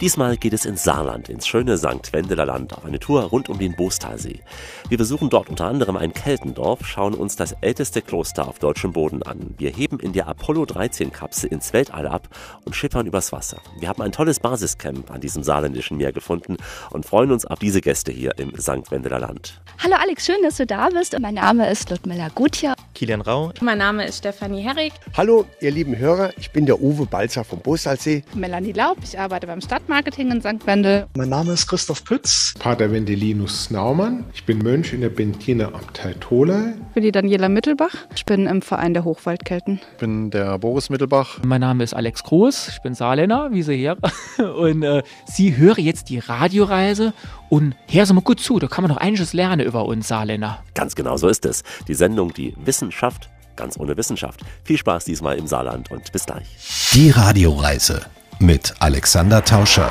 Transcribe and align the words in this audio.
Diesmal 0.00 0.38
geht 0.38 0.54
es 0.54 0.64
ins 0.64 0.82
Saarland, 0.82 1.28
ins 1.28 1.46
schöne 1.46 1.76
St. 1.76 2.14
Wendeler 2.14 2.46
Land, 2.46 2.72
auf 2.72 2.86
eine 2.86 2.98
Tour 2.98 3.24
rund 3.24 3.50
um 3.50 3.58
den 3.58 3.76
Bostalsee. 3.76 4.40
Wir 4.88 4.96
besuchen 4.96 5.28
dort 5.28 5.50
unter 5.50 5.66
anderem 5.66 5.98
ein 5.98 6.14
Keltendorf, 6.14 6.86
schauen 6.86 7.12
uns 7.12 7.36
das 7.36 7.52
älteste 7.60 8.00
Kloster 8.00 8.48
auf 8.48 8.58
deutschem 8.58 8.94
Boden 8.94 9.22
an. 9.22 9.54
Wir 9.58 9.68
heben 9.68 10.00
in 10.00 10.14
der 10.14 10.26
Apollo 10.26 10.64
13 10.64 11.12
Kapsel 11.12 11.52
ins 11.52 11.74
Weltall 11.74 12.06
ab 12.06 12.30
und 12.64 12.74
schippern 12.74 13.06
übers 13.06 13.30
Wasser. 13.30 13.58
Wir 13.78 13.90
haben 13.90 14.00
ein 14.00 14.10
tolles 14.10 14.40
Basiscamp 14.40 15.10
an 15.10 15.20
diesem 15.20 15.42
saarländischen 15.42 15.98
Meer 15.98 16.12
gefunden 16.12 16.56
und 16.88 17.04
freuen 17.04 17.30
uns 17.30 17.44
auf 17.44 17.58
diese 17.58 17.82
Gäste 17.82 18.10
hier 18.10 18.32
im 18.38 18.58
St. 18.58 18.90
Wendeler 18.90 19.20
Land. 19.20 19.60
Hallo 19.84 19.96
Alex, 20.00 20.24
schön, 20.24 20.42
dass 20.42 20.56
du 20.56 20.64
da 20.64 20.88
bist. 20.88 21.14
Mein 21.20 21.34
Name 21.34 21.70
ist 21.70 21.90
Ludmilla 21.90 22.30
Gutjahr. 22.34 22.74
Kilian 22.94 23.20
Rau. 23.20 23.52
Mein 23.60 23.78
Name 23.78 24.06
ist 24.06 24.18
Stefanie 24.18 24.62
Herrig. 24.62 24.92
Hallo, 25.16 25.44
ihr 25.60 25.70
lieben 25.70 25.96
Hörer, 25.96 26.32
ich 26.38 26.50
bin 26.52 26.64
der 26.64 26.80
Uwe 26.80 27.04
Balzer 27.04 27.44
vom 27.44 27.60
Bostalsee. 27.60 28.24
Melanie 28.34 28.72
Laub, 28.72 28.96
ich 29.02 29.18
arbeite 29.18 29.46
beim 29.46 29.60
Stadtmarketing 29.90 30.30
in 30.30 30.40
St. 30.40 30.66
Wendel. 30.66 31.06
Mein 31.16 31.30
Name 31.30 31.52
ist 31.52 31.66
Christoph 31.66 32.04
Pütz. 32.04 32.54
Pater 32.60 32.92
Wendelinus 32.92 33.70
Naumann. 33.70 34.24
Ich 34.32 34.44
bin 34.44 34.58
Mönch 34.58 34.92
in 34.92 35.00
der 35.00 35.08
Bentiner 35.08 35.74
Abtei 35.74 36.14
Tolai. 36.20 36.74
Ich 36.90 36.94
bin 36.94 37.02
die 37.02 37.10
Daniela 37.10 37.48
Mittelbach. 37.48 37.90
Ich 38.14 38.24
bin 38.24 38.46
im 38.46 38.62
Verein 38.62 38.94
der 38.94 39.04
Hochwaldkelten. 39.04 39.80
Ich 39.94 39.98
bin 39.98 40.30
der 40.30 40.58
Boris 40.58 40.90
Mittelbach. 40.90 41.40
Mein 41.44 41.62
Name 41.62 41.82
ist 41.82 41.92
Alex 41.92 42.22
Groß. 42.22 42.68
Ich 42.68 42.82
bin 42.82 42.94
Saarländer, 42.94 43.48
wie 43.50 43.64
Sie 43.64 43.76
her. 43.76 43.96
Und 44.38 44.84
äh, 44.84 45.02
Sie 45.26 45.56
hören 45.56 45.84
jetzt 45.84 46.08
die 46.08 46.20
Radioreise 46.20 47.12
und 47.48 47.74
hören 47.88 48.06
Sie 48.06 48.14
mal 48.14 48.20
gut 48.20 48.38
zu. 48.38 48.60
Da 48.60 48.68
kann 48.68 48.82
man 48.82 48.92
noch 48.92 48.98
einiges 48.98 49.32
lernen 49.32 49.66
über 49.66 49.86
uns 49.86 50.06
Saarländer. 50.06 50.62
Ganz 50.74 50.94
genau 50.94 51.16
so 51.16 51.26
ist 51.26 51.44
es. 51.46 51.64
Die 51.88 51.94
Sendung, 51.94 52.32
die 52.32 52.54
Wissenschaft 52.64 53.28
ganz 53.56 53.78
ohne 53.78 53.94
Wissenschaft. 53.96 54.40
Viel 54.64 54.78
Spaß 54.78 55.04
diesmal 55.04 55.36
im 55.36 55.46
Saarland 55.46 55.90
und 55.90 56.12
bis 56.12 56.24
gleich. 56.24 56.46
Die 56.94 57.10
Radioreise 57.10 58.00
mit 58.40 58.74
Alexander 58.78 59.44
Tauscher. 59.44 59.90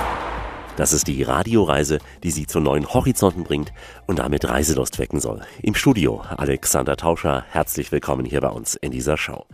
Das 0.75 0.91
ist 0.91 1.07
die 1.07 1.21
Radioreise, 1.21 1.99
die 2.23 2.31
Sie 2.31 2.47
zu 2.47 2.59
neuen 2.59 2.91
Horizonten 2.91 3.43
bringt 3.43 3.71
und 4.07 4.17
damit 4.17 4.49
Reiselust 4.49 4.97
wecken 4.97 5.19
soll. 5.19 5.41
Im 5.61 5.75
Studio 5.75 6.23
Alexander 6.35 6.97
Tauscher, 6.97 7.45
herzlich 7.51 7.91
willkommen 7.91 8.25
hier 8.25 8.41
bei 8.41 8.49
uns 8.49 8.73
in 8.75 8.89
dieser 8.89 9.17
Show. 9.17 9.45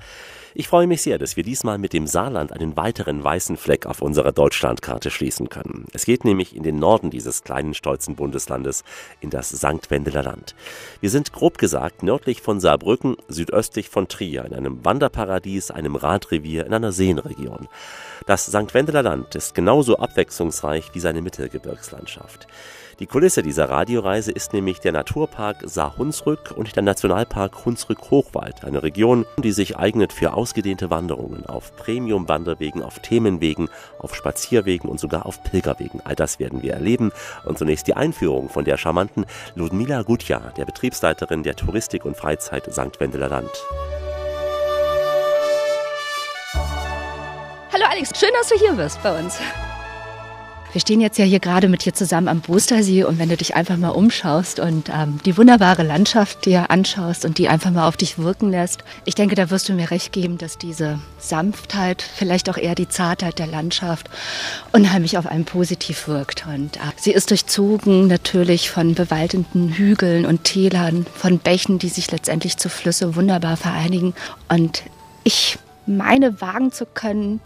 Ich 0.58 0.70
freue 0.70 0.88
mich 0.88 1.02
sehr, 1.02 1.18
dass 1.18 1.36
wir 1.36 1.44
diesmal 1.44 1.78
mit 1.78 1.92
dem 1.92 2.08
Saarland 2.08 2.54
einen 2.54 2.78
weiteren 2.78 3.22
weißen 3.22 3.58
Fleck 3.58 3.86
auf 3.86 4.02
unserer 4.02 4.32
Deutschlandkarte 4.32 5.12
schließen 5.12 5.50
können. 5.50 5.88
Es 5.92 6.06
geht 6.06 6.24
nämlich 6.24 6.56
in 6.56 6.64
den 6.64 6.80
Norden 6.80 7.10
dieses 7.10 7.44
kleinen 7.44 7.74
stolzen 7.74 8.16
Bundeslandes, 8.16 8.86
in 9.20 9.30
das 9.30 9.50
St. 9.50 9.92
Wendeler 9.92 10.24
Land. 10.24 10.56
Wir 11.02 11.10
sind 11.10 11.34
grob 11.34 11.58
gesagt 11.58 12.04
nördlich 12.04 12.42
von 12.42 12.62
Saarbrücken, 12.62 13.18
südöstlich 13.28 13.90
von 13.90 14.08
Trier, 14.08 14.46
in 14.46 14.54
einem 14.54 14.86
Wanderparadies, 14.86 15.72
einem 15.72 15.98
Radrevier, 15.98 16.66
in 16.66 16.74
einer 16.74 16.94
Seenregion. 16.94 17.68
Das 18.26 18.46
St. 18.48 18.74
Wendeler 18.74 19.04
Land 19.04 19.36
ist 19.36 19.54
genauso 19.54 19.98
abwechslungsreich 19.98 20.90
wie 20.94 21.00
seine 21.00 21.22
Mittelgebirgslandschaft. 21.22 22.48
Die 23.00 23.06
Kulisse 23.06 23.44
dieser 23.44 23.70
Radioreise 23.70 24.32
ist 24.32 24.54
nämlich 24.54 24.80
der 24.80 24.94
Naturpark 24.94 25.58
Saar-Hunsrück 25.64 26.52
und 26.56 26.76
der 26.76 26.82
Nationalpark 26.82 27.66
Hunsrück-Hochwald, 27.66 28.64
eine 28.64 28.82
Region, 28.82 29.26
die 29.38 29.52
sich 29.52 29.78
eignet 29.78 30.12
für 30.12 30.34
ausgedehnte 30.34 30.90
Wanderungen 30.90 31.46
auf 31.46 31.76
Premium-Wanderwegen, 31.76 32.82
auf 32.82 33.00
Themenwegen, 33.00 33.70
auf 34.00 34.16
Spazierwegen 34.16 34.90
und 34.90 35.00
sogar 35.00 35.28
auf 35.28 35.44
Pilgerwegen. 35.44 36.02
All 36.04 36.16
das 36.16 36.40
werden 36.40 36.64
wir 36.64 36.74
erleben. 36.74 37.12
Und 37.44 37.60
zunächst 37.60 37.86
die 37.86 37.96
Einführung 37.96 38.50
von 38.50 38.66
der 38.66 38.78
charmanten 38.78 39.26
Ludmila 39.54 40.02
Gutja, 40.02 40.40
der 40.58 40.66
Betriebsleiterin 40.66 41.44
der 41.44 41.58
Touristik 41.58 42.06
und 42.06 42.18
Freizeit 42.18 42.74
St. 42.74 43.00
Wendeler 43.00 43.30
Land. 43.30 43.52
Alex, 47.96 48.20
schön, 48.20 48.32
dass 48.38 48.50
du 48.50 48.56
hier 48.56 48.74
bist 48.74 49.02
bei 49.04 49.18
uns. 49.18 49.40
Wir 50.74 50.82
stehen 50.82 51.00
jetzt 51.00 51.18
ja 51.18 51.24
hier 51.24 51.40
gerade 51.40 51.70
mit 51.70 51.86
dir 51.86 51.94
zusammen 51.94 52.28
am 52.28 52.42
Bostersee 52.42 53.06
und 53.06 53.20
wenn 53.20 53.30
du 53.30 53.38
dich 53.38 53.56
einfach 53.56 53.78
mal 53.78 53.92
umschaust 53.92 54.60
und 54.60 54.90
ähm, 54.90 55.20
die 55.24 55.38
wunderbare 55.38 55.84
Landschaft 55.84 56.46
dir 56.46 56.70
anschaust 56.72 57.24
und 57.24 57.38
die 57.38 57.48
einfach 57.48 57.72
mal 57.72 57.88
auf 57.88 57.96
dich 57.96 58.18
wirken 58.18 58.52
lässt, 58.52 58.84
ich 59.06 59.16
denke, 59.16 59.36
da 59.36 59.50
wirst 59.50 59.70
du 59.70 59.74
mir 59.74 59.92
recht 59.92 60.12
geben, 60.12 60.38
dass 60.38 60.58
diese 60.58 61.00
Sanftheit, 61.20 62.02
vielleicht 62.02 62.50
auch 62.50 62.58
eher 62.58 62.76
die 62.76 62.90
Zartheit 62.90 63.40
der 63.40 63.48
Landschaft 63.48 64.10
unheimlich 64.74 65.18
auf 65.18 65.28
einen 65.28 65.46
positiv 65.46 66.10
wirkt. 66.10 66.46
Und 66.48 66.76
äh, 66.76 66.80
sie 66.98 67.14
ist 67.14 67.30
durchzogen 67.32 68.08
natürlich 68.08 68.70
von 68.70 68.94
bewaldeten 68.94 69.72
Hügeln 69.72 70.26
und 70.26 70.44
Tälern, 70.44 71.06
von 71.16 71.40
Bächen, 71.40 71.80
die 71.80 71.88
sich 71.90 72.12
letztendlich 72.12 72.58
zu 72.58 72.68
Flüsse 72.68 73.16
wunderbar 73.16 73.56
vereinigen. 73.56 74.14
Und 74.50 74.84
ich 75.24 75.58
meine 75.86 76.42
wagen 76.42 76.74
zu 76.74 76.86
können, 76.86 77.40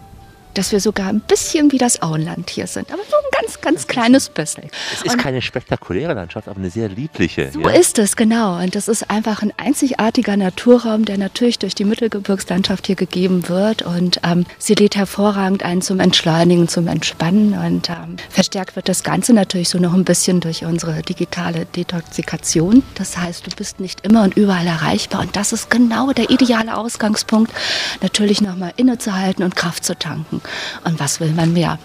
dass 0.54 0.72
wir 0.72 0.80
sogar 0.80 1.08
ein 1.08 1.22
bisschen 1.22 1.72
wie 1.72 1.78
das 1.78 2.02
Auenland 2.02 2.50
hier 2.50 2.68
sind. 2.68 2.92
Aber 2.92 3.02
so 3.04 3.16
ein 3.16 3.42
ganz, 3.42 3.62
ganz 3.62 3.88
kleines 3.88 4.30
bisschen. 4.30 4.70
Es 4.94 5.02
ist 5.04 5.14
und 5.14 5.18
keine 5.18 5.42
spektakuläre 5.42 6.14
Landschaft, 6.14 6.48
aber 6.48 6.58
eine 6.58 6.70
sehr 6.70 6.90
liebliche. 6.90 7.52
So 7.52 7.62
ja? 7.62 7.70
ist 7.70 8.00
es, 8.00 8.16
genau. 8.16 8.59
Und 8.62 8.76
das 8.76 8.88
ist 8.88 9.09
einfach 9.09 9.42
ein 9.42 9.54
einzigartiger 9.58 10.38
Naturraum, 10.38 11.06
der 11.06 11.18
natürlich 11.18 11.59
durch 11.59 11.76
die 11.76 11.86
Mittelgebirgslandschaft 11.86 12.88
hier 12.88 12.96
gegeben 12.96 13.48
wird. 13.48 13.84
Und 13.84 14.20
ähm, 14.24 14.46
sie 14.58 14.76
lädt 14.76 14.96
hervorragend 14.96 15.64
ein 15.64 15.82
zum 15.82 16.00
Entschleunigen, 16.00 16.68
zum 16.68 16.88
Entspannen. 16.88 17.54
Und 17.54 17.90
ähm, 17.90 18.18
verstärkt 18.30 18.76
wird 18.76 18.90
das 18.90 19.04
Ganze 19.04 19.34
natürlich 19.34 19.70
so 19.70 19.80
noch 19.80 19.94
ein 19.94 20.06
bisschen 20.06 20.40
durch 20.40 20.66
unsere 20.66 21.02
digitale 21.02 21.66
Detoxikation. 21.66 22.84
Das 22.96 23.18
heißt, 23.18 23.46
du 23.46 23.56
bist 23.56 23.80
nicht 23.80 24.06
immer 24.06 24.24
und 24.24 24.36
überall 24.36 24.68
erreichbar. 24.68 25.22
Und 25.22 25.36
das 25.36 25.54
ist 25.54 25.70
genau 25.70 26.12
der 26.14 26.30
ideale 26.30 26.78
Ausgangspunkt, 26.78 27.54
natürlich 28.02 28.42
nochmal 28.42 28.74
innezuhalten 28.78 29.44
und 29.44 29.56
Kraft 29.56 29.84
zu 29.84 29.98
tanken. 29.98 30.39
Und 30.84 31.00
was 31.00 31.20
will 31.20 31.32
man 31.32 31.54
mehr? 31.54 31.80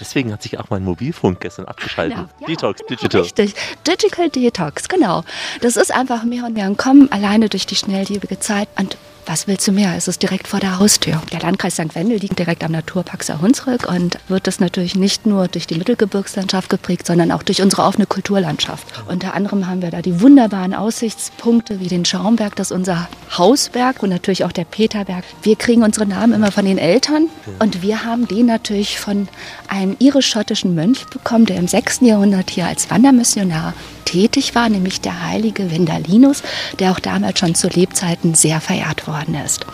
Deswegen 0.00 0.32
hat 0.32 0.42
sich 0.42 0.58
auch 0.58 0.70
mein 0.70 0.84
Mobilfunk 0.84 1.40
gestern 1.40 1.66
abgeschaltet. 1.66 2.18
Ja, 2.40 2.46
Detox, 2.46 2.80
genau, 2.80 2.88
Digital. 2.88 3.20
Richtig, 3.22 3.54
Digital 3.86 4.30
Detox, 4.30 4.88
genau. 4.88 5.22
Das 5.60 5.76
ist 5.76 5.92
einfach 5.92 6.24
mehr 6.24 6.44
und 6.44 6.54
mehr 6.54 6.66
ein 6.66 6.76
Kommen, 6.76 7.10
alleine 7.12 7.48
durch 7.48 7.66
die 7.66 7.76
schnelllebige 7.76 8.38
Zeit. 8.40 8.68
Und 8.78 8.96
was 9.26 9.48
willst 9.48 9.66
du 9.66 9.72
mehr? 9.72 9.94
Es 9.96 10.08
ist 10.08 10.22
direkt 10.22 10.46
vor 10.46 10.60
der 10.60 10.78
Haustür. 10.78 11.20
Der 11.32 11.40
Landkreis 11.40 11.74
St. 11.74 11.94
Wendel 11.94 12.18
liegt 12.18 12.38
direkt 12.38 12.62
am 12.62 12.72
Naturpark 12.72 13.24
Saar-Hunsrück 13.24 13.88
und 13.88 14.18
wird 14.28 14.46
das 14.46 14.60
natürlich 14.60 14.94
nicht 14.94 15.26
nur 15.26 15.48
durch 15.48 15.66
die 15.66 15.74
Mittelgebirgslandschaft 15.74 16.70
geprägt, 16.70 17.06
sondern 17.06 17.32
auch 17.32 17.42
durch 17.42 17.60
unsere 17.60 17.82
offene 17.82 18.06
Kulturlandschaft. 18.06 18.86
Unter 19.08 19.34
anderem 19.34 19.66
haben 19.66 19.82
wir 19.82 19.90
da 19.90 20.00
die 20.00 20.20
wunderbaren 20.20 20.74
Aussichtspunkte 20.74 21.80
wie 21.80 21.88
den 21.88 22.04
Schaumberg, 22.04 22.54
das 22.56 22.70
ist 22.70 22.76
unser 22.76 23.08
Hausberg 23.36 24.02
und 24.02 24.10
natürlich 24.10 24.44
auch 24.44 24.52
der 24.52 24.64
Peterberg. 24.64 25.24
Wir 25.42 25.56
kriegen 25.56 25.82
unsere 25.82 26.06
Namen 26.06 26.32
immer 26.32 26.52
von 26.52 26.64
den 26.64 26.78
Eltern 26.78 27.28
und 27.58 27.82
wir 27.82 28.04
haben 28.04 28.28
den 28.28 28.46
natürlich 28.46 29.00
von 29.00 29.28
einem 29.68 29.96
irisch-schottischen 29.98 30.74
Mönch 30.74 31.04
bekommen, 31.06 31.46
der 31.46 31.56
im 31.56 31.66
6. 31.68 32.00
Jahrhundert 32.02 32.50
hier 32.50 32.66
als 32.66 32.90
Wandermissionar 32.90 33.74
tätig 34.06 34.54
war, 34.54 34.70
nämlich 34.70 35.02
der 35.02 35.22
heilige 35.22 35.70
Wendalinus, 35.70 36.42
der 36.78 36.92
auch 36.92 37.00
damals 37.00 37.38
schon 37.38 37.54
zu 37.54 37.68
Lebzeiten 37.68 38.34
sehr 38.34 38.62
verehrt 38.62 39.06
worden 39.06 39.34
ist. 39.34 39.66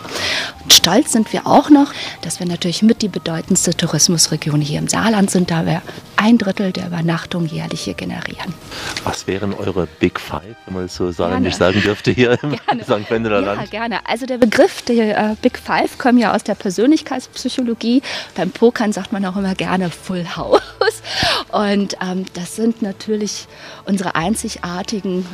Stolz 0.69 1.11
sind 1.11 1.31
wir 1.33 1.45
auch 1.45 1.69
noch, 1.69 1.91
dass 2.21 2.39
wir 2.39 2.47
natürlich 2.47 2.81
mit 2.81 3.01
die 3.01 3.07
bedeutendste 3.07 3.75
Tourismusregion 3.75 4.61
hier 4.61 4.79
im 4.79 4.87
Saarland 4.87 5.29
sind, 5.29 5.51
da 5.51 5.65
wir 5.65 5.81
ein 6.15 6.37
Drittel 6.37 6.71
der 6.71 6.87
Übernachtung 6.87 7.45
jährlich 7.45 7.81
hier 7.81 7.93
generieren. 7.95 8.53
Was 9.03 9.27
wären 9.27 9.53
eure 9.53 9.87
Big 9.99 10.19
Five, 10.19 10.55
wenn 10.65 10.73
man 10.75 10.85
es 10.85 10.95
so 10.95 11.11
saarländisch 11.11 11.55
sagen 11.55 11.81
dürfte, 11.81 12.11
hier 12.11 12.37
im 12.43 12.57
Gerne. 12.65 12.83
St. 12.83 13.09
Wendeler 13.11 13.41
Ja, 13.41 13.53
Land? 13.53 13.71
gerne. 13.71 13.99
Also 14.07 14.25
der 14.25 14.37
Begriff 14.37 14.81
der 14.83 15.31
äh, 15.31 15.35
Big 15.41 15.57
Five 15.59 15.97
kommt 15.97 16.19
ja 16.19 16.33
aus 16.33 16.43
der 16.43 16.55
Persönlichkeitspsychologie. 16.55 18.01
Beim 18.35 18.51
Pokern 18.51 18.93
sagt 18.93 19.11
man 19.11 19.25
auch 19.25 19.35
immer 19.35 19.55
gerne 19.55 19.89
Full 19.89 20.25
House. 20.35 20.61
Und 21.51 21.97
ähm, 22.01 22.25
das 22.33 22.55
sind 22.55 22.81
natürlich 22.81 23.47
unsere 23.85 24.15
einzigartigen 24.15 25.25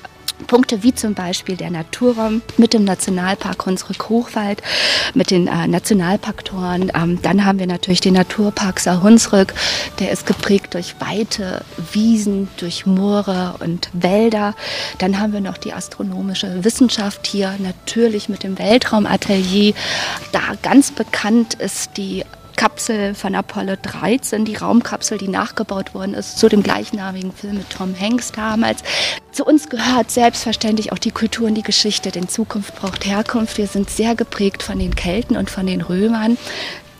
Punkte 0.47 0.83
wie 0.83 0.93
zum 0.93 1.13
Beispiel 1.13 1.55
der 1.55 1.69
Naturraum 1.69 2.41
mit 2.57 2.73
dem 2.73 2.83
Nationalpark 2.83 3.65
Hunsrück-Hochwald, 3.65 4.61
mit 5.13 5.31
den 5.31 5.47
äh, 5.47 5.67
Nationalparktoren. 5.67 6.91
Ähm, 6.95 7.19
dann 7.21 7.45
haben 7.45 7.59
wir 7.59 7.67
natürlich 7.67 8.01
den 8.01 8.13
Naturpark 8.13 8.79
Saar-Hunsrück, 8.79 9.53
der 9.99 10.11
ist 10.11 10.25
geprägt 10.25 10.73
durch 10.73 10.95
weite 10.99 11.63
Wiesen, 11.91 12.47
durch 12.57 12.85
Moore 12.85 13.55
und 13.59 13.89
Wälder. 13.93 14.55
Dann 14.97 15.19
haben 15.19 15.33
wir 15.33 15.41
noch 15.41 15.57
die 15.57 15.73
astronomische 15.73 16.63
Wissenschaft 16.63 17.27
hier, 17.27 17.55
natürlich 17.59 18.29
mit 18.29 18.43
dem 18.43 18.57
Weltraumatelier. 18.57 19.73
Da 20.31 20.41
ganz 20.61 20.91
bekannt 20.91 21.55
ist 21.55 21.97
die 21.97 22.23
Kapsel 22.59 23.15
von 23.15 23.35
Apollo 23.35 23.77
13, 23.81 24.43
die 24.43 24.57
Raumkapsel, 24.57 25.17
die 25.17 25.29
nachgebaut 25.29 25.93
worden 25.93 26.13
ist, 26.13 26.37
zu 26.37 26.49
dem 26.49 26.61
gleichnamigen 26.61 27.31
Film 27.31 27.55
mit 27.55 27.69
Tom 27.69 27.97
Hanks 27.97 28.33
damals. 28.33 28.83
Zu 29.31 29.45
uns 29.45 29.69
gehört 29.69 30.11
selbstverständlich 30.11 30.91
auch 30.91 30.97
die 30.97 31.11
Kultur 31.11 31.47
und 31.47 31.55
die 31.55 31.63
Geschichte, 31.63 32.11
denn 32.11 32.27
Zukunft 32.27 32.75
braucht 32.75 33.05
Herkunft. 33.05 33.57
Wir 33.57 33.67
sind 33.67 33.89
sehr 33.89 34.13
geprägt 34.13 34.61
von 34.61 34.77
den 34.77 34.93
Kelten 34.93 35.37
und 35.37 35.49
von 35.49 35.67
den 35.67 35.79
Römern. 35.79 36.37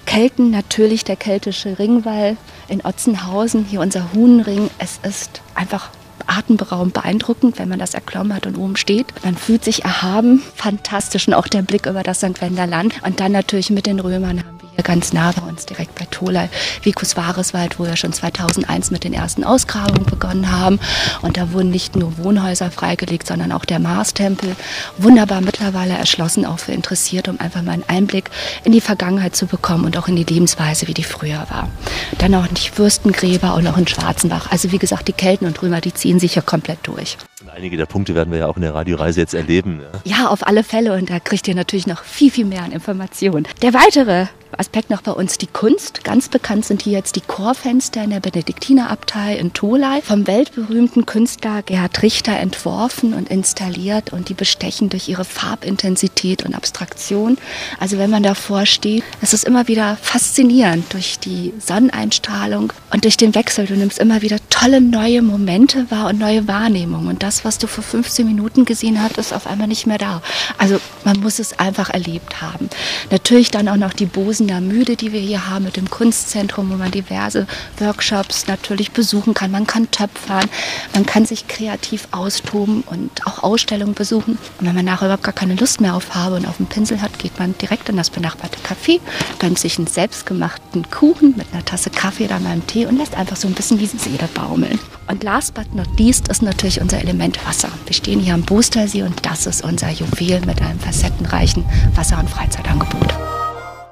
Kelten 0.05 0.49
natürlich 0.49 1.03
der 1.03 1.17
keltische 1.17 1.77
Ringwall 1.77 2.37
in 2.69 2.79
Otzenhausen, 2.85 3.65
hier 3.65 3.81
unser 3.81 4.13
Huhnring. 4.13 4.69
Es 4.77 5.01
ist 5.03 5.41
einfach 5.55 5.89
atemberaubend 6.25 6.93
beeindruckend, 6.93 7.59
wenn 7.59 7.67
man 7.67 7.79
das 7.79 7.95
erklommen 7.95 8.33
hat 8.33 8.47
und 8.47 8.57
oben 8.57 8.77
steht. 8.77 9.07
Man 9.25 9.35
fühlt 9.35 9.65
sich 9.65 9.83
erhaben, 9.83 10.41
fantastisch 10.55 11.27
und 11.27 11.33
auch 11.33 11.49
der 11.49 11.63
Blick 11.63 11.85
über 11.85 12.03
das 12.03 12.19
St. 12.19 12.39
Wender 12.39 12.65
Land. 12.65 13.03
Und 13.05 13.19
dann 13.19 13.33
natürlich 13.33 13.71
mit 13.71 13.87
den 13.87 13.99
Römern 13.99 14.39
haben 14.39 14.57
wir 14.61 14.68
ganz 14.83 15.13
nah 15.13 15.31
bei 15.31 15.41
uns 15.41 15.65
direkt 15.65 15.95
bei 15.95 16.05
Tolai, 16.09 16.49
Vicus 16.83 17.15
Vareswald, 17.15 17.79
wo 17.79 17.85
wir 17.85 17.95
schon 17.95 18.13
2001 18.13 18.91
mit 18.91 19.03
den 19.03 19.13
ersten 19.13 19.43
Ausgrabungen 19.43 20.05
begonnen 20.05 20.51
haben. 20.51 20.79
Und 21.21 21.37
da 21.37 21.51
wurden 21.51 21.69
nicht 21.69 21.95
nur 21.95 22.17
Wohnhäuser 22.17 22.71
freigelegt, 22.71 23.27
sondern 23.27 23.51
auch 23.51 23.65
der 23.65 23.79
Mars-Tempel. 23.79 24.55
Wunderbar 24.97 25.41
mittlerweile 25.41 25.93
erschlossen, 25.93 26.45
auch 26.45 26.59
für 26.59 26.71
Interessierte, 26.71 27.31
um 27.31 27.39
einfach 27.39 27.61
mal 27.61 27.73
einen 27.73 27.83
Einblick 27.87 28.29
in 28.63 28.71
die 28.71 28.81
Vergangenheit 28.81 29.35
zu 29.35 29.45
bekommen 29.45 29.85
und 29.85 29.97
auch 29.97 30.07
in 30.07 30.15
die 30.15 30.23
Lebensweise, 30.23 30.87
wie 30.87 30.93
die 30.93 31.03
früher 31.03 31.45
war. 31.49 31.69
Dann 32.17 32.35
auch 32.35 32.47
die 32.47 32.69
Fürstengräber 32.69 33.55
und 33.55 33.67
auch 33.67 33.77
in 33.77 33.87
Schwarzenbach. 33.87 34.51
Also 34.51 34.71
wie 34.71 34.79
gesagt, 34.79 35.07
die 35.07 35.13
Kelten 35.13 35.45
und 35.45 35.61
Römer, 35.61 35.81
die 35.81 35.93
ziehen 35.93 36.19
sich 36.19 36.35
ja 36.35 36.41
komplett 36.41 36.79
durch. 36.83 37.17
Und 37.41 37.49
einige 37.49 37.77
der 37.77 37.85
Punkte 37.85 38.15
werden 38.15 38.31
wir 38.31 38.39
ja 38.39 38.47
auch 38.47 38.57
in 38.57 38.63
der 38.63 38.73
Radioreise 38.73 39.19
jetzt 39.21 39.33
erleben. 39.33 39.81
Ja, 40.03 40.17
ja 40.17 40.27
auf 40.27 40.45
alle 40.45 40.63
Fälle. 40.63 40.93
Und 40.93 41.09
da 41.09 41.19
kriegt 41.19 41.47
ihr 41.47 41.55
natürlich 41.55 41.87
noch 41.87 42.03
viel, 42.03 42.31
viel 42.31 42.45
mehr 42.45 42.63
an 42.63 42.71
Informationen. 42.71 43.47
Der 43.61 43.73
weitere 43.73 44.27
Aspekt 44.57 44.89
noch 44.89 45.01
bei 45.01 45.11
uns 45.11 45.37
die 45.37 45.47
Kunst. 45.47 46.03
Ganz 46.03 46.27
bekannt 46.27 46.65
sind 46.65 46.81
hier 46.81 46.93
jetzt 46.93 47.15
die 47.15 47.21
Chorfenster 47.21 48.03
in 48.03 48.09
der 48.09 48.19
Benediktinerabtei 48.19 49.37
in 49.37 49.53
Tolai. 49.53 50.01
Vom 50.01 50.27
weltberühmten 50.27 51.05
Künstler 51.05 51.61
Gerhard 51.61 52.01
Richter 52.01 52.37
entworfen 52.37 53.13
und 53.13 53.29
installiert 53.29 54.11
und 54.11 54.29
die 54.29 54.33
bestechen 54.33 54.89
durch 54.89 55.07
ihre 55.07 55.23
Farbintensität 55.23 56.45
und 56.45 56.55
Abstraktion. 56.55 57.37
Also 57.79 57.97
wenn 57.97 58.09
man 58.09 58.23
davor 58.23 58.65
steht, 58.65 59.03
es 59.21 59.33
ist 59.33 59.45
immer 59.45 59.67
wieder 59.67 59.97
faszinierend 60.01 60.93
durch 60.93 61.19
die 61.19 61.53
Sonneneinstrahlung 61.59 62.73
und 62.91 63.03
durch 63.03 63.17
den 63.17 63.35
Wechsel. 63.35 63.67
Du 63.67 63.75
nimmst 63.75 63.99
immer 63.99 64.21
wieder 64.21 64.37
tolle 64.49 64.81
neue 64.81 65.21
Momente 65.21 65.89
wahr 65.91 66.09
und 66.09 66.19
neue 66.19 66.47
Wahrnehmungen. 66.47 67.07
Und 67.07 67.23
das, 67.23 67.45
was 67.45 67.59
du 67.59 67.67
vor 67.67 67.83
15 67.83 68.25
Minuten 68.25 68.65
gesehen 68.65 69.01
hast, 69.01 69.17
ist 69.17 69.33
auf 69.33 69.47
einmal 69.47 69.67
nicht 69.67 69.85
mehr 69.85 69.97
da. 69.97 70.21
Also 70.57 70.79
man 71.05 71.19
muss 71.19 71.39
es 71.39 71.59
einfach 71.59 71.89
erlebt 71.89 72.41
haben. 72.41 72.69
Natürlich 73.11 73.51
dann 73.51 73.67
auch 73.67 73.77
noch 73.77 73.93
die 73.93 74.05
Bosener 74.39 74.61
Müde, 74.61 74.95
die 74.95 75.11
wir 75.11 75.19
hier 75.19 75.49
haben 75.49 75.65
mit 75.65 75.75
dem 75.75 75.89
Kunstzentrum, 75.89 76.69
wo 76.69 76.75
man 76.75 76.91
diverse 76.91 77.45
Workshops 77.77 78.47
natürlich 78.47 78.91
besuchen 78.91 79.33
kann. 79.33 79.51
Man 79.51 79.67
kann 79.67 79.91
töpfern, 79.91 80.47
man 80.93 81.05
kann 81.05 81.25
sich 81.25 81.49
kreativ 81.49 82.07
austoben 82.11 82.83
und 82.85 83.27
auch 83.27 83.43
Ausstellungen 83.43 83.95
besuchen. 83.95 84.37
Und 84.59 84.65
wenn 84.65 84.75
man 84.75 84.85
nachher 84.85 85.07
überhaupt 85.07 85.23
gar 85.23 85.33
keine 85.33 85.55
Lust 85.55 85.81
mehr 85.81 85.93
auf 85.93 86.03
Farbe 86.03 86.37
und 86.37 86.47
auf 86.47 86.55
den 86.55 86.67
Pinsel 86.67 87.01
hat, 87.01 87.19
geht 87.19 87.37
man 87.37 87.53
direkt 87.57 87.89
in 87.89 87.97
das 87.97 88.09
benachbarte 88.09 88.59
Café, 88.59 89.01
gönnt 89.39 89.59
sich 89.59 89.77
einen 89.77 89.87
selbstgemachten 89.87 90.89
Kuchen 90.89 91.33
mit 91.35 91.47
einer 91.51 91.65
Tasse 91.65 91.89
Kaffee 91.89 92.23
oder 92.23 92.35
einem 92.35 92.65
Tee 92.65 92.85
und 92.85 92.97
lässt 92.97 93.15
einfach 93.15 93.35
so 93.35 93.49
ein 93.49 93.55
bisschen 93.55 93.77
die 93.77 93.87
Seele 93.87 94.29
baumeln. 94.33 94.79
Und 95.09 95.21
last 95.25 95.53
but 95.53 95.75
not 95.75 95.99
least 95.99 96.29
ist 96.29 96.43
natürlich 96.43 96.79
unser 96.79 96.99
Element 97.01 97.45
Wasser. 97.45 97.69
Wir 97.85 97.93
stehen 97.93 98.21
hier 98.21 98.35
am 98.35 98.43
Boostersee 98.43 99.03
und 99.03 99.25
das 99.25 99.47
ist 99.47 99.65
unser 99.65 99.89
Juwel 99.89 100.39
mit 100.45 100.61
einem 100.61 100.79
facettenreichen 100.79 101.65
Wasser- 101.95 102.19
und 102.19 102.29
Freizeitangebot. 102.29 103.38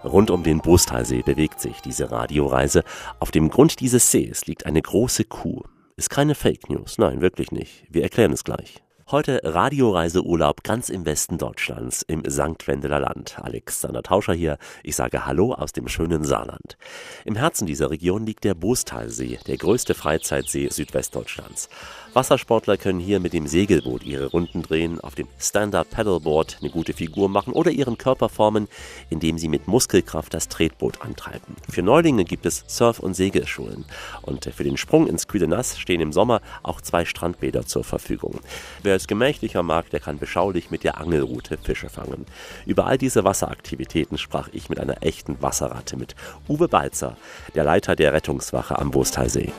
Rund 0.04 0.32
um 0.32 0.44
den 0.44 0.60
Bostalsee 0.60 1.22
bewegt 1.22 1.60
sich 1.60 1.82
diese 1.82 2.12
Radioreise. 2.12 2.84
Auf 3.20 3.32
dem 3.32 3.50
Grund 3.50 3.80
dieses 3.80 4.12
Sees 4.12 4.46
liegt 4.46 4.66
eine 4.66 4.82
große 4.82 5.26
Kuh. 5.26 5.64
Ist 5.96 6.10
keine 6.10 6.36
Fake 6.36 6.70
News, 6.70 6.98
nein, 6.98 7.22
wirklich 7.22 7.52
nicht. 7.52 7.86
Wir 7.90 8.04
erklären 8.04 8.32
es 8.32 8.44
gleich. 8.44 8.84
Heute 9.10 9.40
Radioreiseurlaub 9.42 10.66
ganz 10.66 10.90
im 10.90 11.06
Westen 11.06 11.38
Deutschlands, 11.38 12.02
im 12.02 12.30
St. 12.30 12.68
Wendeler 12.68 13.00
Land. 13.00 13.40
Alexander 13.42 14.04
Tauscher 14.04 14.34
hier. 14.34 14.58
Ich 14.84 14.98
sage 14.98 15.26
Hallo 15.26 15.54
aus 15.54 15.72
dem 15.72 15.88
schönen 15.88 16.26
Saarland. 16.26 16.78
Im 17.24 17.38
Herzen 17.38 17.68
dieser 17.68 17.90
Region 17.90 18.26
liegt 18.26 18.44
der 18.44 18.54
Bostalsee, 18.54 19.40
der 19.48 19.56
größte 19.56 19.94
Freizeitsee 19.94 20.68
Südwestdeutschlands. 20.68 21.70
Wassersportler 22.14 22.76
können 22.76 23.00
hier 23.00 23.22
mit 23.22 23.32
dem 23.32 23.48
Segelboot 23.48 24.04
ihre 24.04 24.26
Runden 24.26 24.62
drehen, 24.64 25.00
auf 25.00 25.16
dem 25.16 25.28
Stand-Up 25.40 25.90
Paddleboard 25.90 26.58
eine 26.60 26.70
gute 26.70 26.92
Figur 26.92 27.30
machen 27.30 27.54
oder 27.54 27.72
ihren 27.72 27.98
Körper 27.98 28.28
formen, 28.28 28.68
indem 29.10 29.38
sie 29.38 29.48
mit 29.48 29.70
Muskelkraft 29.70 30.34
das 30.34 30.50
Tretboot 30.50 31.02
antreiben. 31.02 31.56
Für 31.70 31.82
Neulinge 31.82 32.26
gibt 32.26 32.46
es 32.46 32.66
Surf- 32.68 33.00
und 33.00 33.14
Segelschulen. 33.14 33.86
Und 34.24 34.46
für 34.46 34.66
den 34.66 34.76
Sprung 34.76 35.08
ins 35.08 35.28
kühle 35.28 35.48
Nass 35.48 35.78
stehen 35.80 36.02
im 36.02 36.12
Sommer 36.12 36.42
auch 36.64 36.82
zwei 36.82 37.06
Strandbäder 37.06 37.66
zur 37.66 37.86
Verfügung. 37.86 38.42
Wer 38.84 38.97
es 38.98 39.08
gemächlicher 39.08 39.64
mag, 39.64 39.90
der 39.90 40.02
kann 40.02 40.20
beschaulich 40.20 40.70
mit 40.70 40.84
der 40.84 41.00
Angelrute 41.00 41.58
Fische 41.58 41.90
fangen. 41.90 42.26
Über 42.66 42.86
all 42.86 42.98
diese 42.98 43.24
Wasseraktivitäten 43.24 44.18
sprach 44.18 44.50
ich 44.52 44.70
mit 44.70 44.80
einer 44.80 45.04
echten 45.04 45.42
Wasserratte, 45.42 45.96
mit 45.98 46.16
Uwe 46.50 46.68
Balzer, 46.68 47.16
der 47.56 47.64
Leiter 47.64 47.96
der 47.96 48.14
Rettungswache 48.14 48.78
am 48.78 48.92
Bostalsee. 48.92 49.52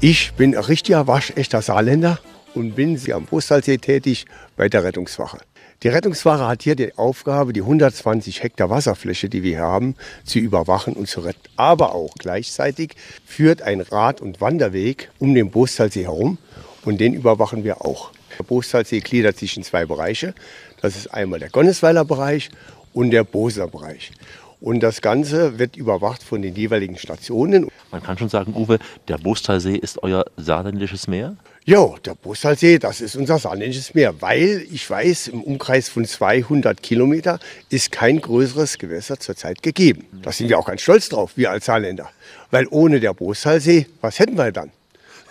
Ich 0.00 0.32
bin 0.34 0.56
ein 0.56 0.64
richtiger 0.64 1.06
waschechter 1.06 1.62
Saarländer 1.62 2.18
und 2.54 2.74
bin 2.74 2.96
sie 2.96 3.12
am 3.12 3.26
Postalsee 3.26 3.78
tätig 3.78 4.26
bei 4.56 4.68
der 4.68 4.84
Rettungswache. 4.84 5.38
Die 5.82 5.88
Rettungswache 5.88 6.46
hat 6.46 6.62
hier 6.62 6.76
die 6.76 6.96
Aufgabe, 6.96 7.52
die 7.52 7.60
120 7.60 8.42
Hektar 8.42 8.70
Wasserfläche, 8.70 9.28
die 9.28 9.42
wir 9.42 9.50
hier 9.50 9.60
haben, 9.60 9.96
zu 10.24 10.38
überwachen 10.38 10.94
und 10.94 11.08
zu 11.08 11.20
retten. 11.20 11.42
Aber 11.56 11.94
auch 11.94 12.14
gleichzeitig 12.18 12.94
führt 13.26 13.60
ein 13.60 13.82
Rad- 13.82 14.22
und 14.22 14.40
Wanderweg 14.40 15.10
um 15.18 15.34
den 15.34 15.50
Bostalsee 15.50 16.04
herum 16.04 16.38
und 16.86 17.00
den 17.00 17.12
überwachen 17.12 17.64
wir 17.64 17.84
auch. 17.84 18.13
Der 18.38 18.44
Bostalsee 18.44 19.00
gliedert 19.00 19.38
sich 19.38 19.56
in 19.56 19.62
zwei 19.62 19.86
Bereiche. 19.86 20.34
Das 20.80 20.96
ist 20.96 21.08
einmal 21.08 21.38
der 21.38 21.50
Gonnesweiler 21.50 22.04
Bereich 22.04 22.50
und 22.92 23.10
der 23.10 23.24
Boser 23.24 23.68
Bereich. 23.68 24.12
Und 24.60 24.80
das 24.80 25.02
Ganze 25.02 25.58
wird 25.58 25.76
überwacht 25.76 26.22
von 26.22 26.40
den 26.40 26.54
jeweiligen 26.54 26.96
Stationen. 26.96 27.68
Man 27.90 28.02
kann 28.02 28.16
schon 28.16 28.30
sagen, 28.30 28.54
Uwe, 28.54 28.78
der 29.08 29.18
Bostalsee 29.18 29.76
ist 29.76 30.02
euer 30.02 30.24
saarländisches 30.38 31.06
Meer? 31.06 31.36
Ja, 31.66 31.94
der 32.04 32.14
Bostalsee, 32.14 32.78
das 32.78 33.00
ist 33.00 33.16
unser 33.16 33.38
saarländisches 33.38 33.94
Meer, 33.94 34.20
weil 34.20 34.66
ich 34.70 34.88
weiß, 34.88 35.28
im 35.28 35.42
Umkreis 35.42 35.88
von 35.88 36.04
200 36.04 36.82
Kilometer 36.82 37.40
ist 37.68 37.92
kein 37.92 38.20
größeres 38.20 38.78
Gewässer 38.78 39.18
zurzeit 39.18 39.62
gegeben. 39.62 40.06
Da 40.22 40.32
sind 40.32 40.48
wir 40.48 40.58
auch 40.58 40.66
ganz 40.66 40.80
stolz 40.80 41.08
drauf, 41.08 41.32
wir 41.36 41.50
als 41.50 41.66
Saarländer. 41.66 42.10
Weil 42.50 42.66
ohne 42.70 43.00
der 43.00 43.12
Bostalsee, 43.12 43.86
was 44.00 44.18
hätten 44.18 44.36
wir 44.36 44.50
dann? 44.52 44.70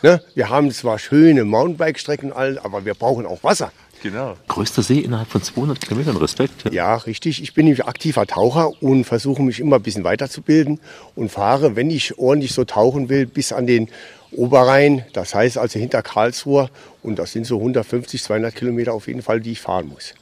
Ne? 0.04 0.22
Wir 0.36 0.50
haben 0.50 0.70
zwar 0.72 1.00
schöne 1.00 1.46
Mountainbike-Strecken 1.46 2.32
und 2.32 2.38
alles, 2.38 2.58
aber 2.64 2.84
wir 2.84 2.94
brauchen 2.94 3.26
auch 3.26 3.42
Wasser. 3.42 3.72
Genau. 4.04 4.36
Größter 4.50 4.84
See 4.84 5.00
innerhalb 5.00 5.30
von 5.30 5.42
200 5.42 5.80
Kilometern, 5.80 6.18
Respekt. 6.18 6.66
Ja. 6.66 6.72
ja, 6.72 6.96
richtig. 6.96 7.42
Ich 7.42 7.54
bin 7.54 7.66
nämlich 7.66 7.86
aktiver 7.86 8.28
Taucher 8.28 8.84
und 8.84 9.06
versuche 9.06 9.42
mich 9.42 9.62
immer 9.62 9.78
ein 9.78 9.82
bisschen 9.82 10.04
weiterzubilden 10.04 10.82
und 11.16 11.32
fahre, 11.32 11.78
wenn 11.78 11.90
ich 11.90 12.18
ordentlich 12.20 12.52
so 12.52 12.66
tauchen 12.66 13.08
will, 13.08 13.26
bis 13.26 13.54
an 13.54 13.66
den 13.66 13.88
Oberrhein, 14.34 15.06
das 15.14 15.34
heißt 15.34 15.58
also 15.58 15.80
hinter 15.80 16.02
Karlsruhe. 16.02 16.70
Und 17.02 17.18
das 17.18 17.32
sind 17.32 17.48
so 17.48 17.60
150, 17.60 18.22
200 18.22 18.54
Kilometer 18.54 18.94
auf 18.94 19.08
jeden 19.08 19.22
Fall, 19.22 19.40
die 19.40 19.54
ich 19.54 19.62
fahren 19.62 19.88
muss. 19.88 20.14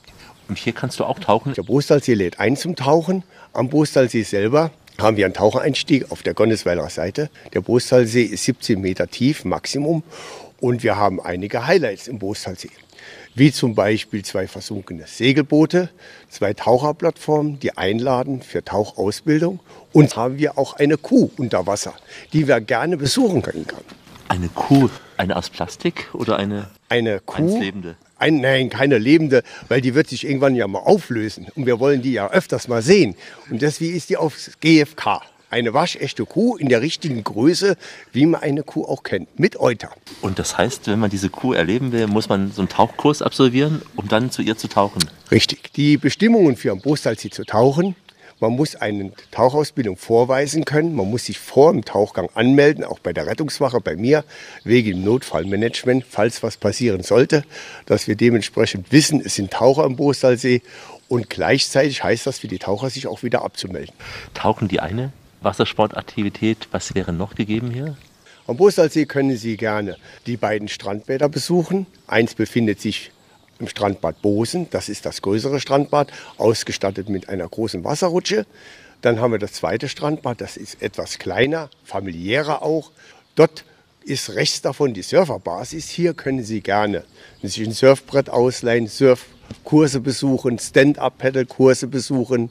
Und 0.48 0.60
hier 0.60 0.74
kannst 0.74 1.00
du 1.00 1.06
auch 1.06 1.18
tauchen? 1.18 1.56
Der 1.56 1.64
Bostalsee 1.64 2.14
lädt 2.14 2.40
ein 2.40 2.56
zum 2.56 2.76
Tauchen. 2.76 3.24
Am 3.52 3.70
Bostalsee 3.70 4.22
selber 4.22 4.70
haben 4.98 5.18
wir 5.18 5.26
einen 5.26 5.34
Tauchereinstieg 5.34 6.12
auf 6.12 6.24
der 6.24 6.34
Gonnesweiler 6.34 6.90
Seite. 6.90 7.30
Der 7.54 7.62
Bostalsee 7.62 8.24
ist 8.24 8.46
17 8.46 8.80
Meter 8.80 9.08
tief, 9.08 9.46
Maximum. 9.46 10.04
Und 10.60 10.84
wir 10.84 10.96
haben 10.96 11.20
einige 11.20 11.66
Highlights 11.66 12.08
im 12.08 12.20
Bostalsee 12.20 12.70
wie 13.36 13.52
zum 13.52 13.76
Beispiel 13.76 14.24
zwei 14.24 14.48
versunkene 14.48 15.06
Segelboote, 15.08 15.90
zwei 16.30 16.54
Taucherplattformen, 16.54 17.60
die 17.60 17.78
einladen 17.78 18.42
für 18.42 18.64
Tauchausbildung. 18.64 19.60
Und 19.94 20.16
haben 20.16 20.38
wir 20.38 20.58
auch 20.58 20.74
eine 20.74 20.98
Kuh 20.98 21.30
unter 21.38 21.68
Wasser, 21.68 21.94
die 22.34 22.48
wir 22.48 22.62
gerne 22.62 22.98
besuchen 22.98 23.42
können. 23.42 23.66
Eine 24.30 24.48
Kuh, 24.48 24.90
eine 25.18 25.36
aus 25.36 25.50
Plastik 25.50 26.08
oder 26.14 26.38
eine, 26.38 26.70
eine 26.88 27.20
Kuh? 27.20 27.60
lebende? 27.60 27.98
Ein, 28.22 28.40
nein, 28.40 28.70
keine 28.70 29.00
lebende, 29.00 29.42
weil 29.68 29.82
die 29.82 29.96
wird 29.96 30.08
sich 30.08 30.28
irgendwann 30.28 30.54
ja 30.54 30.68
mal 30.68 30.80
auflösen. 30.80 31.48
Und 31.56 31.66
wir 31.66 31.80
wollen 31.80 32.04
die 32.04 32.14
ja 32.14 32.30
öfters 32.30 32.68
mal 32.68 32.84
sehen. 32.84 33.16
Und 33.50 33.64
deswegen 33.64 33.98
ist 33.98 34.12
die 34.12 34.18
aufs 34.18 34.52
GFK 34.60 35.22
eine 35.50 35.74
waschechte 35.74 36.26
Kuh 36.26 36.56
in 36.56 36.70
der 36.70 36.82
richtigen 36.82 37.24
Größe, 37.24 37.78
wie 38.14 38.28
man 38.28 38.42
eine 38.44 38.62
Kuh 38.62 38.86
auch 38.86 39.02
kennt, 39.02 39.40
mit 39.40 39.60
Euter. 39.60 39.90
Und 40.22 40.38
das 40.38 40.56
heißt, 40.56 40.88
wenn 40.88 41.00
man 41.00 41.10
diese 41.10 41.30
Kuh 41.30 41.54
erleben 41.54 41.92
will, 41.92 42.06
muss 42.06 42.30
man 42.30 42.52
so 42.52 42.62
einen 42.62 42.70
Tauchkurs 42.70 43.24
absolvieren, 43.24 43.82
um 43.96 44.08
dann 44.08 44.30
zu 44.30 44.44
ihr 44.44 44.56
zu 44.56 44.68
tauchen? 44.68 45.02
Richtig. 45.32 45.74
Die 45.74 45.98
Bestimmungen 45.98 46.58
für 46.58 46.72
am 46.72 46.80
Brustalsee 46.80 47.32
zu 47.32 47.44
tauchen, 47.44 47.96
man 48.42 48.54
muss 48.54 48.76
eine 48.76 49.12
Tauchausbildung 49.30 49.96
vorweisen 49.96 50.66
können. 50.66 50.96
Man 50.96 51.10
muss 51.10 51.26
sich 51.26 51.40
vor 51.40 51.72
dem 51.72 51.86
Tauchgang 51.86 52.28
anmelden, 52.34 52.84
auch 52.84 53.00
bei 53.00 53.14
der 53.14 53.28
Rettungswache, 53.28 53.80
bei 53.80 53.96
mir, 53.96 54.26
wegen 54.64 54.90
dem 54.90 55.04
Notfallmanagement, 55.04 56.04
falls 56.10 56.44
was 56.44 56.58
passieren 56.58 57.04
sollte, 57.04 57.46
dass 57.86 58.08
wir 58.08 58.16
dementsprechend 58.16 58.92
wissen, 58.92 59.22
es 59.24 59.36
sind 59.36 59.52
Taucher 59.52 59.84
am 59.84 59.96
Brustalsee 59.96 60.62
und 61.08 61.30
gleichzeitig 61.30 62.04
heißt 62.04 62.26
das 62.26 62.40
für 62.40 62.48
die 62.48 62.60
Taucher, 62.60 62.90
sich 62.90 63.08
auch 63.08 63.22
wieder 63.24 63.44
abzumelden. 63.44 63.94
Tauchen 64.34 64.68
die 64.68 64.80
eine 64.80 65.14
Wassersportaktivität, 65.42 66.68
was 66.72 66.96
wäre 66.96 67.14
noch 67.14 67.36
gegeben 67.36 67.72
hier? 67.72 67.96
Am 68.48 68.58
Brustalsee 68.58 69.06
können 69.06 69.38
Sie 69.38 69.56
gerne 69.56 69.98
die 70.26 70.36
beiden 70.36 70.68
Strandbäder 70.68 71.30
besuchen. 71.30 71.86
Eins 72.08 72.34
befindet 72.34 72.82
sich 72.82 73.12
im 73.62 73.68
Strandbad 73.68 74.22
Bosen, 74.22 74.68
das 74.72 74.90
ist 74.90 75.06
das 75.06 75.22
größere 75.22 75.60
Strandbad, 75.60 76.12
ausgestattet 76.38 77.08
mit 77.08 77.30
einer 77.30 77.48
großen 77.48 77.84
Wasserrutsche. 77.84 78.46
Dann 79.02 79.20
haben 79.20 79.32
wir 79.32 79.40
das 79.40 79.54
zweite 79.54 79.88
Strandbad, 79.88 80.42
das 80.42 80.58
ist 80.58 80.82
etwas 80.82 81.20
kleiner, 81.20 81.70
familiärer 81.84 82.62
auch. 82.62 82.92
Dort 83.36 83.64
ist 84.04 84.32
rechts 84.32 84.62
davon 84.62 84.94
die 84.94 85.02
Surferbasis. 85.02 85.90
Hier 85.90 86.14
können 86.14 86.44
Sie 86.44 86.62
gerne 86.62 87.04
sich 87.42 87.66
ein 87.66 87.72
Surfbrett 87.72 88.30
ausleihen, 88.30 88.88
Surfkurse 88.88 90.00
besuchen, 90.00 90.60
Stand-up-Pedal-Kurse 90.60 91.88
besuchen. 91.88 92.50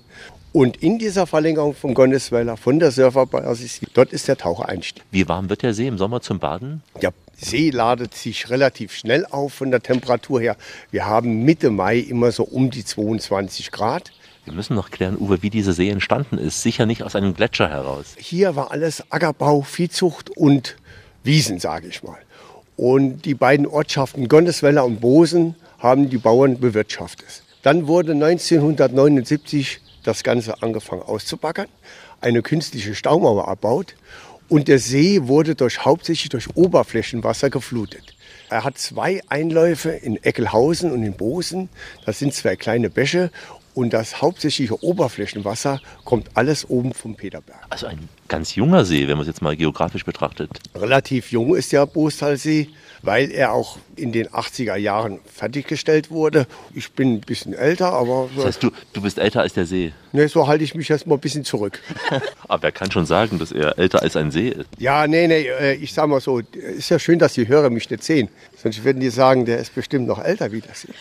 Und 0.52 0.78
in 0.78 0.98
dieser 0.98 1.28
Verlängerung 1.28 1.74
vom 1.74 1.94
Gonnesweiler, 1.94 2.56
von 2.56 2.80
der 2.80 2.90
Surferbasis, 2.90 3.80
dort 3.94 4.12
ist 4.12 4.26
der 4.26 4.36
Tauchereinstieg. 4.36 5.04
Wie 5.12 5.28
warm 5.28 5.48
wird 5.48 5.62
der 5.62 5.74
See 5.74 5.86
im 5.86 5.98
Sommer 5.98 6.20
zum 6.20 6.40
Baden? 6.40 6.82
Der 7.00 7.12
See 7.40 7.70
ladet 7.70 8.14
sich 8.14 8.50
relativ 8.50 8.92
schnell 8.92 9.24
auf 9.30 9.54
von 9.54 9.70
der 9.70 9.80
Temperatur 9.80 10.40
her. 10.40 10.56
Wir 10.90 11.06
haben 11.06 11.44
Mitte 11.44 11.70
Mai 11.70 11.98
immer 11.98 12.32
so 12.32 12.44
um 12.44 12.70
die 12.70 12.84
22 12.84 13.72
Grad. 13.72 14.12
Wir 14.44 14.52
müssen 14.52 14.74
noch 14.74 14.90
klären, 14.90 15.16
Uwe, 15.18 15.42
wie 15.42 15.50
diese 15.50 15.72
See 15.72 15.88
entstanden 15.88 16.36
ist. 16.36 16.62
Sicher 16.62 16.84
nicht 16.84 17.02
aus 17.02 17.16
einem 17.16 17.34
Gletscher 17.34 17.68
heraus. 17.68 18.14
Hier 18.18 18.56
war 18.56 18.70
alles 18.70 19.10
Ackerbau, 19.10 19.62
Viehzucht 19.62 20.30
und 20.30 20.76
Wiesen, 21.24 21.58
sage 21.58 21.88
ich 21.88 22.02
mal. 22.02 22.18
Und 22.76 23.24
die 23.24 23.34
beiden 23.34 23.66
Ortschaften 23.66 24.28
Gondesweller 24.28 24.84
und 24.84 25.00
Bosen 25.00 25.54
haben 25.78 26.10
die 26.10 26.18
Bauern 26.18 26.60
bewirtschaftet. 26.60 27.42
Dann 27.62 27.86
wurde 27.86 28.12
1979 28.12 29.80
das 30.02 30.22
Ganze 30.22 30.62
angefangen 30.62 31.02
auszubaggern, 31.02 31.68
eine 32.20 32.42
künstliche 32.42 32.94
Staumauer 32.94 33.48
erbaut 33.48 33.94
und 34.50 34.68
der 34.68 34.78
See 34.78 35.28
wurde 35.28 35.54
durch, 35.54 35.84
hauptsächlich 35.84 36.28
durch 36.28 36.54
Oberflächenwasser 36.56 37.48
geflutet. 37.48 38.14
Er 38.50 38.64
hat 38.64 38.78
zwei 38.78 39.22
Einläufe 39.28 39.90
in 39.90 40.22
Eckelhausen 40.22 40.90
und 40.90 41.04
in 41.04 41.12
Bosen. 41.12 41.68
Das 42.04 42.18
sind 42.18 42.34
zwei 42.34 42.56
kleine 42.56 42.90
Bäche 42.90 43.30
und 43.74 43.92
das 43.92 44.20
hauptsächliche 44.20 44.82
Oberflächenwasser 44.82 45.80
kommt 46.04 46.30
alles 46.34 46.68
oben 46.68 46.92
vom 46.92 47.14
Peterberg. 47.14 47.64
Also 47.70 47.86
ein 47.86 48.08
ganz 48.26 48.56
junger 48.56 48.84
See, 48.84 49.06
wenn 49.06 49.16
man 49.16 49.22
es 49.22 49.28
jetzt 49.28 49.40
mal 49.40 49.56
geografisch 49.56 50.04
betrachtet. 50.04 50.50
Relativ 50.74 51.30
jung 51.30 51.54
ist 51.54 51.70
der 51.72 51.86
Bostalsee, 51.86 52.68
weil 53.02 53.30
er 53.30 53.52
auch 53.52 53.78
in 53.96 54.12
den 54.12 54.28
80er 54.28 54.76
Jahren 54.76 55.20
fertiggestellt 55.24 56.10
wurde. 56.10 56.46
Ich 56.74 56.92
bin 56.92 57.14
ein 57.14 57.20
bisschen 57.20 57.54
älter, 57.54 57.92
aber... 57.92 58.28
Das 58.36 58.44
heißt, 58.46 58.62
du, 58.62 58.70
du 58.92 59.02
bist 59.02 59.18
älter 59.18 59.40
als 59.40 59.54
der 59.54 59.66
See? 59.66 59.92
Ne, 60.12 60.28
so 60.28 60.46
halte 60.46 60.64
ich 60.64 60.74
mich 60.74 60.90
erst 60.90 61.06
mal 61.06 61.14
ein 61.14 61.20
bisschen 61.20 61.44
zurück. 61.44 61.80
aber 62.48 62.62
wer 62.62 62.72
kann 62.72 62.90
schon 62.90 63.06
sagen, 63.06 63.38
dass 63.38 63.52
er 63.52 63.78
älter 63.78 64.02
als 64.02 64.16
ein 64.16 64.30
See 64.30 64.48
ist? 64.48 64.68
Ja, 64.78 65.06
nee, 65.06 65.26
nee, 65.26 65.46
äh, 65.48 65.74
ich 65.74 65.92
sag 65.92 66.08
mal 66.08 66.20
so, 66.20 66.38
ist 66.38 66.90
ja 66.90 66.98
schön, 66.98 67.18
dass 67.18 67.34
die 67.34 67.48
Hörer 67.48 67.70
mich 67.70 67.88
nicht 67.88 68.02
sehen. 68.02 68.28
Sonst 68.56 68.84
würden 68.84 69.00
die 69.00 69.10
sagen, 69.10 69.44
der 69.46 69.58
ist 69.58 69.74
bestimmt 69.74 70.06
noch 70.06 70.22
älter 70.22 70.52
wie 70.52 70.60
das 70.60 70.82
See. 70.82 70.88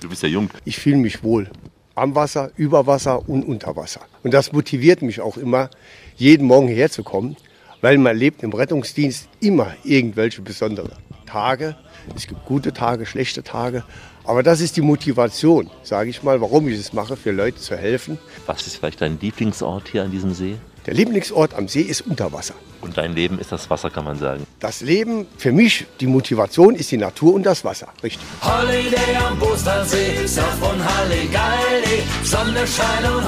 Du 0.00 0.08
bist 0.08 0.22
ja 0.22 0.28
jung. 0.28 0.50
Ich 0.64 0.78
fühle 0.78 0.96
mich 0.96 1.22
wohl. 1.22 1.48
Am 1.94 2.14
Wasser, 2.14 2.50
über 2.56 2.86
Wasser 2.86 3.28
und 3.28 3.42
unter 3.42 3.76
Wasser. 3.76 4.00
Und 4.22 4.34
das 4.34 4.52
motiviert 4.52 5.02
mich 5.02 5.20
auch 5.20 5.36
immer, 5.36 5.70
jeden 6.16 6.46
Morgen 6.46 6.68
herzukommen, 6.68 7.36
weil 7.80 7.98
man 7.98 8.16
lebt 8.16 8.42
im 8.42 8.52
Rettungsdienst 8.52 9.28
immer 9.40 9.74
irgendwelche 9.84 10.42
besondere 10.42 10.90
Tage. 11.26 11.76
Es 12.14 12.26
gibt 12.26 12.44
gute 12.44 12.72
Tage, 12.72 13.06
schlechte 13.06 13.42
Tage. 13.42 13.84
Aber 14.24 14.42
das 14.42 14.60
ist 14.60 14.76
die 14.76 14.80
Motivation, 14.80 15.70
sage 15.82 16.10
ich 16.10 16.22
mal, 16.22 16.40
warum 16.40 16.68
ich 16.68 16.78
es 16.78 16.92
mache, 16.92 17.16
für 17.16 17.30
Leute 17.30 17.58
zu 17.58 17.76
helfen. 17.76 18.18
Was 18.46 18.66
ist 18.66 18.76
vielleicht 18.76 19.00
dein 19.00 19.20
Lieblingsort 19.20 19.88
hier 19.88 20.02
an 20.02 20.10
diesem 20.10 20.34
See? 20.34 20.56
Der 20.86 20.94
Lieblingsort 20.94 21.54
am 21.54 21.68
See 21.68 21.82
ist 21.82 22.02
Unterwasser. 22.02 22.54
Und 22.80 22.96
dein 22.96 23.14
Leben 23.14 23.38
ist 23.38 23.50
das 23.50 23.68
Wasser, 23.70 23.90
kann 23.90 24.04
man 24.04 24.18
sagen. 24.18 24.46
Das 24.60 24.80
Leben, 24.80 25.26
für 25.36 25.52
mich, 25.52 25.86
die 26.00 26.06
Motivation 26.06 26.74
ist 26.74 26.90
die 26.92 26.96
Natur 26.96 27.34
und 27.34 27.44
das 27.44 27.64
Wasser. 27.64 27.88
Richtig. 28.02 28.24
Holiday 28.42 29.16
am 29.28 29.38
Bostersee, 29.38 30.26
Surf 30.26 30.62
und 30.62 30.84
Halligalli, 30.84 32.02
Sonne, 32.22 32.66
Schein 32.66 33.12
und 33.12 33.24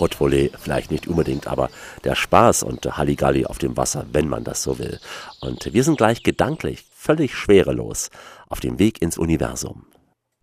Hotvolley. 0.00 0.34
Hotvolley 0.34 0.50
vielleicht 0.58 0.90
nicht 0.90 1.06
unbedingt, 1.06 1.46
aber 1.46 1.70
der 2.04 2.14
Spaß 2.14 2.62
und 2.62 2.96
Halligalli 2.96 3.46
auf 3.46 3.58
dem 3.58 3.76
Wasser, 3.76 4.06
wenn 4.12 4.28
man 4.28 4.44
das 4.44 4.62
so 4.62 4.78
will. 4.78 5.00
Und 5.40 5.72
wir 5.72 5.84
sind 5.84 5.98
gleich 5.98 6.22
gedanklich 6.22 6.84
völlig 6.94 7.34
schwerelos 7.34 8.10
auf 8.48 8.60
dem 8.60 8.78
Weg 8.78 9.02
ins 9.02 9.18
Universum. 9.18 9.86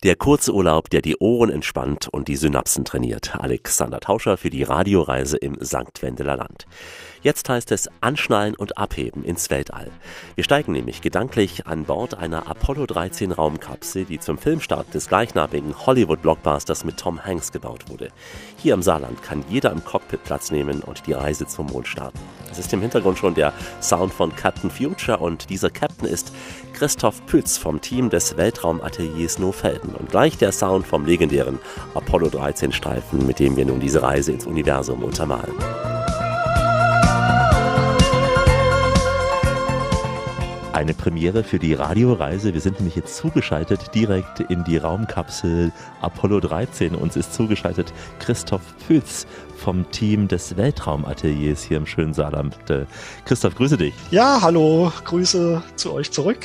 Der 0.03 0.15
kurze 0.15 0.51
Urlaub, 0.51 0.89
der 0.89 1.03
die 1.03 1.17
Ohren 1.17 1.51
entspannt 1.51 2.07
und 2.07 2.27
die 2.27 2.35
Synapsen 2.35 2.85
trainiert. 2.85 3.35
Alexander 3.35 3.99
Tauscher 3.99 4.35
für 4.35 4.49
die 4.49 4.63
Radioreise 4.63 5.37
im 5.37 5.63
St. 5.63 6.01
Wendeler 6.01 6.37
Land. 6.37 6.65
Jetzt 7.21 7.47
heißt 7.47 7.71
es 7.71 7.87
anschnallen 8.01 8.55
und 8.55 8.79
abheben 8.79 9.23
ins 9.23 9.51
Weltall. 9.51 9.91
Wir 10.33 10.43
steigen 10.43 10.71
nämlich 10.71 11.01
gedanklich 11.01 11.67
an 11.67 11.83
Bord 11.83 12.15
einer 12.15 12.47
Apollo 12.47 12.87
13 12.87 13.31
Raumkapsel, 13.31 14.05
die 14.05 14.17
zum 14.17 14.39
Filmstart 14.39 14.91
des 14.95 15.07
gleichnamigen 15.07 15.85
Hollywood-Blockbusters 15.85 16.83
mit 16.83 16.97
Tom 16.97 17.23
Hanks 17.23 17.51
gebaut 17.51 17.87
wurde. 17.87 18.07
Hier 18.57 18.73
im 18.73 18.81
Saarland 18.81 19.21
kann 19.21 19.45
jeder 19.49 19.71
im 19.71 19.85
Cockpit 19.85 20.23
Platz 20.23 20.49
nehmen 20.49 20.81
und 20.81 21.05
die 21.05 21.13
Reise 21.13 21.45
zum 21.45 21.67
Mond 21.67 21.87
starten. 21.87 22.17
Es 22.49 22.57
ist 22.57 22.73
im 22.73 22.81
Hintergrund 22.81 23.19
schon 23.19 23.35
der 23.35 23.53
Sound 23.81 24.11
von 24.11 24.35
Captain 24.35 24.71
Future 24.71 25.19
und 25.19 25.51
dieser 25.51 25.69
Captain 25.69 26.07
ist 26.07 26.33
Christoph 26.81 27.23
Pütz 27.27 27.59
vom 27.59 27.79
Team 27.79 28.09
des 28.09 28.37
Weltraumateliers 28.37 29.37
Nofelden 29.37 29.93
und 29.93 30.09
gleich 30.09 30.39
der 30.39 30.51
Sound 30.51 30.87
vom 30.87 31.05
legendären 31.05 31.59
Apollo 31.93 32.29
13 32.29 32.71
Streifen, 32.71 33.27
mit 33.27 33.37
dem 33.37 33.55
wir 33.55 33.65
nun 33.65 33.79
diese 33.79 34.01
Reise 34.01 34.31
ins 34.31 34.47
Universum 34.47 35.03
untermalen. 35.03 35.53
Eine 40.73 40.95
Premiere 40.95 41.43
für 41.43 41.59
die 41.59 41.75
Radioreise. 41.75 42.51
Wir 42.55 42.61
sind 42.61 42.79
nämlich 42.79 42.95
jetzt 42.95 43.15
zugeschaltet 43.15 43.93
direkt 43.93 44.39
in 44.39 44.63
die 44.63 44.77
Raumkapsel 44.77 45.71
Apollo 46.01 46.39
13. 46.39 46.95
Uns 46.95 47.15
ist 47.15 47.35
zugeschaltet 47.35 47.93
Christoph 48.17 48.63
Pütz 48.87 49.27
vom 49.55 49.91
Team 49.91 50.27
des 50.27 50.57
Weltraumateliers 50.57 51.61
hier 51.61 51.77
im 51.77 51.85
schönen 51.85 52.15
Saarland. 52.15 52.57
Äh, 52.71 52.85
Christoph, 53.25 53.53
grüße 53.53 53.77
dich. 53.77 53.93
Ja, 54.09 54.39
hallo, 54.41 54.91
Grüße 55.05 55.61
zu 55.75 55.93
euch 55.93 56.09
zurück. 56.09 56.39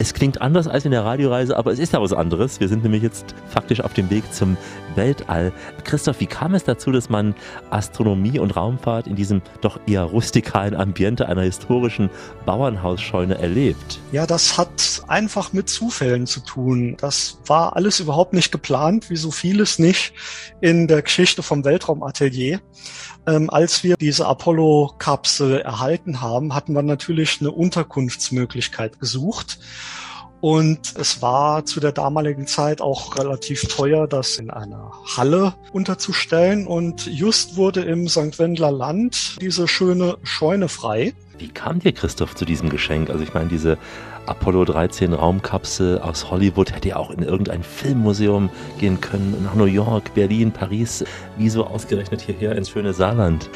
Es 0.00 0.14
klingt 0.14 0.40
anders 0.40 0.68
als 0.68 0.84
in 0.84 0.92
der 0.92 1.04
Radioreise, 1.04 1.56
aber 1.56 1.72
es 1.72 1.80
ist 1.80 1.92
ja 1.92 2.00
was 2.00 2.12
anderes. 2.12 2.60
Wir 2.60 2.68
sind 2.68 2.84
nämlich 2.84 3.02
jetzt 3.02 3.34
faktisch 3.48 3.80
auf 3.80 3.94
dem 3.94 4.10
Weg 4.10 4.32
zum 4.32 4.56
Weltall. 4.98 5.52
Christoph, 5.84 6.20
wie 6.20 6.26
kam 6.26 6.54
es 6.54 6.64
dazu, 6.64 6.90
dass 6.90 7.08
man 7.08 7.34
Astronomie 7.70 8.38
und 8.38 8.56
Raumfahrt 8.56 9.06
in 9.06 9.16
diesem 9.16 9.40
doch 9.62 9.80
eher 9.86 10.02
rustikalen 10.02 10.74
Ambiente 10.74 11.28
einer 11.28 11.42
historischen 11.42 12.10
Bauernhausscheune 12.44 13.38
erlebt? 13.38 14.00
Ja, 14.12 14.26
das 14.26 14.58
hat 14.58 15.02
einfach 15.06 15.52
mit 15.52 15.68
Zufällen 15.70 16.26
zu 16.26 16.40
tun. 16.40 16.96
Das 17.00 17.38
war 17.46 17.76
alles 17.76 18.00
überhaupt 18.00 18.32
nicht 18.32 18.52
geplant, 18.52 19.08
wie 19.08 19.16
so 19.16 19.30
vieles 19.30 19.78
nicht 19.78 20.12
in 20.60 20.88
der 20.88 21.02
Geschichte 21.02 21.42
vom 21.42 21.64
Weltraumatelier. 21.64 22.60
Ähm, 23.26 23.50
als 23.50 23.84
wir 23.84 23.96
diese 23.96 24.26
Apollo-Kapsel 24.26 25.60
erhalten 25.60 26.20
haben, 26.20 26.54
hatten 26.54 26.72
wir 26.72 26.82
natürlich 26.82 27.40
eine 27.40 27.52
Unterkunftsmöglichkeit 27.52 28.98
gesucht. 28.98 29.60
Und 30.40 30.94
es 30.96 31.20
war 31.20 31.64
zu 31.64 31.80
der 31.80 31.92
damaligen 31.92 32.46
Zeit 32.46 32.80
auch 32.80 33.16
relativ 33.16 33.62
teuer, 33.62 34.06
das 34.06 34.36
in 34.36 34.50
einer 34.50 34.92
Halle 35.16 35.54
unterzustellen. 35.72 36.66
Und 36.66 37.06
just 37.06 37.56
wurde 37.56 37.80
im 37.82 38.08
St. 38.08 38.38
Wendler 38.38 38.70
Land 38.70 39.36
diese 39.40 39.66
schöne 39.66 40.16
Scheune 40.22 40.68
frei. 40.68 41.14
Wie 41.38 41.48
kam 41.48 41.78
dir, 41.80 41.92
Christoph, 41.92 42.34
zu 42.34 42.44
diesem 42.44 42.68
Geschenk? 42.68 43.10
Also 43.10 43.22
ich 43.22 43.34
meine, 43.34 43.48
diese 43.48 43.78
Apollo 44.26 44.66
13 44.66 45.12
Raumkapsel 45.12 45.98
aus 46.00 46.30
Hollywood 46.30 46.72
hätte 46.72 46.88
ja 46.88 46.96
auch 46.96 47.10
in 47.10 47.22
irgendein 47.22 47.62
Filmmuseum 47.62 48.50
gehen 48.78 49.00
können, 49.00 49.42
nach 49.42 49.54
New 49.54 49.64
York, 49.64 50.14
Berlin, 50.14 50.52
Paris. 50.52 51.04
Wieso 51.36 51.66
ausgerechnet 51.66 52.20
hierher 52.20 52.56
ins 52.56 52.70
schöne 52.70 52.92
Saarland? 52.92 53.48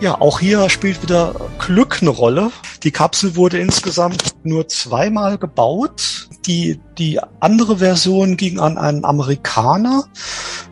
Ja, 0.00 0.20
auch 0.20 0.38
hier 0.38 0.70
spielt 0.70 1.02
wieder 1.02 1.34
Glück 1.58 1.98
eine 2.00 2.10
Rolle. 2.10 2.52
Die 2.84 2.92
Kapsel 2.92 3.34
wurde 3.34 3.58
insgesamt 3.58 4.22
nur 4.44 4.68
zweimal 4.68 5.38
gebaut. 5.38 6.28
Die, 6.46 6.78
die 6.98 7.18
andere 7.40 7.78
Version 7.78 8.36
ging 8.36 8.60
an 8.60 8.78
einen 8.78 9.04
Amerikaner. 9.04 10.04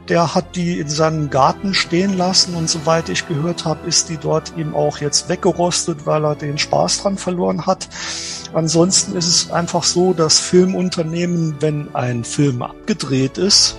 Der 0.08 0.36
hat 0.36 0.54
die 0.54 0.78
in 0.78 0.88
seinem 0.88 1.28
Garten 1.28 1.74
stehen 1.74 2.16
lassen 2.16 2.54
und 2.54 2.70
soweit 2.70 3.08
ich 3.08 3.26
gehört 3.26 3.64
habe, 3.64 3.88
ist 3.88 4.08
die 4.10 4.16
dort 4.16 4.52
ihm 4.56 4.76
auch 4.76 4.98
jetzt 4.98 5.28
weggerostet, 5.28 6.06
weil 6.06 6.24
er 6.24 6.36
den 6.36 6.56
Spaß 6.56 7.02
dran 7.02 7.18
verloren 7.18 7.66
hat. 7.66 7.88
Ansonsten 8.54 9.16
ist 9.16 9.26
es 9.26 9.50
einfach 9.50 9.82
so, 9.82 10.12
dass 10.12 10.38
Filmunternehmen, 10.38 11.56
wenn 11.58 11.92
ein 11.96 12.22
Film 12.22 12.62
abgedreht 12.62 13.38
ist, 13.38 13.76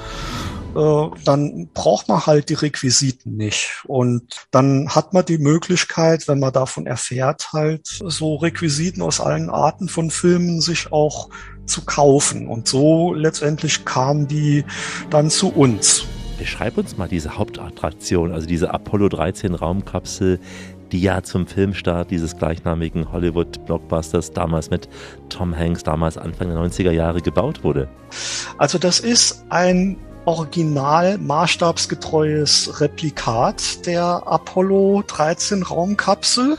äh, 0.77 1.10
dann 1.25 1.69
braucht 1.74 2.07
man 2.07 2.25
halt 2.27 2.50
die 2.50 2.53
Requisiten 2.53 3.36
nicht. 3.36 3.84
Und 3.88 4.48
dann 4.51 4.89
hat 4.89 5.12
man 5.13 5.25
die 5.25 5.39
Möglichkeit, 5.39 6.27
wenn 6.27 6.39
man 6.39 6.53
davon 6.53 6.86
erfährt, 6.86 7.51
halt 7.51 7.88
so 7.88 8.36
Requisiten 8.36 9.01
aus 9.01 9.19
allen 9.19 9.50
Arten 9.50 9.89
von 9.89 10.12
Filmen 10.12 10.62
sich 10.62 10.91
auch 10.91 11.29
zu 11.65 11.84
kaufen. 11.84 12.48
Und 12.48 12.67
so 12.67 13.13
letztendlich 13.13 13.86
kamen 13.86 14.27
die 14.27 14.65
dann 15.10 15.31
zu 15.31 15.50
uns. 15.50 16.05
Beschreib 16.38 16.77
uns 16.77 16.96
mal 16.96 17.07
diese 17.07 17.39
Hauptattraktion, 17.39 18.31
also 18.31 18.46
diese 18.46 18.72
Apollo 18.72 19.10
13 19.10 19.55
Raumkapsel, 19.55 20.39
die 20.91 21.01
ja 21.01 21.24
zum 21.24 21.48
Filmstart 21.48 22.12
dieses 22.12 22.38
gleichnamigen 22.38 23.12
Hollywood-Blockbusters 23.12 24.31
damals 24.31 24.69
mit 24.69 24.88
Tom 25.29 25.57
Hanks, 25.57 25.84
damals 25.84 26.17
Anfang 26.19 26.50
der 26.50 26.57
90er 26.57 26.91
Jahre 26.91 27.22
gebaut 27.22 27.63
wurde. 27.63 27.89
Also 28.60 28.77
das 28.77 29.00
ist 29.00 29.43
ein 29.50 29.98
original 30.27 31.17
maßstabsgetreues 31.19 32.81
Replikat 32.81 33.86
der 33.86 34.24
Apollo 34.25 35.03
13 35.07 35.63
Raumkapsel. 35.63 36.57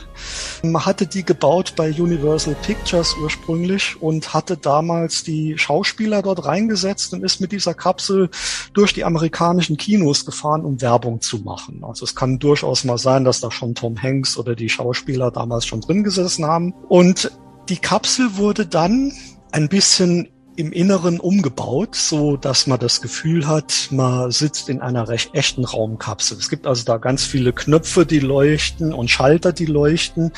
Man 0.63 0.85
hatte 0.87 1.05
die 1.05 1.23
gebaut 1.23 1.73
bei 1.75 1.91
Universal 1.91 2.55
Pictures 2.63 3.15
ursprünglich 3.21 4.01
und 4.01 4.33
hatte 4.33 4.57
damals 4.57 5.23
die 5.23 5.55
Schauspieler 5.59 6.23
dort 6.23 6.45
reingesetzt 6.45 7.13
und 7.13 7.23
ist 7.23 7.41
mit 7.41 7.51
dieser 7.51 7.75
Kapsel 7.75 8.31
durch 8.73 8.93
die 8.95 9.05
amerikanischen 9.05 9.77
Kinos 9.77 10.25
gefahren, 10.25 10.65
um 10.65 10.81
Werbung 10.81 11.21
zu 11.21 11.37
machen. 11.37 11.83
Also 11.83 12.05
es 12.05 12.15
kann 12.15 12.39
durchaus 12.39 12.83
mal 12.85 12.97
sein, 12.97 13.23
dass 13.23 13.39
da 13.39 13.51
schon 13.51 13.75
Tom 13.75 14.01
Hanks 14.01 14.35
oder 14.35 14.55
die 14.55 14.69
Schauspieler 14.69 15.29
damals 15.29 15.67
schon 15.67 15.81
drin 15.81 16.03
gesessen 16.03 16.43
haben. 16.43 16.73
Und 16.87 17.31
die 17.69 17.77
Kapsel 17.77 18.35
wurde 18.35 18.65
dann 18.65 19.13
ein 19.51 19.69
bisschen 19.69 20.27
im 20.59 20.73
Inneren 20.73 21.21
umgebaut, 21.21 21.95
so 21.95 22.35
dass 22.35 22.67
man 22.67 22.79
das 22.79 23.01
Gefühl 23.01 23.47
hat, 23.47 23.87
man 23.91 24.29
sitzt 24.29 24.67
in 24.67 24.81
einer 24.81 25.07
recht 25.07 25.33
echten 25.33 25.63
Raumkapsel. 25.63 26.37
Es 26.37 26.49
gibt 26.49 26.67
also 26.67 26.83
da 26.83 26.97
ganz 26.97 27.23
viele 27.23 27.53
Knöpfe, 27.53 28.05
die 28.05 28.19
leuchten 28.19 28.93
und 28.93 29.09
Schalter, 29.09 29.53
die 29.53 29.67
leuchten. 29.67 30.33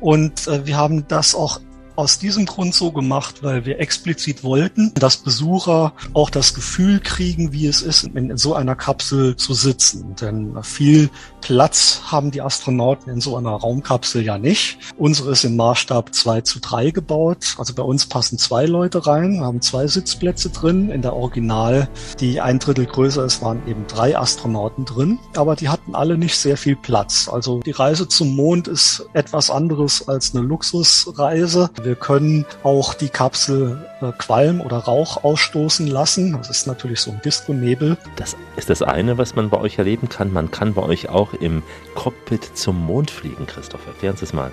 Und 0.00 0.46
äh, 0.48 0.66
wir 0.66 0.76
haben 0.76 1.08
das 1.08 1.34
auch 1.34 1.60
aus 1.96 2.18
diesem 2.18 2.46
Grund 2.46 2.74
so 2.74 2.92
gemacht, 2.92 3.42
weil 3.42 3.64
wir 3.64 3.80
explizit 3.80 4.44
wollten, 4.44 4.92
dass 4.94 5.18
Besucher 5.18 5.92
auch 6.12 6.30
das 6.30 6.54
Gefühl 6.54 7.00
kriegen, 7.00 7.52
wie 7.52 7.66
es 7.66 7.82
ist, 7.82 8.04
in, 8.04 8.36
so 8.36 8.54
einer 8.54 8.74
Kapsel 8.74 9.36
zu 9.36 9.54
sitzen. 9.54 10.16
Denn 10.20 10.62
viel 10.62 11.10
Platz 11.40 12.00
haben 12.06 12.30
die 12.30 12.40
Astronauten 12.40 13.12
in 13.12 13.20
so 13.20 13.36
einer 13.36 13.50
Raumkapsel 13.50 14.22
ja 14.22 14.38
nicht. 14.38 14.78
Unsere 14.96 15.32
ist 15.32 15.44
im 15.44 15.56
Maßstab 15.56 16.14
2 16.14 16.40
zu 16.40 16.60
3 16.60 16.90
gebaut. 16.90 17.54
Also 17.58 17.74
bei 17.74 17.82
uns 17.82 18.06
passen 18.06 18.38
zwei 18.38 18.66
Leute 18.66 19.06
rein, 19.06 19.40
haben 19.42 19.60
zwei 19.60 19.86
Sitzplätze 19.86 20.50
drin. 20.50 20.90
In 20.90 21.02
der 21.02 21.14
Original, 21.14 21.88
die 22.20 22.40
ein 22.40 22.58
Drittel 22.58 22.86
größer 22.86 23.24
ist, 23.24 23.42
waren 23.42 23.60
eben 23.68 23.86
drei 23.86 24.16
Astronauten 24.16 24.84
drin. 24.84 25.18
Aber 25.36 25.54
die 25.56 25.68
hatten 25.68 25.94
alle 25.94 26.18
nicht 26.18 26.36
sehr 26.36 26.56
viel 26.56 26.76
Platz. 26.76 27.28
Also 27.30 27.60
die 27.60 27.72
Reise 27.72 28.08
zum 28.08 28.34
Mond 28.34 28.68
ist 28.68 29.06
etwas 29.12 29.50
anderes 29.50 30.08
als 30.08 30.34
eine 30.34 30.44
Luxusreise. 30.44 31.70
Wir 31.84 31.96
können 31.96 32.46
auch 32.62 32.94
die 32.94 33.10
Kapsel 33.10 33.78
äh, 34.00 34.12
Qualm 34.16 34.62
oder 34.62 34.78
Rauch 34.78 35.22
ausstoßen 35.22 35.86
lassen. 35.86 36.32
Das 36.32 36.48
ist 36.48 36.66
natürlich 36.66 37.00
so 37.00 37.10
ein 37.10 37.20
Disco-Nebel. 37.22 37.98
Das 38.16 38.36
ist 38.56 38.70
das 38.70 38.80
eine, 38.80 39.18
was 39.18 39.34
man 39.34 39.50
bei 39.50 39.58
euch 39.58 39.76
erleben 39.78 40.08
kann. 40.08 40.32
Man 40.32 40.50
kann 40.50 40.72
bei 40.72 40.82
euch 40.82 41.10
auch 41.10 41.34
im 41.34 41.62
Cockpit 41.94 42.56
zum 42.56 42.86
Mond 42.86 43.10
fliegen, 43.10 43.46
Christoph. 43.46 43.86
Erklären 43.86 44.16
Sie 44.16 44.24
es 44.24 44.32
mal. 44.32 44.50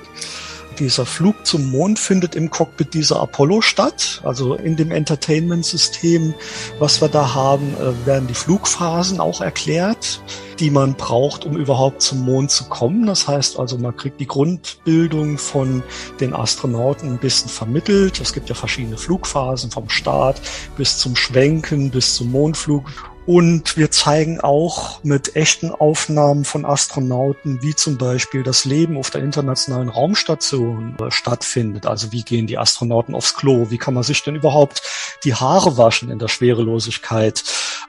Dieser 0.81 1.05
Flug 1.05 1.45
zum 1.45 1.69
Mond 1.69 1.99
findet 1.99 2.33
im 2.33 2.49
Cockpit 2.49 2.95
dieser 2.95 3.19
Apollo 3.21 3.61
statt. 3.61 4.19
Also 4.23 4.55
in 4.55 4.75
dem 4.77 4.89
Entertainment-System, 4.89 6.33
was 6.79 6.99
wir 7.01 7.07
da 7.07 7.35
haben, 7.35 7.75
äh, 7.75 8.07
werden 8.07 8.27
die 8.27 8.33
Flugphasen 8.33 9.19
auch 9.19 9.41
erklärt, 9.41 10.23
die 10.59 10.71
man 10.71 10.95
braucht, 10.95 11.45
um 11.45 11.55
überhaupt 11.55 12.01
zum 12.01 12.25
Mond 12.25 12.49
zu 12.49 12.63
kommen. 12.63 13.05
Das 13.05 13.27
heißt 13.27 13.59
also, 13.59 13.77
man 13.77 13.95
kriegt 13.95 14.19
die 14.19 14.25
Grundbildung 14.25 15.37
von 15.37 15.83
den 16.19 16.33
Astronauten 16.33 17.09
ein 17.11 17.19
bisschen 17.19 17.49
vermittelt. 17.49 18.19
Es 18.19 18.33
gibt 18.33 18.49
ja 18.49 18.55
verschiedene 18.55 18.97
Flugphasen 18.97 19.69
vom 19.69 19.87
Start 19.87 20.41
bis 20.77 20.97
zum 20.97 21.15
Schwenken, 21.15 21.91
bis 21.91 22.15
zum 22.15 22.31
Mondflug. 22.31 23.10
Und 23.31 23.77
wir 23.77 23.91
zeigen 23.91 24.41
auch 24.41 25.05
mit 25.05 25.37
echten 25.37 25.71
Aufnahmen 25.71 26.43
von 26.43 26.65
Astronauten, 26.65 27.61
wie 27.61 27.73
zum 27.73 27.97
Beispiel 27.97 28.43
das 28.43 28.65
Leben 28.65 28.97
auf 28.97 29.09
der 29.09 29.23
internationalen 29.23 29.87
Raumstation 29.87 30.97
äh, 30.99 31.09
stattfindet. 31.11 31.85
Also 31.85 32.11
wie 32.11 32.23
gehen 32.23 32.45
die 32.45 32.57
Astronauten 32.57 33.15
aufs 33.15 33.33
Klo? 33.33 33.67
Wie 33.69 33.77
kann 33.77 33.93
man 33.93 34.03
sich 34.03 34.21
denn 34.21 34.35
überhaupt 34.35 34.81
die 35.23 35.33
Haare 35.33 35.77
waschen 35.77 36.11
in 36.11 36.19
der 36.19 36.27
Schwerelosigkeit? 36.27 37.41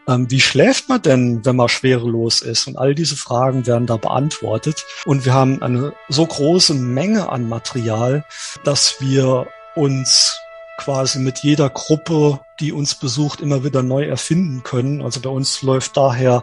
Ähm, 0.07 0.31
wie 0.31 0.41
schläft 0.41 0.89
man 0.89 1.03
denn, 1.03 1.45
wenn 1.45 1.57
man 1.57 1.69
schwerelos 1.69 2.41
ist? 2.41 2.69
Und 2.69 2.77
all 2.79 2.95
diese 2.95 3.17
Fragen 3.17 3.67
werden 3.67 3.89
da 3.89 3.97
beantwortet. 3.97 4.85
Und 5.07 5.25
wir 5.25 5.35
haben 5.35 5.61
eine 5.61 5.93
so 6.09 6.25
große 6.25 6.75
Menge 6.75 7.31
an 7.31 7.49
Material, 7.49 8.25
dass 8.63 9.01
wir 9.01 9.49
uns 9.75 10.39
quasi 10.83 11.21
mit 11.21 11.39
jeder 11.39 11.71
Gruppe, 11.71 12.41
die 12.59 12.73
uns 12.73 12.97
besucht, 12.97 13.41
immer 13.41 13.63
wieder 13.63 13.83
neu 13.83 14.05
erfinden 14.05 14.63
können. 14.65 15.01
Also 15.01 15.21
bei 15.21 15.31
uns 15.31 15.63
läuft 15.63 15.97
daher 15.97 16.43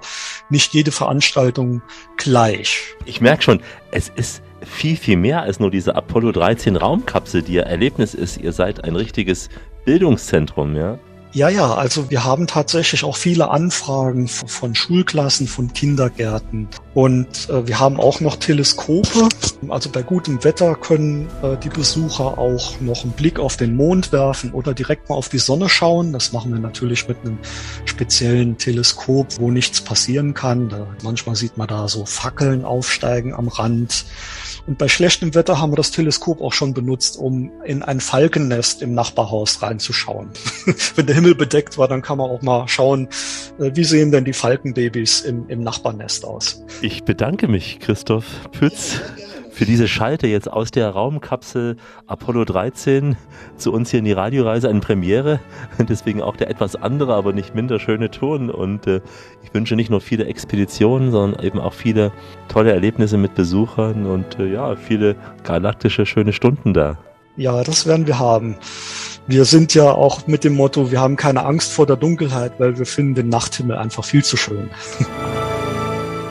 nicht 0.49 0.73
jede 0.73 0.91
Veranstaltung 0.91 1.81
gleich. 2.15 2.95
Ich 3.05 3.19
merke 3.19 3.43
schon, 3.43 3.61
es 3.91 4.07
ist 4.07 4.41
viel, 4.65 4.95
viel 4.95 5.17
mehr 5.17 5.41
als 5.41 5.59
nur 5.59 5.71
diese 5.71 5.95
Apollo 5.95 6.31
13 6.31 6.77
Raumkapsel, 6.77 7.41
die 7.41 7.53
ihr 7.53 7.63
Erlebnis 7.63 8.13
ist. 8.13 8.37
Ihr 8.37 8.53
seid 8.53 8.85
ein 8.85 8.95
richtiges 8.95 9.49
Bildungszentrum, 9.83 10.75
ja? 10.75 10.99
Ja, 11.31 11.49
ja, 11.49 11.75
also 11.75 12.09
wir 12.09 12.23
haben 12.23 12.47
tatsächlich 12.47 13.03
auch 13.03 13.15
viele 13.15 13.51
Anfragen 13.51 14.27
von 14.27 14.73
Schulklassen, 14.73 15.47
von 15.47 15.73
Kindergärten. 15.73 16.69
Und 16.99 17.49
äh, 17.49 17.65
wir 17.65 17.79
haben 17.79 17.97
auch 17.97 18.19
noch 18.19 18.35
Teleskope. 18.35 19.29
Also 19.69 19.89
bei 19.89 20.01
gutem 20.01 20.43
Wetter 20.43 20.75
können 20.75 21.29
äh, 21.41 21.55
die 21.55 21.69
Besucher 21.69 22.37
auch 22.37 22.81
noch 22.81 23.05
einen 23.05 23.13
Blick 23.13 23.39
auf 23.39 23.55
den 23.55 23.77
Mond 23.77 24.11
werfen 24.11 24.51
oder 24.51 24.73
direkt 24.73 25.07
mal 25.07 25.15
auf 25.15 25.29
die 25.29 25.37
Sonne 25.37 25.69
schauen. 25.69 26.11
Das 26.11 26.33
machen 26.33 26.51
wir 26.51 26.59
natürlich 26.59 27.07
mit 27.07 27.19
einem 27.21 27.37
speziellen 27.85 28.57
Teleskop, 28.57 29.39
wo 29.39 29.49
nichts 29.49 29.79
passieren 29.79 30.33
kann. 30.33 30.67
Da, 30.67 30.87
manchmal 31.01 31.37
sieht 31.37 31.55
man 31.55 31.69
da 31.69 31.87
so 31.87 32.05
Fackeln 32.05 32.65
aufsteigen 32.65 33.33
am 33.33 33.47
Rand. 33.47 34.03
Und 34.67 34.77
bei 34.77 34.87
schlechtem 34.87 35.33
Wetter 35.35 35.59
haben 35.59 35.71
wir 35.71 35.77
das 35.77 35.91
Teleskop 35.91 36.41
auch 36.41 36.53
schon 36.53 36.73
benutzt, 36.73 37.17
um 37.17 37.49
in 37.63 37.81
ein 37.81 38.01
Falkennest 38.01 38.81
im 38.81 38.93
Nachbarhaus 38.93 39.61
reinzuschauen. 39.61 40.31
Wenn 40.95 41.07
der 41.07 41.15
Himmel 41.15 41.33
bedeckt 41.33 41.77
war, 41.77 41.87
dann 41.87 42.01
kann 42.01 42.17
man 42.17 42.29
auch 42.29 42.41
mal 42.41 42.67
schauen, 42.67 43.07
äh, 43.57 43.71
wie 43.73 43.85
sehen 43.85 44.11
denn 44.11 44.25
die 44.25 44.33
Falkenbabys 44.33 45.21
im, 45.21 45.47
im 45.47 45.63
Nachbarnest 45.63 46.25
aus. 46.25 46.61
Bedanke 47.03 47.47
mich, 47.47 47.79
Christoph 47.79 48.49
Pütz 48.51 49.01
für 49.59 49.65
diese 49.65 49.89
Schalte 49.89 50.25
jetzt 50.25 50.49
aus 50.49 50.71
der 50.71 50.89
Raumkapsel 50.89 51.75
Apollo 52.07 52.45
13 52.45 53.17
zu 53.57 53.73
uns 53.73 53.91
hier 53.91 53.99
in 53.99 54.05
die 54.05 54.13
Radioreise, 54.13 54.69
eine 54.69 54.79
Premiere. 54.79 55.41
Deswegen 55.79 56.21
auch 56.21 56.37
der 56.37 56.49
etwas 56.49 56.77
andere, 56.77 57.13
aber 57.13 57.33
nicht 57.33 57.55
minder 57.55 57.77
schöne 57.77 58.09
Ton. 58.09 58.49
Und 58.49 58.87
äh, 58.87 59.01
ich 59.43 59.53
wünsche 59.53 59.75
nicht 59.75 59.89
nur 59.89 59.99
viele 59.99 60.27
Expeditionen, 60.27 61.11
sondern 61.11 61.43
eben 61.43 61.59
auch 61.59 61.73
viele 61.73 62.13
tolle 62.47 62.71
Erlebnisse 62.71 63.17
mit 63.17 63.35
Besuchern 63.35 64.05
und 64.05 64.39
äh, 64.39 64.45
ja, 64.45 64.77
viele 64.77 65.17
galaktische 65.43 66.05
schöne 66.05 66.31
Stunden 66.31 66.73
da. 66.73 66.97
Ja, 67.35 67.61
das 67.65 67.85
werden 67.85 68.07
wir 68.07 68.17
haben. 68.17 68.55
Wir 69.27 69.43
sind 69.43 69.73
ja 69.73 69.91
auch 69.91 70.25
mit 70.25 70.45
dem 70.45 70.55
Motto, 70.55 70.89
wir 70.89 71.01
haben 71.01 71.17
keine 71.17 71.43
Angst 71.43 71.73
vor 71.73 71.85
der 71.85 71.97
Dunkelheit, 71.97 72.53
weil 72.59 72.77
wir 72.79 72.85
finden 72.85 73.15
den 73.15 73.27
Nachthimmel 73.27 73.77
einfach 73.77 74.05
viel 74.05 74.23
zu 74.23 74.37
schön. 74.37 74.69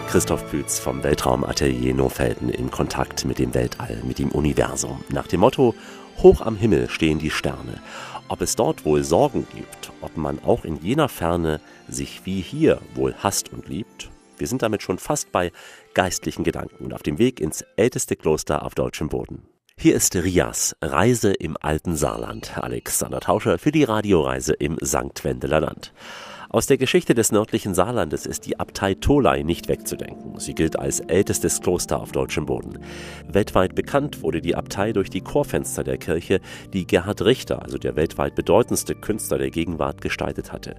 Christoph 0.09 0.51
Pütz 0.51 0.79
vom 0.79 1.03
Weltraumatelier 1.03 1.93
Nofelden 1.93 2.49
in 2.49 2.71
Kontakt 2.71 3.27
mit 3.27 3.39
dem 3.39 3.53
Weltall, 3.53 4.01
mit 4.05 4.19
dem 4.19 4.31
Universum. 4.31 5.05
Nach 5.11 5.27
dem 5.27 5.41
Motto, 5.41 5.75
hoch 6.23 6.41
am 6.41 6.57
Himmel 6.57 6.89
stehen 6.89 7.19
die 7.19 7.31
Sterne. 7.31 7.83
Ob 8.29 8.41
es 8.41 8.57
dort 8.57 8.87
wohl 8.87 9.05
Sorgen 9.05 9.47
gibt, 9.55 9.93
ob 10.01 10.17
man 10.17 10.43
auch 10.43 10.65
in 10.65 10.81
jener 10.81 11.11
Ferne 11.11 11.61
sich 11.89 12.23
wie 12.25 12.41
hier 12.41 12.81
wohl 12.95 13.17
hasst 13.19 13.53
und 13.53 13.69
liebt? 13.69 14.09
Wir 14.39 14.47
sind 14.47 14.63
damit 14.63 14.83
schon 14.83 14.99
fast 14.99 15.31
bei 15.31 15.53
geistlichen 15.93 16.43
Gedanken 16.43 16.87
und 16.87 16.95
auf 16.95 17.03
dem 17.03 17.19
Weg 17.19 17.39
ins 17.39 17.63
älteste 17.77 18.17
Kloster 18.17 18.65
auf 18.65 18.75
deutschem 18.75 19.11
Boden. 19.11 19.43
Hier 19.77 19.95
ist 19.95 20.17
Rias, 20.17 20.75
Reise 20.81 21.35
im 21.35 21.59
alten 21.61 21.97
Saarland. 21.97 22.57
Alexander 22.57 23.21
Tauscher 23.21 23.59
für 23.59 23.73
die 23.73 23.85
Radioreise 23.85 24.55
im 24.55 24.79
St. 24.83 25.23
Wendeler 25.23 25.61
Land. 25.61 25.93
Aus 26.51 26.67
der 26.67 26.79
Geschichte 26.79 27.13
des 27.13 27.31
nördlichen 27.31 27.75
Saarlandes 27.75 28.25
ist 28.25 28.47
die 28.47 28.59
Abtei 28.59 28.95
Tholey 28.95 29.45
nicht 29.45 29.69
wegzudenken. 29.69 30.41
Sie 30.41 30.55
gilt 30.55 30.79
als 30.79 31.01
ältestes 31.01 31.61
Kloster 31.61 32.01
auf 32.01 32.11
deutschem 32.11 32.47
Boden. 32.47 32.79
Weltweit 33.31 33.75
bekannt 33.75 34.23
wurde 34.23 34.41
die 34.41 34.55
Abtei 34.55 34.95
durch 34.95 35.11
die 35.11 35.21
Chorfenster 35.21 35.85
der 35.85 35.99
Kirche, 35.99 36.41
die 36.73 36.87
Gerhard 36.87 37.21
Richter, 37.21 37.63
also 37.63 37.77
der 37.77 37.97
weltweit 37.97 38.35
bedeutendste 38.35 38.95
Künstler 38.95 39.37
der 39.37 39.51
Gegenwart, 39.51 40.01
gestaltet 40.01 40.51
hatte. 40.51 40.77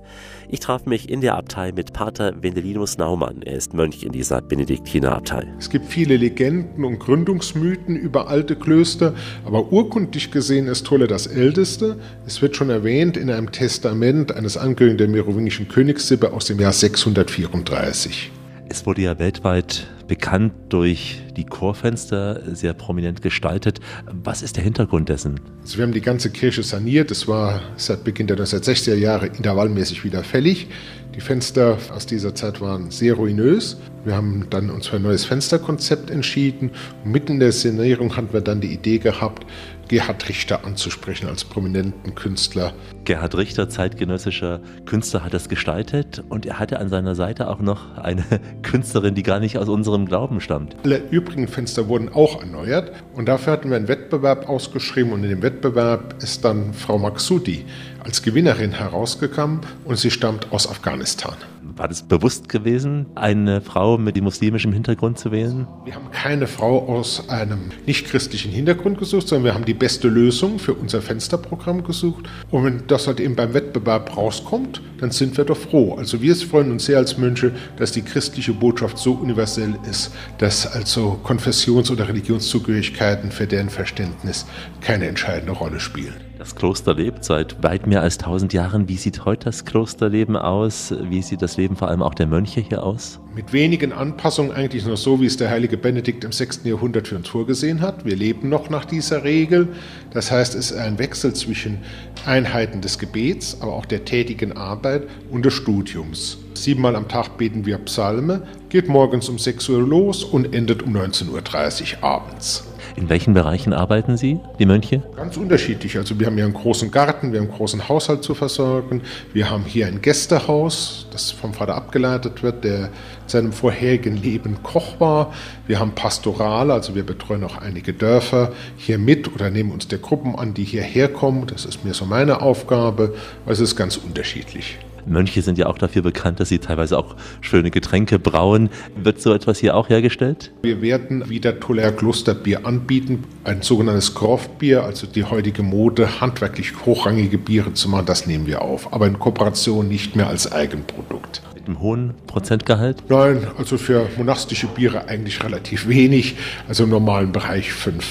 Ich 0.50 0.60
traf 0.60 0.88
mich 0.88 1.08
in 1.08 1.22
der 1.22 1.36
Abtei 1.36 1.72
mit 1.72 1.94
Pater 1.94 2.42
Wendelinus 2.42 2.98
Naumann. 2.98 3.44
Er 3.44 3.56
ist 3.56 3.76
Mönch 3.76 4.02
in 4.02 4.12
dieser 4.12 4.42
Benediktinerabtei. 4.42 5.54
Es 5.60 5.70
gibt 5.70 5.86
viele 5.86 6.18
Legenden 6.18 6.84
und 6.84 6.98
Gründungsmythen 6.98 7.96
über 7.96 8.28
alte 8.28 8.56
Klöster, 8.56 9.14
aber 9.46 9.72
urkundlich 9.72 10.32
gesehen 10.32 10.66
ist 10.66 10.88
Tolle 10.88 11.06
das 11.06 11.28
älteste. 11.28 12.00
Es 12.26 12.42
wird 12.42 12.56
schon 12.56 12.72
erwähnt 12.72 13.18
in 13.18 13.30
einem 13.30 13.52
Testament 13.52 14.32
eines 14.32 14.58
Angehörigen 14.58 14.98
der 14.98 15.10
merowingischen 15.10 15.59
Königssippe 15.66 16.32
aus 16.32 16.46
dem 16.46 16.60
Jahr 16.60 16.74
634. 16.74 18.32
Es 18.72 18.86
wurde 18.86 19.02
ja 19.02 19.18
weltweit 19.18 19.88
bekannt 20.08 20.54
durch 20.70 21.22
die 21.36 21.46
Chorfenster, 21.46 22.56
sehr 22.56 22.74
prominent 22.74 23.22
gestaltet. 23.22 23.80
Was 24.12 24.42
ist 24.42 24.58
der 24.58 24.64
Hintergrund 24.64 25.10
dessen? 25.10 25.40
Also 25.62 25.78
wir 25.78 25.86
haben 25.86 25.94
die 25.94 26.02
ganze 26.02 26.30
Kirche 26.30 26.62
saniert. 26.62 27.10
Es 27.10 27.28
war 27.28 27.62
seit 27.78 28.04
Beginn 28.04 28.28
der 28.28 28.38
1960er 28.38 28.96
Jahre 28.96 29.28
intervallmäßig 29.28 30.04
wieder 30.04 30.24
fällig. 30.24 30.68
Die 31.16 31.22
Fenster 31.22 31.78
aus 31.94 32.06
dieser 32.06 32.36
Zeit 32.36 32.62
waren 32.62 32.92
sehr 32.92 33.16
ruinös. 33.16 33.78
Wir 34.06 34.16
haben 34.16 34.48
dann 34.50 34.70
uns 34.70 34.88
für 34.88 34.98
ein 34.98 35.02
neues 35.02 35.26
Fensterkonzept 35.26 36.12
entschieden. 36.12 36.72
Und 37.04 37.12
mitten 37.12 37.34
in 37.34 37.40
der 37.40 37.52
Sanierung 37.52 38.16
hatten 38.16 38.34
wir 38.34 38.42
dann 38.42 38.62
die 38.62 38.72
Idee 38.74 39.00
gehabt, 39.00 39.46
Gerhard 39.90 40.30
Richter 40.30 40.66
anzusprechen 40.66 41.28
als 41.28 41.44
prominenten 41.44 42.14
Künstler. 42.14 42.74
Gerhard 43.06 43.36
Richter, 43.36 43.70
zeitgenössischer 43.70 44.62
Künstler, 44.86 45.24
hat 45.24 45.34
das 45.34 45.50
gestaltet 45.50 46.24
und 46.30 46.46
er 46.46 46.60
hatte 46.60 46.80
an 46.80 46.90
seiner 46.90 47.16
Seite 47.16 47.50
auch 47.50 47.60
noch 47.60 47.98
eine 47.98 48.24
Künstlerin, 48.62 49.16
die 49.16 49.24
gar 49.24 49.40
nicht 49.40 49.58
aus 49.58 49.68
unserem 49.68 50.06
Glauben 50.06 50.42
stammt. 50.42 50.76
Alle 50.84 51.02
übrigen 51.10 51.48
Fenster 51.48 51.88
wurden 51.88 52.10
auch 52.10 52.40
erneuert 52.40 52.92
und 53.16 53.28
dafür 53.28 53.52
hatten 53.52 53.72
wir 53.72 53.78
einen 53.78 53.88
Wettbewerb 53.88 54.48
ausgeschrieben 54.48 55.12
und 55.12 55.24
in 55.24 55.32
dem 55.32 55.42
Wettbewerb 55.42 56.22
ist 56.22 56.46
dann 56.46 56.76
Frau 56.76 57.00
Maksudi 57.00 57.66
als 58.00 58.22
Gewinnerin 58.22 58.74
herausgekommen 58.74 59.62
und 59.86 59.98
sie 59.98 60.12
stammt 60.12 60.52
aus 60.52 60.70
Afghanistan. 60.70 61.36
War 61.80 61.88
das 61.88 62.04
bewusst 62.04 62.50
gewesen, 62.50 63.06
eine 63.16 63.62
Frau 63.62 63.98
mit 63.98 64.22
muslimischem 64.22 64.74
Hintergrund 64.74 65.18
zu 65.18 65.32
wählen? 65.32 65.66
Wir 65.86 65.96
haben 65.96 66.12
keine 66.12 66.46
Frau 66.46 66.86
aus 66.90 67.30
einem 67.30 67.72
nicht-christlichen 67.86 68.52
Hintergrund 68.52 69.00
gesucht, 69.00 69.30
sondern 69.30 69.46
wir 69.46 69.54
haben 69.54 69.64
die 69.64 69.74
beste 69.74 70.10
Lösung 70.10 70.60
für 70.60 70.74
unser 70.74 71.02
Fensterprogramm 71.02 71.86
gesucht. 71.86 72.26
Und 72.52 72.66
wenn 72.66 72.84
das 72.88 73.08
halt 73.08 73.22
eben 73.22 73.38
beim 73.38 73.54
Wettbewerb 73.54 74.18
rauskommt, 74.18 74.82
dann 75.00 75.12
sind 75.12 75.38
wir 75.38 75.46
doch 75.46 75.56
froh. 75.56 75.96
Also 75.96 76.22
wir 76.22 76.36
freuen 76.36 76.70
uns 76.70 76.84
sehr 76.84 76.98
als 76.98 77.18
Mönche, 77.18 77.54
dass 77.78 77.94
die 77.94 78.02
christliche 78.02 78.52
Botschaft 78.52 78.98
so 78.98 79.14
universell 79.14 79.80
ist, 79.90 80.14
dass 80.38 80.68
also 80.68 81.18
Konfessions- 81.24 81.90
oder 81.90 82.10
Religionszugehörigkeiten 82.10 83.32
für 83.32 83.48
deren 83.48 83.70
Verständnis 83.70 84.46
keine 84.82 85.08
entscheidende 85.08 85.54
Rolle 85.54 85.80
spielen. 85.80 86.29
Das 86.40 86.56
Kloster 86.56 86.94
lebt 86.94 87.26
seit 87.26 87.62
weit 87.64 87.86
mehr 87.86 88.02
als 88.02 88.18
1000 88.18 88.54
Jahren. 88.54 88.88
Wie 88.88 88.96
sieht 88.96 89.26
heute 89.26 89.44
das 89.44 89.66
Klosterleben 89.66 90.38
aus? 90.38 90.96
Wie 91.10 91.22
sieht 91.22 91.42
das 91.42 91.58
Leben 91.58 91.76
vor 91.76 91.90
allem 91.90 92.02
auch 92.02 92.14
der 92.14 92.28
Mönche 92.28 92.62
hier 92.62 92.82
aus? 92.82 93.20
Mit 93.36 93.52
wenigen 93.52 93.92
Anpassungen 93.92 94.54
eigentlich 94.54 94.86
noch 94.86 94.96
so, 94.96 95.20
wie 95.20 95.26
es 95.26 95.36
der 95.36 95.50
heilige 95.50 95.76
Benedikt 95.76 96.24
im 96.24 96.32
6. 96.32 96.62
Jahrhundert 96.64 97.10
für 97.10 97.18
uns 97.18 97.28
vorgesehen 97.28 97.82
hat. 97.82 98.06
Wir 98.06 98.16
leben 98.16 98.48
noch 98.48 98.70
nach 98.70 98.86
dieser 98.86 99.26
Regel. 99.26 99.68
Das 100.14 100.32
heißt, 100.32 100.56
es 100.56 100.72
ist 100.72 100.78
ein 100.78 100.98
Wechsel 100.98 101.34
zwischen 101.34 101.80
Einheiten 102.26 102.80
des 102.80 102.98
Gebets, 103.00 103.58
aber 103.60 103.74
auch 103.74 103.86
der 103.86 104.06
tätigen 104.06 104.54
Arbeit 104.56 105.10
und 105.30 105.44
des 105.44 105.54
Studiums. 105.54 106.38
Siebenmal 106.54 106.96
am 106.96 107.10
Tag 107.10 107.38
beten 107.38 107.66
wir 107.66 107.80
Psalme, 107.80 108.44
geht 108.70 108.88
morgens 108.88 109.28
um 109.28 109.38
6 109.38 109.68
Uhr 109.68 109.82
los 109.82 110.24
und 110.24 110.56
endet 110.56 110.84
um 110.84 110.96
19.30 110.96 111.98
Uhr 111.98 112.04
abends. 112.06 112.69
In 113.00 113.08
welchen 113.08 113.34
Bereichen 113.34 113.72
arbeiten 113.72 114.18
Sie, 114.18 114.42
die 114.60 114.66
Mönche? 114.66 115.02
Ganz 115.16 115.38
unterschiedlich. 115.38 115.98
Also 115.98 116.20
wir 116.20 116.28
haben 116.28 116.36
hier 116.36 116.44
einen 116.44 116.54
großen 116.54 116.92
Garten, 116.92 117.32
wir 117.32 117.40
haben 117.40 117.48
einen 117.48 117.56
großen 117.56 117.88
Haushalt 117.88 118.26
zu 118.26 118.36
versorgen. 118.36 119.04
Wir 119.32 119.50
haben 119.50 119.64
hier 119.64 119.88
ein 119.88 120.02
Gästehaus, 120.02 121.08
das 121.10 121.32
vom 121.32 121.54
Vater 121.54 121.76
abgeleitet 121.76 122.44
wird, 122.44 122.66
der 122.66 122.88
in 122.88 122.90
seinem 123.28 123.52
vorherigen 123.54 124.18
Leben 124.18 124.64
Koch 124.64 125.00
war. 125.00 125.34
Wir 125.66 125.80
haben 125.80 125.94
Pastorale, 125.96 126.74
also 126.74 126.94
wir 126.94 127.06
betreuen 127.06 127.46
auch 127.46 127.58
einige 127.58 127.94
Dörfer 127.94 128.52
hier 128.76 128.98
mit 128.98 129.34
oder 129.34 129.50
nehmen 129.50 129.72
uns 129.72 129.88
der 129.88 130.00
Gruppen 130.00 130.36
an, 130.36 130.54
die 130.54 130.66
hierher 130.66 131.08
kommen. 131.08 131.48
Das 131.48 131.64
ist 131.64 131.86
mir 131.86 131.94
so 131.94 132.04
meine 132.04 132.42
Aufgabe. 132.42 133.16
Also 133.46 133.64
es 133.64 133.70
ist 133.70 133.76
ganz 133.78 133.96
unterschiedlich. 133.96 134.78
Mönche 135.10 135.42
sind 135.42 135.58
ja 135.58 135.68
auch 135.68 135.78
dafür 135.78 136.02
bekannt, 136.02 136.40
dass 136.40 136.50
sie 136.50 136.60
teilweise 136.60 136.98
auch 136.98 137.16
schöne 137.42 137.72
Getränke 137.72 138.20
brauen. 138.20 138.70
Wird 138.96 139.22
so 139.22 139.34
etwas 139.34 139.60
hier 139.60 139.76
auch 139.76 139.90
hergestellt? 139.90 140.52
Wir 140.62 140.82
werden 140.82 141.30
wieder 141.30 141.60
Toller 141.60 141.92
Klosterbier 141.92 142.66
anbieten, 142.66 143.24
ein 143.44 143.62
sogenanntes 143.62 144.16
Croftbier, 144.16 144.84
also 144.84 145.08
die 145.08 145.24
heutige 145.24 145.64
Mode, 145.64 146.22
handwerklich 146.22 146.74
hochrangige 146.86 147.38
Biere 147.38 147.74
zu 147.74 147.90
machen, 147.90 148.06
das 148.06 148.28
nehmen 148.28 148.48
wir 148.48 148.62
auf. 148.62 148.94
Aber 148.94 149.08
in 149.08 149.20
Kooperation 149.20 149.88
nicht 149.88 150.16
mehr 150.16 150.28
als 150.28 150.52
Eigenprodukt. 150.52 151.42
Einem 151.70 151.82
hohen 151.82 152.14
Prozentgehalt? 152.26 153.04
Nein, 153.10 153.46
also 153.56 153.78
für 153.78 154.08
monastische 154.18 154.66
Biere 154.66 155.08
eigentlich 155.08 155.44
relativ 155.44 155.88
wenig, 155.88 156.36
also 156.68 156.86
im 156.86 156.90
normalen 156.90 157.32
Bereich 157.32 157.72
5, 157.72 158.04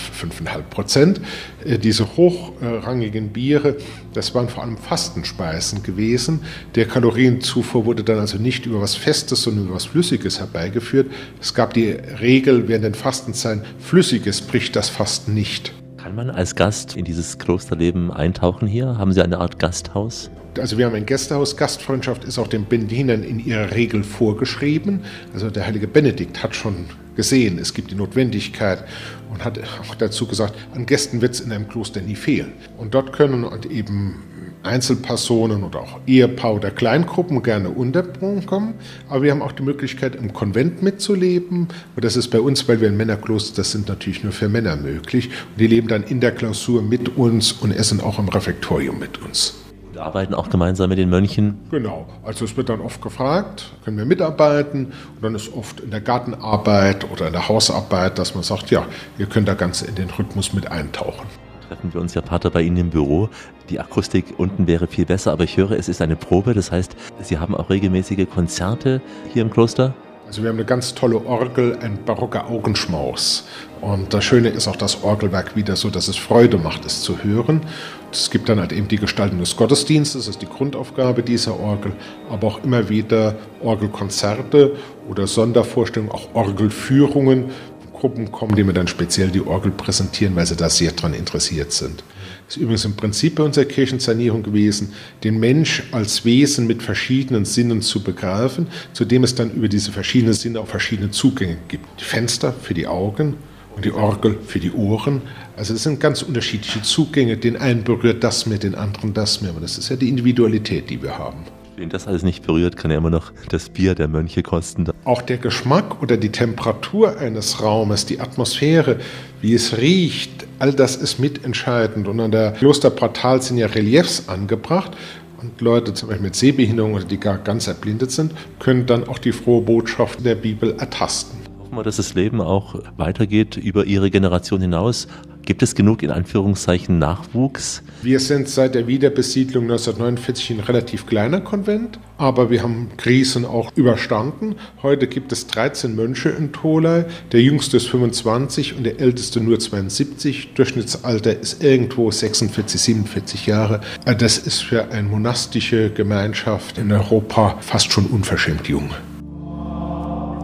5,5 0.42 0.62
Prozent. 0.70 1.20
Äh, 1.64 1.76
diese 1.76 2.16
hochrangigen 2.16 3.30
Biere, 3.30 3.74
das 4.14 4.32
waren 4.32 4.48
vor 4.48 4.62
allem 4.62 4.78
Fastenspeisen 4.78 5.82
gewesen. 5.82 6.38
Der 6.76 6.86
Kalorienzufuhr 6.86 7.84
wurde 7.84 8.04
dann 8.04 8.20
also 8.20 8.38
nicht 8.38 8.64
über 8.64 8.80
was 8.80 8.94
Festes, 8.94 9.42
sondern 9.42 9.64
über 9.66 9.74
was 9.74 9.86
Flüssiges 9.86 10.38
herbeigeführt. 10.38 11.10
Es 11.40 11.52
gab 11.52 11.74
die 11.74 11.90
Regel 11.90 12.68
während 12.68 12.84
den 12.84 12.94
Fastenzeiten, 12.94 13.64
Flüssiges 13.80 14.40
bricht 14.40 14.76
das 14.76 14.88
Fasten 14.88 15.34
nicht. 15.34 15.72
Kann 15.96 16.14
man 16.14 16.30
als 16.30 16.54
Gast 16.54 16.96
in 16.96 17.04
dieses 17.04 17.38
Klosterleben 17.38 18.12
eintauchen 18.12 18.68
hier? 18.68 18.98
Haben 18.98 19.12
Sie 19.12 19.20
eine 19.20 19.38
Art 19.38 19.58
Gasthaus? 19.58 20.30
Also 20.60 20.78
wir 20.78 20.86
haben 20.86 20.94
ein 20.94 21.06
Gästehaus. 21.06 21.56
Gastfreundschaft 21.56 22.24
ist 22.24 22.38
auch 22.38 22.48
den 22.48 22.64
Bendinern 22.64 23.22
in 23.22 23.44
ihrer 23.44 23.72
Regel 23.72 24.02
vorgeschrieben. 24.02 25.00
Also 25.32 25.50
der 25.50 25.66
heilige 25.66 25.88
Benedikt 25.88 26.42
hat 26.42 26.54
schon 26.54 26.86
gesehen, 27.16 27.58
es 27.58 27.74
gibt 27.74 27.90
die 27.90 27.96
Notwendigkeit 27.96 28.84
und 29.30 29.44
hat 29.44 29.58
auch 29.58 29.94
dazu 29.96 30.26
gesagt, 30.26 30.54
an 30.74 30.86
Gästen 30.86 31.20
wird 31.20 31.34
es 31.34 31.40
in 31.40 31.50
einem 31.50 31.68
Kloster 31.68 32.00
nie 32.00 32.14
fehlen. 32.14 32.52
Und 32.76 32.94
dort 32.94 33.12
können 33.12 33.44
eben 33.70 34.22
Einzelpersonen 34.62 35.64
oder 35.64 35.80
auch 35.80 36.00
Ehepaar 36.06 36.54
oder 36.54 36.70
Kleingruppen 36.70 37.42
gerne 37.42 37.70
unterbringen 37.70 38.46
kommen. 38.46 38.74
Aber 39.08 39.22
wir 39.22 39.30
haben 39.30 39.42
auch 39.42 39.52
die 39.52 39.62
Möglichkeit, 39.62 40.16
im 40.16 40.32
Konvent 40.32 40.82
mitzuleben. 40.82 41.68
Und 41.96 42.04
das 42.04 42.16
ist 42.16 42.28
bei 42.28 42.40
uns, 42.40 42.68
weil 42.68 42.80
wir 42.80 42.88
ein 42.88 42.96
Männerkloster, 42.96 43.56
das 43.56 43.72
sind 43.72 43.88
natürlich 43.88 44.22
nur 44.22 44.32
für 44.32 44.48
Männer 44.48 44.76
möglich. 44.76 45.26
Und 45.26 45.60
die 45.60 45.66
leben 45.66 45.88
dann 45.88 46.04
in 46.04 46.20
der 46.20 46.32
Klausur 46.32 46.82
mit 46.82 47.16
uns 47.16 47.52
und 47.52 47.72
essen 47.72 48.00
auch 48.00 48.18
im 48.18 48.28
Refektorium 48.28 48.98
mit 48.98 49.22
uns 49.22 49.54
und 49.67 49.67
arbeiten 49.98 50.34
auch 50.34 50.50
gemeinsam 50.50 50.88
mit 50.88 50.98
den 50.98 51.10
Mönchen. 51.10 51.58
Genau, 51.70 52.06
also 52.24 52.44
es 52.44 52.56
wird 52.56 52.68
dann 52.68 52.80
oft 52.80 53.02
gefragt, 53.02 53.72
können 53.84 53.98
wir 53.98 54.04
mitarbeiten? 54.04 54.86
Und 54.86 55.22
dann 55.22 55.34
ist 55.34 55.52
oft 55.54 55.80
in 55.80 55.90
der 55.90 56.00
Gartenarbeit 56.00 57.10
oder 57.10 57.26
in 57.26 57.32
der 57.32 57.48
Hausarbeit, 57.48 58.18
dass 58.18 58.34
man 58.34 58.44
sagt, 58.44 58.70
ja, 58.70 58.86
ihr 59.18 59.26
könnt 59.26 59.48
da 59.48 59.54
ganz 59.54 59.82
in 59.82 59.94
den 59.94 60.10
Rhythmus 60.10 60.52
mit 60.52 60.70
eintauchen. 60.70 61.26
Treffen 61.68 61.92
wir 61.92 62.00
uns 62.00 62.14
ja, 62.14 62.22
Pater, 62.22 62.50
bei 62.50 62.62
Ihnen 62.62 62.78
im 62.78 62.90
Büro. 62.90 63.28
Die 63.68 63.78
Akustik 63.78 64.24
unten 64.38 64.66
wäre 64.66 64.86
viel 64.86 65.04
besser, 65.04 65.32
aber 65.32 65.44
ich 65.44 65.58
höre, 65.58 65.72
es 65.72 65.88
ist 65.88 66.00
eine 66.00 66.16
Probe. 66.16 66.54
Das 66.54 66.72
heißt, 66.72 66.96
Sie 67.20 67.38
haben 67.38 67.54
auch 67.54 67.68
regelmäßige 67.68 68.26
Konzerte 68.28 69.02
hier 69.32 69.42
im 69.42 69.50
Kloster? 69.50 69.94
Also 70.28 70.42
wir 70.42 70.50
haben 70.50 70.56
eine 70.56 70.66
ganz 70.66 70.94
tolle 70.94 71.24
Orgel, 71.24 71.78
ein 71.80 72.04
barocker 72.04 72.50
Augenschmaus. 72.50 73.46
Und 73.80 74.12
das 74.12 74.24
Schöne 74.24 74.50
ist 74.50 74.68
auch 74.68 74.76
das 74.76 75.02
Orgelwerk 75.02 75.56
wieder 75.56 75.74
so, 75.74 75.88
dass 75.88 76.06
es 76.08 76.18
Freude 76.18 76.58
macht, 76.58 76.84
es 76.84 77.00
zu 77.00 77.24
hören. 77.24 77.62
Es 78.10 78.30
gibt 78.30 78.48
dann 78.48 78.58
halt 78.58 78.72
eben 78.72 78.88
die 78.88 78.96
Gestaltung 78.96 79.38
des 79.38 79.56
Gottesdienstes, 79.56 80.26
das 80.26 80.36
ist 80.36 80.42
die 80.42 80.46
Grundaufgabe 80.46 81.22
dieser 81.22 81.58
Orgel, 81.60 81.92
aber 82.30 82.46
auch 82.46 82.64
immer 82.64 82.88
wieder 82.88 83.36
Orgelkonzerte 83.62 84.76
oder 85.08 85.26
Sondervorstellungen, 85.26 86.12
auch 86.12 86.34
Orgelführungen. 86.34 87.50
Gruppen 87.92 88.30
kommen, 88.30 88.54
die 88.54 88.62
mir 88.62 88.72
dann 88.72 88.86
speziell 88.86 89.28
die 89.28 89.44
Orgel 89.44 89.72
präsentieren, 89.72 90.36
weil 90.36 90.46
sie 90.46 90.54
da 90.54 90.70
sehr 90.70 90.92
dran 90.92 91.14
interessiert 91.14 91.72
sind. 91.72 92.04
Das 92.46 92.56
ist 92.56 92.62
übrigens 92.62 92.84
im 92.84 92.94
Prinzip 92.94 93.34
bei 93.34 93.42
unserer 93.42 93.64
Kirchensanierung 93.64 94.44
gewesen, 94.44 94.94
den 95.24 95.40
Mensch 95.40 95.82
als 95.90 96.24
Wesen 96.24 96.68
mit 96.68 96.82
verschiedenen 96.82 97.44
Sinnen 97.44 97.82
zu 97.82 98.02
begreifen, 98.02 98.68
zu 98.92 99.04
dem 99.04 99.24
es 99.24 99.34
dann 99.34 99.50
über 99.50 99.68
diese 99.68 99.90
verschiedenen 99.90 100.32
Sinne 100.32 100.60
auch 100.60 100.68
verschiedene 100.68 101.10
Zugänge 101.10 101.56
gibt. 101.66 101.84
Die 102.00 102.04
Fenster 102.04 102.52
für 102.52 102.72
die 102.72 102.86
Augen 102.86 103.34
und 103.78 103.84
die 103.84 103.92
Orgel 103.92 104.36
für 104.44 104.58
die 104.58 104.72
Ohren. 104.72 105.22
Also 105.56 105.72
es 105.72 105.84
sind 105.84 106.00
ganz 106.00 106.22
unterschiedliche 106.22 106.82
Zugänge. 106.82 107.36
Den 107.36 107.56
einen 107.56 107.84
berührt 107.84 108.24
das 108.24 108.44
mehr, 108.44 108.58
den 108.58 108.74
anderen 108.74 109.14
das 109.14 109.40
mehr. 109.40 109.52
Aber 109.52 109.60
das 109.60 109.78
ist 109.78 109.88
ja 109.88 109.94
die 109.94 110.08
Individualität, 110.08 110.90
die 110.90 111.00
wir 111.00 111.16
haben. 111.16 111.44
Wen 111.76 111.88
das 111.88 112.08
alles 112.08 112.24
nicht 112.24 112.44
berührt, 112.44 112.76
kann 112.76 112.90
ja 112.90 112.96
immer 112.96 113.10
noch 113.10 113.30
das 113.50 113.68
Bier 113.68 113.94
der 113.94 114.08
Mönche 114.08 114.42
kosten. 114.42 114.86
Auch 115.04 115.22
der 115.22 115.38
Geschmack 115.38 116.02
oder 116.02 116.16
die 116.16 116.30
Temperatur 116.30 117.18
eines 117.18 117.62
Raumes, 117.62 118.04
die 118.04 118.18
Atmosphäre, 118.18 118.96
wie 119.40 119.54
es 119.54 119.78
riecht, 119.78 120.48
all 120.58 120.72
das 120.72 120.96
ist 120.96 121.20
mitentscheidend. 121.20 122.08
Und 122.08 122.18
an 122.18 122.32
der 122.32 122.52
Klosterportal 122.52 123.40
sind 123.42 123.58
ja 123.58 123.68
Reliefs 123.68 124.28
angebracht. 124.28 124.96
Und 125.40 125.60
Leute 125.60 125.94
zum 125.94 126.08
Beispiel 126.08 126.24
mit 126.24 126.34
Sehbehinderung 126.34 126.94
oder 126.94 127.04
die 127.04 127.20
gar 127.20 127.38
ganz 127.38 127.68
erblindet 127.68 128.10
sind, 128.10 128.32
können 128.58 128.86
dann 128.86 129.06
auch 129.06 129.18
die 129.18 129.30
frohe 129.30 129.62
Botschaft 129.62 130.24
der 130.24 130.34
Bibel 130.34 130.74
ertasten. 130.80 131.37
Hoffen 131.68 131.80
wir, 131.80 131.84
dass 131.84 131.96
das 131.96 132.14
Leben 132.14 132.40
auch 132.40 132.76
weitergeht 132.96 133.58
über 133.58 133.84
ihre 133.84 134.10
Generation 134.10 134.62
hinaus. 134.62 135.06
Gibt 135.44 135.62
es 135.62 135.74
genug 135.74 136.02
in 136.02 136.10
Anführungszeichen 136.10 136.98
Nachwuchs? 136.98 137.82
Wir 138.00 138.20
sind 138.20 138.48
seit 138.48 138.74
der 138.74 138.86
Wiederbesiedlung 138.86 139.64
1949 139.64 140.52
ein 140.52 140.60
relativ 140.60 141.04
kleiner 141.04 141.42
Konvent, 141.42 141.98
aber 142.16 142.48
wir 142.48 142.62
haben 142.62 142.88
Krisen 142.96 143.44
auch 143.44 143.70
überstanden. 143.76 144.54
Heute 144.82 145.08
gibt 145.08 145.30
es 145.30 145.46
13 145.48 145.94
Mönche 145.94 146.30
in 146.30 146.52
Tolai. 146.52 147.04
Der 147.32 147.42
jüngste 147.42 147.76
ist 147.76 147.88
25 147.88 148.78
und 148.78 148.84
der 148.84 148.98
älteste 148.98 149.42
nur 149.42 149.58
72. 149.58 150.54
Durchschnittsalter 150.54 151.38
ist 151.38 151.62
irgendwo 151.62 152.10
46, 152.10 152.80
47 152.80 153.46
Jahre. 153.46 153.82
Das 154.06 154.38
ist 154.38 154.62
für 154.62 154.90
eine 154.90 155.06
monastische 155.06 155.90
Gemeinschaft 155.90 156.78
in 156.78 156.90
Europa 156.90 157.58
fast 157.60 157.92
schon 157.92 158.06
unverschämt 158.06 158.68
jung. 158.68 158.88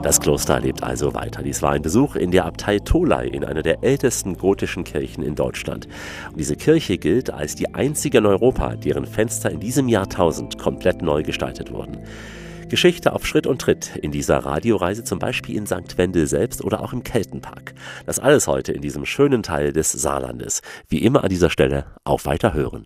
Das 0.05 0.21
Kloster 0.21 0.61
lebt 0.61 0.83
also 0.83 1.15
weiter. 1.15 1.43
Dies 1.43 1.63
war 1.63 1.71
ein 1.71 1.81
Besuch 1.81 2.15
in 2.15 2.31
der 2.31 2.45
Abtei 2.45 2.79
Tolai, 2.79 3.27
in 3.27 3.43
einer 3.43 3.63
der 3.63 3.83
ältesten 3.83 4.37
gotischen 4.37 4.85
Kirchen 4.85 5.25
in 5.25 5.35
Deutschland. 5.35 5.89
Und 6.29 6.39
diese 6.39 6.57
Kirche 6.57 6.99
gilt 6.99 7.31
als 7.31 7.55
die 7.55 7.75
einzige 7.75 8.19
in 8.19 8.27
Europa, 8.27 8.77
deren 8.77 9.07
Fenster 9.07 9.51
in 9.51 9.61
diesem 9.61 9.89
Jahrtausend 9.89 10.59
komplett 10.59 11.01
neu 11.01 11.23
gestaltet 11.23 11.73
wurden. 11.73 12.01
Geschichte 12.69 13.15
auf 13.15 13.27
Schritt 13.27 13.47
und 13.47 13.63
Tritt 13.63 13.97
in 13.97 14.11
dieser 14.11 14.45
Radioreise, 14.45 15.05
zum 15.05 15.19
Beispiel 15.19 15.57
in 15.57 15.67
St. 15.67 15.97
Wendel 15.97 16.27
selbst 16.27 16.63
oder 16.63 16.83
auch 16.83 16.93
im 16.93 17.03
Keltenpark. 17.03 17.73
Das 18.05 18.19
alles 18.19 18.47
heute 18.47 18.73
in 18.73 18.83
diesem 18.83 19.07
schönen 19.07 19.43
Teil 19.43 19.73
des 19.73 19.91
Saarlandes. 19.91 20.61
Wie 20.87 20.99
immer 20.99 21.25
an 21.25 21.31
dieser 21.31 21.49
Stelle 21.49 21.87
auf 22.05 22.27
Weiterhören. 22.27 22.85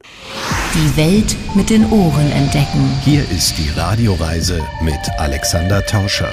Die 0.73 0.97
Welt 0.97 1.35
mit 1.57 1.69
den 1.69 1.85
Ohren 1.91 2.31
entdecken. 2.31 2.89
Hier 3.03 3.23
ist 3.23 3.59
die 3.59 3.71
Radioreise 3.77 4.63
mit 4.85 5.01
Alexander 5.19 5.85
Tauscher. 5.85 6.33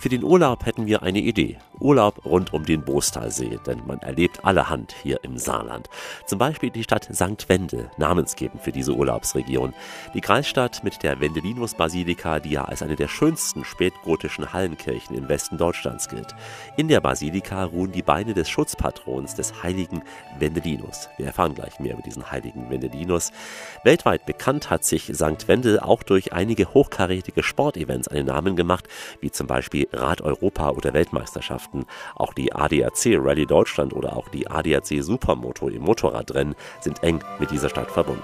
Für 0.00 0.08
den 0.08 0.22
Urlaub 0.22 0.64
hätten 0.64 0.86
wir 0.86 1.02
eine 1.02 1.18
Idee. 1.18 1.58
Urlaub 1.80 2.24
rund 2.24 2.52
um 2.52 2.64
den 2.64 2.84
Bostalsee, 2.84 3.58
denn 3.66 3.84
man 3.84 3.98
erlebt 3.98 4.44
allerhand 4.44 4.94
hier 5.02 5.24
im 5.24 5.38
Saarland. 5.38 5.88
Zum 6.24 6.38
Beispiel 6.38 6.70
die 6.70 6.84
Stadt 6.84 7.08
St. 7.12 7.48
Wendel, 7.48 7.90
namensgebend 7.96 8.62
für 8.62 8.70
diese 8.70 8.92
Urlaubsregion. 8.92 9.74
Die 10.14 10.20
Kreisstadt 10.20 10.84
mit 10.84 11.02
der 11.02 11.18
Wendelinus-Basilika, 11.18 12.38
die 12.38 12.50
ja 12.50 12.64
als 12.64 12.82
eine 12.82 12.94
der 12.94 13.08
schönsten 13.08 13.64
spätgotischen 13.64 14.52
Hallenkirchen 14.52 15.16
im 15.16 15.28
Westen 15.28 15.58
Deutschlands 15.58 16.08
gilt. 16.08 16.32
In 16.76 16.86
der 16.86 17.00
Basilika 17.00 17.64
ruhen 17.64 17.90
die 17.90 18.02
Beine 18.02 18.34
des 18.34 18.48
Schutzpatrons 18.48 19.34
des 19.34 19.64
heiligen 19.64 20.02
Wendelinus. 20.38 21.08
Wir 21.16 21.26
erfahren 21.26 21.54
gleich 21.54 21.80
mehr 21.80 21.94
über 21.94 22.02
diesen 22.02 22.30
heiligen 22.30 22.70
Wendelinus. 22.70 23.32
Weltweit 23.82 24.26
bekannt 24.26 24.70
hat 24.70 24.84
sich 24.84 25.10
St. 25.12 25.48
Wendel 25.48 25.80
auch 25.80 26.04
durch 26.04 26.32
einige 26.32 26.72
hochkarätige 26.72 27.42
Sportevents 27.42 28.06
einen 28.06 28.26
Namen 28.26 28.54
gemacht, 28.54 28.86
wie 29.20 29.32
zum 29.32 29.48
Beispiel 29.48 29.87
Rad 29.92 30.20
Europa 30.20 30.70
oder 30.70 30.92
Weltmeisterschaften. 30.94 31.86
Auch 32.14 32.34
die 32.34 32.52
ADAC 32.52 33.16
Rallye 33.18 33.46
Deutschland 33.46 33.92
oder 33.92 34.16
auch 34.16 34.28
die 34.28 34.50
ADAC 34.50 35.02
Supermoto 35.02 35.68
im 35.68 35.82
Motorradrennen 35.82 36.54
sind 36.80 37.02
eng 37.02 37.20
mit 37.38 37.50
dieser 37.50 37.68
Stadt 37.68 37.90
verbunden. 37.90 38.22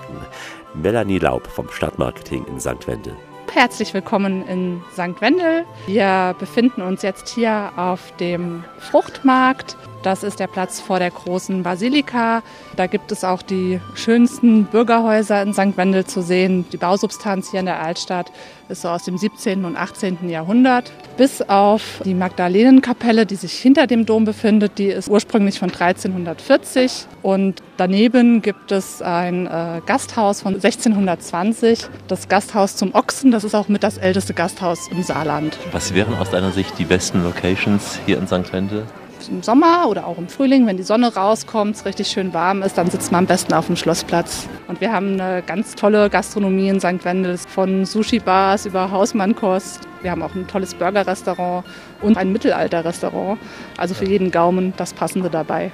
Melanie 0.74 1.18
Laub 1.18 1.46
vom 1.46 1.68
Stadtmarketing 1.70 2.44
in 2.46 2.60
St. 2.60 2.86
Wendel. 2.86 3.16
Herzlich 3.52 3.94
willkommen 3.94 4.44
in 4.48 4.82
St. 4.92 5.20
Wendel. 5.20 5.64
Wir 5.86 6.34
befinden 6.38 6.82
uns 6.82 7.02
jetzt 7.02 7.28
hier 7.28 7.72
auf 7.76 8.14
dem 8.16 8.64
Fruchtmarkt. 8.78 9.76
Das 10.04 10.22
ist 10.22 10.38
der 10.38 10.48
Platz 10.48 10.80
vor 10.80 10.98
der 10.98 11.10
großen 11.10 11.62
Basilika. 11.62 12.42
Da 12.76 12.86
gibt 12.86 13.10
es 13.10 13.24
auch 13.24 13.40
die 13.40 13.80
schönsten 13.94 14.64
Bürgerhäuser 14.66 15.40
in 15.40 15.54
St. 15.54 15.78
Wendel 15.78 16.04
zu 16.04 16.20
sehen. 16.20 16.66
Die 16.72 16.76
Bausubstanz 16.76 17.50
hier 17.50 17.60
in 17.60 17.66
der 17.66 17.80
Altstadt 17.80 18.30
ist 18.68 18.82
so 18.82 18.90
aus 18.90 19.04
dem 19.04 19.16
17. 19.16 19.64
und 19.64 19.76
18. 19.76 20.28
Jahrhundert. 20.28 20.92
Bis 21.16 21.40
auf 21.40 22.02
die 22.04 22.12
Magdalenenkapelle, 22.12 23.24
die 23.24 23.36
sich 23.36 23.54
hinter 23.54 23.86
dem 23.86 24.04
Dom 24.04 24.26
befindet, 24.26 24.76
die 24.76 24.88
ist 24.88 25.08
ursprünglich 25.08 25.58
von 25.58 25.70
1340. 25.70 27.06
Und 27.22 27.62
daneben 27.78 28.42
gibt 28.42 28.72
es 28.72 29.00
ein 29.00 29.46
äh, 29.46 29.80
Gasthaus 29.86 30.42
von 30.42 30.56
1620, 30.56 31.86
das 32.08 32.28
Gasthaus 32.28 32.76
zum 32.76 32.94
Ochsen. 32.94 33.30
Das 33.30 33.42
ist 33.42 33.54
auch 33.54 33.68
mit 33.68 33.82
das 33.82 33.96
älteste 33.96 34.34
Gasthaus 34.34 34.86
im 34.88 35.02
Saarland. 35.02 35.56
Was 35.72 35.94
wären 35.94 36.14
aus 36.16 36.28
deiner 36.28 36.52
Sicht 36.52 36.78
die 36.78 36.84
besten 36.84 37.24
Locations 37.24 37.98
hier 38.04 38.18
in 38.18 38.26
St. 38.26 38.52
Wendel? 38.52 38.84
Im 39.28 39.42
Sommer 39.42 39.88
oder 39.88 40.06
auch 40.06 40.18
im 40.18 40.28
Frühling, 40.28 40.66
wenn 40.66 40.76
die 40.76 40.82
Sonne 40.82 41.14
rauskommt, 41.14 41.76
es 41.76 41.84
richtig 41.84 42.08
schön 42.08 42.32
warm 42.32 42.62
ist, 42.62 42.78
dann 42.78 42.90
sitzt 42.90 43.12
man 43.12 43.20
am 43.20 43.26
besten 43.26 43.52
auf 43.52 43.66
dem 43.66 43.76
Schlossplatz. 43.76 44.48
Und 44.68 44.80
wir 44.80 44.92
haben 44.92 45.20
eine 45.20 45.42
ganz 45.42 45.74
tolle 45.74 46.10
Gastronomie 46.10 46.68
in 46.68 46.80
St. 46.80 47.04
Wendel, 47.04 47.38
von 47.38 47.84
Sushi-Bars 47.84 48.66
über 48.66 48.90
Hausmannkost. 48.90 49.80
Wir 50.02 50.10
haben 50.10 50.22
auch 50.22 50.34
ein 50.34 50.46
tolles 50.46 50.74
Burger-Restaurant 50.74 51.64
und 52.02 52.16
ein 52.16 52.32
Mittelalter-Restaurant. 52.32 53.38
Also 53.76 53.94
für 53.94 54.06
jeden 54.06 54.30
Gaumen 54.30 54.72
das 54.76 54.92
Passende 54.92 55.30
dabei. 55.30 55.70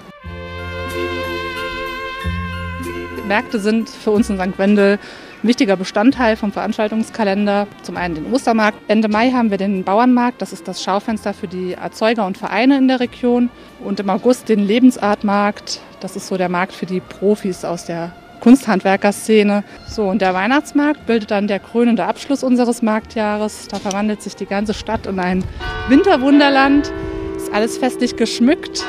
Märkte 3.27 3.61
sind 3.61 3.89
für 3.89 4.11
uns 4.11 4.29
in 4.29 4.39
St. 4.39 4.59
Wendel 4.59 4.99
wichtiger 5.43 5.77
Bestandteil 5.77 6.37
vom 6.37 6.53
Veranstaltungskalender. 6.53 7.67
Zum 7.83 7.97
einen 7.97 8.15
den 8.15 8.33
Ostermarkt. 8.33 8.79
Ende 8.89 9.09
Mai 9.09 9.31
haben 9.31 9.51
wir 9.51 9.59
den 9.59 9.85
Bauernmarkt, 9.85 10.43
das 10.43 10.53
ist 10.53 10.69
das 10.69 10.83
Schaufenster 10.83 11.33
für 11.33 11.49
die 11.49 11.75
Erzeuger 11.75 12.27
und 12.27 12.39
Vereine 12.39 12.79
in 12.79 12.89
der 12.89 13.01
Region. 13.01 13.51
Und 13.83 14.01
im 14.01 14.11
August 14.11 14.49
den 14.49 14.61
Lebensartmarkt, 14.61 15.81
das 16.01 16.17
ist 16.17 16.29
so 16.29 16.37
der 16.37 16.49
Markt 16.49 16.73
für 16.73 16.87
die 16.87 17.01
Profis 17.01 17.65
aus 17.65 17.85
der 17.85 18.13
Kunsthandwerkerszene. 18.41 19.65
So, 19.87 20.05
und 20.05 20.23
der 20.23 20.35
Weihnachtsmarkt 20.35 21.07
bildet 21.07 21.31
dann 21.31 21.47
der 21.47 21.61
krönende 21.61 22.05
Abschluss 22.05 22.43
unseres 22.43 22.83
Marktjahres. 22.83 23.69
Da 23.69 23.79
verwandelt 23.79 24.23
sich 24.23 24.35
die 24.35 24.47
ganze 24.47 24.75
Stadt 24.75 25.07
in 25.07 25.19
ein 25.19 25.45
Winterwunderland. 25.89 26.93
Ist 27.37 27.53
alles 27.53 27.79
festlich 27.79 28.17
geschmückt. 28.17 28.85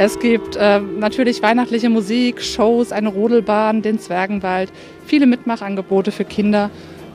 Es 0.00 0.20
gibt 0.20 0.54
äh, 0.54 0.78
natürlich 0.78 1.42
weihnachtliche 1.42 1.90
Musik, 1.90 2.40
Shows, 2.40 2.92
eine 2.92 3.08
Rodelbahn, 3.08 3.82
den 3.82 3.98
Zwergenwald, 3.98 4.70
viele 5.04 5.26
Mitmachangebote 5.26 6.12
für 6.12 6.24
Kinder. 6.24 6.70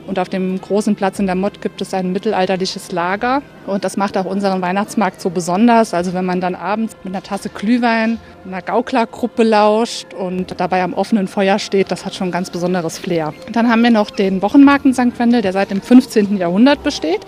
Und 0.06 0.18
auf 0.18 0.28
dem 0.28 0.60
großen 0.60 0.94
Platz 0.94 1.18
in 1.18 1.24
der 1.24 1.34
Mott 1.34 1.62
gibt 1.62 1.80
es 1.80 1.94
ein 1.94 2.12
mittelalterliches 2.12 2.92
Lager. 2.92 3.40
Und 3.66 3.84
das 3.84 3.96
macht 3.96 4.18
auch 4.18 4.26
unseren 4.26 4.60
Weihnachtsmarkt 4.60 5.18
so 5.18 5.30
besonders. 5.30 5.94
Also 5.94 6.12
wenn 6.12 6.26
man 6.26 6.42
dann 6.42 6.54
abends 6.54 6.94
mit 7.04 7.14
einer 7.14 7.22
Tasse 7.22 7.48
Glühwein, 7.48 8.18
einer 8.46 8.60
Gauklergruppe 8.60 9.44
lauscht 9.44 10.12
und 10.12 10.60
dabei 10.60 10.82
am 10.82 10.92
offenen 10.92 11.26
Feuer 11.26 11.58
steht, 11.58 11.90
das 11.90 12.04
hat 12.04 12.14
schon 12.14 12.28
ein 12.28 12.32
ganz 12.32 12.50
besonderes 12.50 12.98
Flair. 12.98 13.32
Dann 13.52 13.70
haben 13.70 13.82
wir 13.82 13.92
noch 13.92 14.10
den 14.10 14.42
Wochenmarkt 14.42 14.84
in 14.84 14.92
St. 14.92 15.18
Wendel, 15.18 15.40
der 15.40 15.54
seit 15.54 15.70
dem 15.70 15.80
15. 15.80 16.36
Jahrhundert 16.36 16.82
besteht 16.82 17.22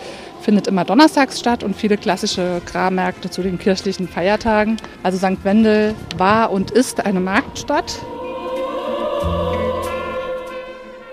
findet 0.47 0.69
immer 0.69 0.85
donnerstags 0.85 1.41
statt 1.41 1.65
und 1.65 1.75
viele 1.75 1.97
klassische 1.97 2.63
Grabmärkte 2.67 3.29
zu 3.29 3.43
den 3.43 3.59
kirchlichen 3.59 4.07
Feiertagen. 4.07 4.77
Also 5.03 5.19
St. 5.19 5.43
Wendel 5.43 5.93
war 6.19 6.53
und 6.53 6.71
ist 6.71 7.05
eine 7.05 7.19
Marktstadt. 7.19 7.99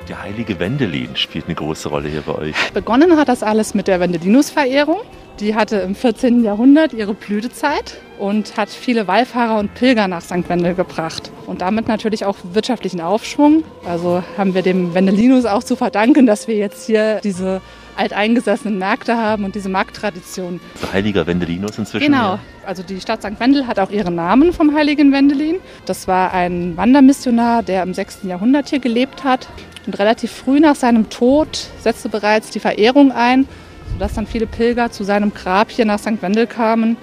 Der 0.08 0.22
heilige 0.22 0.60
Wendelin 0.60 1.16
spielt 1.16 1.46
eine 1.46 1.56
große 1.56 1.90
Rolle 1.90 2.10
hier 2.10 2.22
bei 2.22 2.36
euch. 2.36 2.56
Begonnen 2.76 3.18
hat 3.18 3.28
das 3.28 3.42
alles 3.42 3.74
mit 3.74 3.88
der 3.88 4.00
Wendelinus-Verehrung. 4.00 5.00
Die 5.40 5.56
hatte 5.56 5.78
im 5.78 5.96
14. 5.96 6.44
Jahrhundert 6.44 6.94
ihre 6.94 7.16
Blütezeit 7.16 8.00
und 8.20 8.56
hat 8.56 8.70
viele 8.70 9.08
Wallfahrer 9.08 9.58
und 9.58 9.74
Pilger 9.74 10.08
nach 10.08 10.22
St. 10.22 10.48
Wendel 10.48 10.76
gebracht. 10.76 11.32
Und 11.48 11.62
damit 11.62 11.88
natürlich 11.88 12.24
auch 12.24 12.38
wirtschaftlichen 12.54 13.02
Aufschwung. 13.02 13.64
Also 13.84 14.24
haben 14.38 14.54
wir 14.54 14.62
dem 14.62 14.94
Wendelinus 14.94 15.46
auch 15.46 15.64
zu 15.64 15.76
verdanken, 15.76 16.28
dass 16.28 16.48
wir 16.48 16.56
jetzt 16.56 16.86
hier 16.86 17.20
diese 17.24 17.62
alteingesessenen 17.96 18.78
Märkte 18.78 19.18
haben 19.18 19.44
und 19.46 19.56
diese 19.56 19.70
Markttradition. 19.70 20.60
Heiliger 20.92 21.28
Wendelinus 21.28 21.78
inzwischen. 21.78 22.06
Genau. 22.06 22.34
Ja. 22.36 22.40
Also 22.66 22.84
die 22.84 23.00
Stadt 23.02 23.22
St. 23.22 23.40
Wendel 23.40 23.68
hat 23.68 23.80
auch 23.80 23.90
ihren 23.90 24.16
Namen 24.16 24.54
vom 24.54 24.74
heiligen 24.74 25.12
Wendelin. 25.12 25.58
Das 25.86 26.08
war 26.08 26.34
ein 26.34 26.78
Wandermissionar, 26.78 27.64
der 27.64 27.84
im 27.84 27.94
6. 27.94 28.20
Jahrhundert 28.24 28.70
hier 28.70 28.80
gelebt 28.80 29.24
hat. 29.24 29.48
Und 29.86 30.00
relativ 30.00 30.32
früh 30.32 30.60
nach 30.60 30.76
seinem 30.76 31.10
Tod 31.10 31.68
setzte 31.82 32.10
bereits 32.10 32.52
die 32.52 32.60
Verehrung 32.60 33.12
ein, 33.12 33.48
sodass 33.92 34.14
dann 34.14 34.28
viele 34.28 34.48
Pilger 34.48 34.92
zu 34.92 35.04
seinem 35.04 35.34
Grab 35.34 35.72
hier 35.72 35.86
nach 35.86 36.00
St. 36.00 36.22
Wendel 36.22 36.48
kamen 36.48 36.96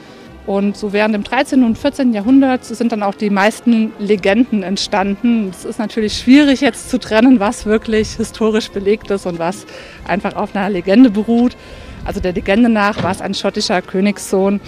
und 0.50 0.76
so 0.76 0.92
während 0.92 1.14
dem 1.14 1.22
13. 1.22 1.62
und 1.62 1.78
14. 1.78 2.12
Jahrhundert 2.12 2.64
sind 2.64 2.90
dann 2.90 3.04
auch 3.04 3.14
die 3.14 3.30
meisten 3.30 3.92
Legenden 4.00 4.64
entstanden. 4.64 5.50
Es 5.50 5.64
ist 5.64 5.78
natürlich 5.78 6.18
schwierig 6.18 6.60
jetzt 6.60 6.90
zu 6.90 6.98
trennen, 6.98 7.38
was 7.38 7.66
wirklich 7.66 8.16
historisch 8.16 8.68
belegt 8.68 9.12
ist 9.12 9.26
und 9.26 9.38
was 9.38 9.64
einfach 10.08 10.34
auf 10.34 10.56
einer 10.56 10.68
Legende 10.68 11.08
beruht. 11.08 11.56
Also 12.04 12.18
der 12.18 12.32
Legende 12.32 12.68
nach 12.68 13.00
war 13.04 13.12
es 13.12 13.20
ein 13.20 13.34
schottischer 13.34 13.80
Königssohn, 13.80 14.60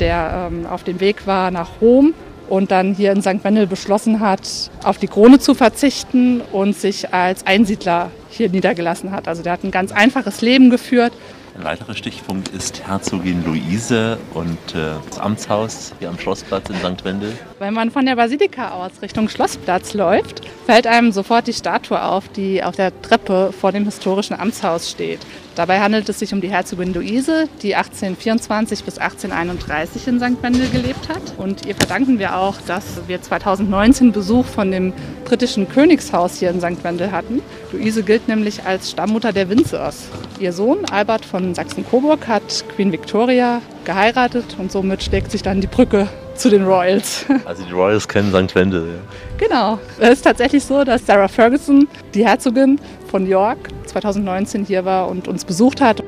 der 0.00 0.48
ähm, 0.50 0.64
auf 0.64 0.84
dem 0.84 1.00
Weg 1.00 1.26
war 1.26 1.50
nach 1.50 1.82
Rom 1.82 2.14
und 2.48 2.70
dann 2.70 2.94
hier 2.94 3.12
in 3.12 3.20
St. 3.20 3.44
Wendel 3.44 3.66
beschlossen 3.66 4.20
hat, 4.20 4.70
auf 4.84 4.96
die 4.96 5.06
Krone 5.06 5.38
zu 5.38 5.52
verzichten 5.52 6.40
und 6.50 6.74
sich 6.74 7.12
als 7.12 7.46
Einsiedler 7.46 8.10
hier 8.30 8.48
niedergelassen 8.48 9.10
hat. 9.10 9.28
Also 9.28 9.42
der 9.42 9.52
hat 9.52 9.64
ein 9.64 9.70
ganz 9.70 9.92
einfaches 9.92 10.40
Leben 10.40 10.70
geführt 10.70 11.12
ein 11.56 11.64
weiterer 11.64 11.94
Stichpunkt 11.94 12.48
ist 12.48 12.86
Herzogin 12.86 13.42
Luise 13.44 14.18
und 14.34 14.74
äh, 14.74 14.92
das 15.08 15.18
Amtshaus 15.18 15.94
hier 15.98 16.10
am 16.10 16.18
Schlossplatz 16.18 16.68
in 16.68 16.76
St. 16.76 17.04
Wendel. 17.04 17.32
Wenn 17.58 17.72
man 17.72 17.90
von 17.90 18.04
der 18.04 18.16
Basilika 18.16 18.72
aus 18.72 19.00
Richtung 19.00 19.30
Schlossplatz 19.30 19.94
läuft, 19.94 20.42
fällt 20.66 20.86
einem 20.86 21.10
sofort 21.10 21.46
die 21.46 21.54
Statue 21.54 22.02
auf, 22.02 22.28
die 22.28 22.62
auf 22.62 22.76
der 22.76 22.92
Treppe 23.00 23.50
vor 23.58 23.72
dem 23.72 23.86
historischen 23.86 24.38
Amtshaus 24.38 24.90
steht. 24.90 25.20
Dabei 25.54 25.80
handelt 25.80 26.06
es 26.10 26.18
sich 26.18 26.34
um 26.34 26.42
die 26.42 26.50
Herzogin 26.50 26.92
Luise, 26.92 27.48
die 27.62 27.74
1824 27.74 28.84
bis 28.84 28.98
1831 28.98 30.06
in 30.06 30.20
St. 30.20 30.42
Wendel 30.42 30.68
gelebt 30.68 31.08
hat. 31.08 31.22
Und 31.38 31.64
ihr 31.64 31.74
verdanken 31.74 32.18
wir 32.18 32.36
auch, 32.36 32.60
dass 32.66 33.00
wir 33.06 33.22
2019 33.22 34.12
Besuch 34.12 34.44
von 34.44 34.70
dem 34.70 34.92
britischen 35.24 35.66
Königshaus 35.66 36.38
hier 36.38 36.50
in 36.50 36.60
St. 36.60 36.84
Wendel 36.84 37.10
hatten. 37.10 37.40
Luise 37.72 38.02
gilt 38.02 38.28
nämlich 38.28 38.64
als 38.66 38.90
Stammmutter 38.90 39.32
der 39.32 39.48
Windsors. 39.48 40.08
Ihr 40.38 40.52
Sohn 40.52 40.84
Albert 40.90 41.24
von 41.24 41.54
Sachsen-Coburg 41.54 42.28
hat 42.28 42.66
Queen 42.74 42.92
Victoria 42.92 43.62
geheiratet 43.86 44.56
und 44.58 44.70
somit 44.70 45.02
schlägt 45.02 45.30
sich 45.30 45.42
dann 45.42 45.62
die 45.62 45.68
Brücke 45.68 46.06
zu 46.36 46.50
den 46.50 46.64
Royals. 46.64 47.24
Also 47.44 47.64
die 47.64 47.72
Royals 47.72 48.06
kennen 48.06 48.30
St. 48.30 48.54
Wendel. 48.54 48.88
Ja. 48.88 49.38
Genau. 49.38 49.78
Es 49.98 50.14
ist 50.14 50.22
tatsächlich 50.22 50.64
so, 50.64 50.84
dass 50.84 51.06
Sarah 51.06 51.28
Ferguson, 51.28 51.88
die 52.14 52.26
Herzogin 52.26 52.80
von 53.08 53.26
York, 53.26 53.58
2019 53.86 54.64
hier 54.64 54.84
war 54.84 55.08
und 55.08 55.28
uns 55.28 55.44
besucht 55.44 55.80
hat. 55.80 56.02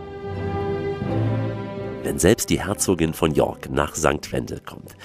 Wenn 2.02 2.18
selbst 2.18 2.50
die 2.50 2.60
Herzogin 2.60 3.12
von 3.12 3.34
York 3.34 3.70
nach 3.70 3.94
St. 3.94 4.32
Wendel 4.32 4.60
kommt, 4.64 4.96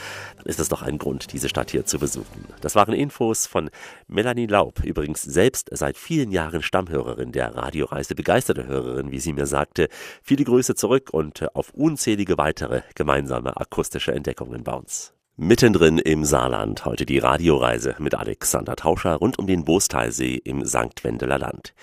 ist 0.46 0.60
das 0.60 0.70
doch 0.70 0.82
ein 0.82 0.98
Grund, 0.98 1.34
diese 1.34 1.50
Stadt 1.50 1.72
hier 1.72 1.86
zu 1.86 2.00
besuchen. 2.00 2.46
Das 2.62 2.76
waren 2.76 2.94
Infos 2.94 3.48
von 3.48 3.70
Melanie 4.08 4.48
Laub, 4.48 4.84
übrigens 4.84 5.22
selbst 5.24 5.70
seit 5.72 5.98
vielen 5.98 6.32
Jahren 6.32 6.62
Stammhörerin 6.62 7.32
der 7.32 7.56
Radioreise, 7.56 8.16
begeisterte 8.16 8.68
Hörerin, 8.68 9.12
wie 9.12 9.20
sie 9.20 9.34
mir 9.34 9.46
sagte. 9.46 9.90
Viele 10.22 10.44
Grüße 10.44 10.76
zurück 10.76 11.10
und 11.12 11.56
auf 11.56 11.74
unzählige 11.74 12.38
weitere 12.38 12.82
gemeinsame 12.96 13.58
akustische 13.58 14.14
Entdeckungen 14.14 14.64
bei 14.64 14.74
uns. 14.74 15.14
Mittendrin 15.36 15.98
im 15.98 16.26
Saarland 16.26 16.86
heute 16.86 17.08
die 17.08 17.18
Radioreise 17.18 17.96
mit 17.98 18.14
Alexander 18.14 18.76
Tauscher 18.76 19.16
rund 19.16 19.40
um 19.40 19.48
den 19.48 19.66
Boostalsee 19.66 20.36
im 20.36 20.64
St. 20.64 21.04
Wendeler 21.04 21.40
Land. 21.40 21.74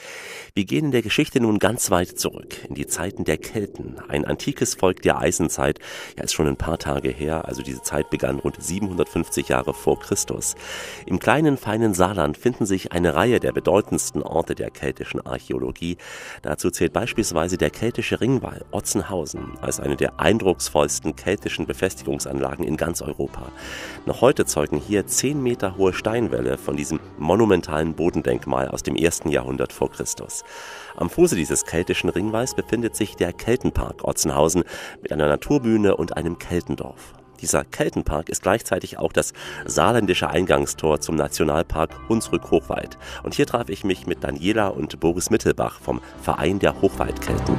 Wir 0.54 0.64
gehen 0.64 0.84
in 0.84 0.90
der 0.92 1.02
Geschichte 1.02 1.40
nun 1.40 1.58
ganz 1.58 1.90
weit 1.90 2.16
zurück, 2.16 2.64
in 2.68 2.76
die 2.76 2.86
Zeiten 2.86 3.24
der 3.24 3.38
Kelten, 3.38 3.96
ein 4.06 4.24
antikes 4.24 4.76
Volk 4.76 5.02
der 5.02 5.18
Eisenzeit, 5.18 5.80
ja 6.16 6.22
ist 6.22 6.32
schon 6.32 6.46
ein 6.46 6.58
paar 6.58 6.78
Tage 6.78 7.08
her, 7.08 7.48
also 7.48 7.62
diese 7.62 7.82
Zeit 7.82 8.08
begann 8.08 8.38
rund 8.38 8.62
750 8.62 9.48
Jahre 9.48 9.74
vor 9.74 9.98
Christus. 9.98 10.54
Im 11.06 11.18
kleinen, 11.18 11.56
feinen 11.56 11.92
Saarland 11.92 12.38
finden 12.38 12.66
sich 12.66 12.92
eine 12.92 13.16
Reihe 13.16 13.40
der 13.40 13.50
bedeutendsten 13.50 14.22
Orte 14.22 14.54
der 14.54 14.70
keltischen 14.70 15.26
Archäologie. 15.26 15.96
Dazu 16.42 16.70
zählt 16.70 16.92
beispielsweise 16.92 17.58
der 17.58 17.70
keltische 17.70 18.20
Ringwall 18.20 18.64
Otzenhausen 18.70 19.58
als 19.60 19.80
eine 19.80 19.96
der 19.96 20.20
eindrucksvollsten 20.20 21.16
keltischen 21.16 21.66
Befestigungsanlagen 21.66 22.64
in 22.64 22.76
ganz 22.76 23.02
Europa. 23.02 23.39
Europa. 23.40 23.52
Noch 24.06 24.20
heute 24.20 24.44
zeugen 24.46 24.78
hier 24.78 25.06
10 25.06 25.42
Meter 25.42 25.76
hohe 25.76 25.92
Steinwälle 25.92 26.58
von 26.58 26.76
diesem 26.76 27.00
monumentalen 27.18 27.94
Bodendenkmal 27.94 28.68
aus 28.68 28.82
dem 28.82 28.96
ersten 28.96 29.28
Jahrhundert 29.28 29.72
vor 29.72 29.90
Christus. 29.90 30.44
Am 30.96 31.10
Fuße 31.10 31.36
dieses 31.36 31.64
keltischen 31.64 32.10
Ringwalls 32.10 32.54
befindet 32.54 32.96
sich 32.96 33.16
der 33.16 33.32
Keltenpark 33.32 34.04
Otzenhausen 34.04 34.64
mit 35.02 35.12
einer 35.12 35.28
Naturbühne 35.28 35.96
und 35.96 36.16
einem 36.16 36.38
Keltendorf. 36.38 37.14
Dieser 37.40 37.64
Keltenpark 37.64 38.28
ist 38.28 38.42
gleichzeitig 38.42 38.98
auch 38.98 39.12
das 39.14 39.32
saarländische 39.64 40.28
Eingangstor 40.28 41.00
zum 41.00 41.16
Nationalpark 41.16 41.90
Hunsrück-Hochwald. 42.08 42.98
Und 43.22 43.34
hier 43.34 43.46
traf 43.46 43.70
ich 43.70 43.82
mich 43.82 44.06
mit 44.06 44.24
Daniela 44.24 44.68
und 44.68 45.00
Boris 45.00 45.30
Mittelbach 45.30 45.80
vom 45.80 46.02
Verein 46.20 46.58
der 46.58 46.82
Hochwaldkelten. 46.82 47.56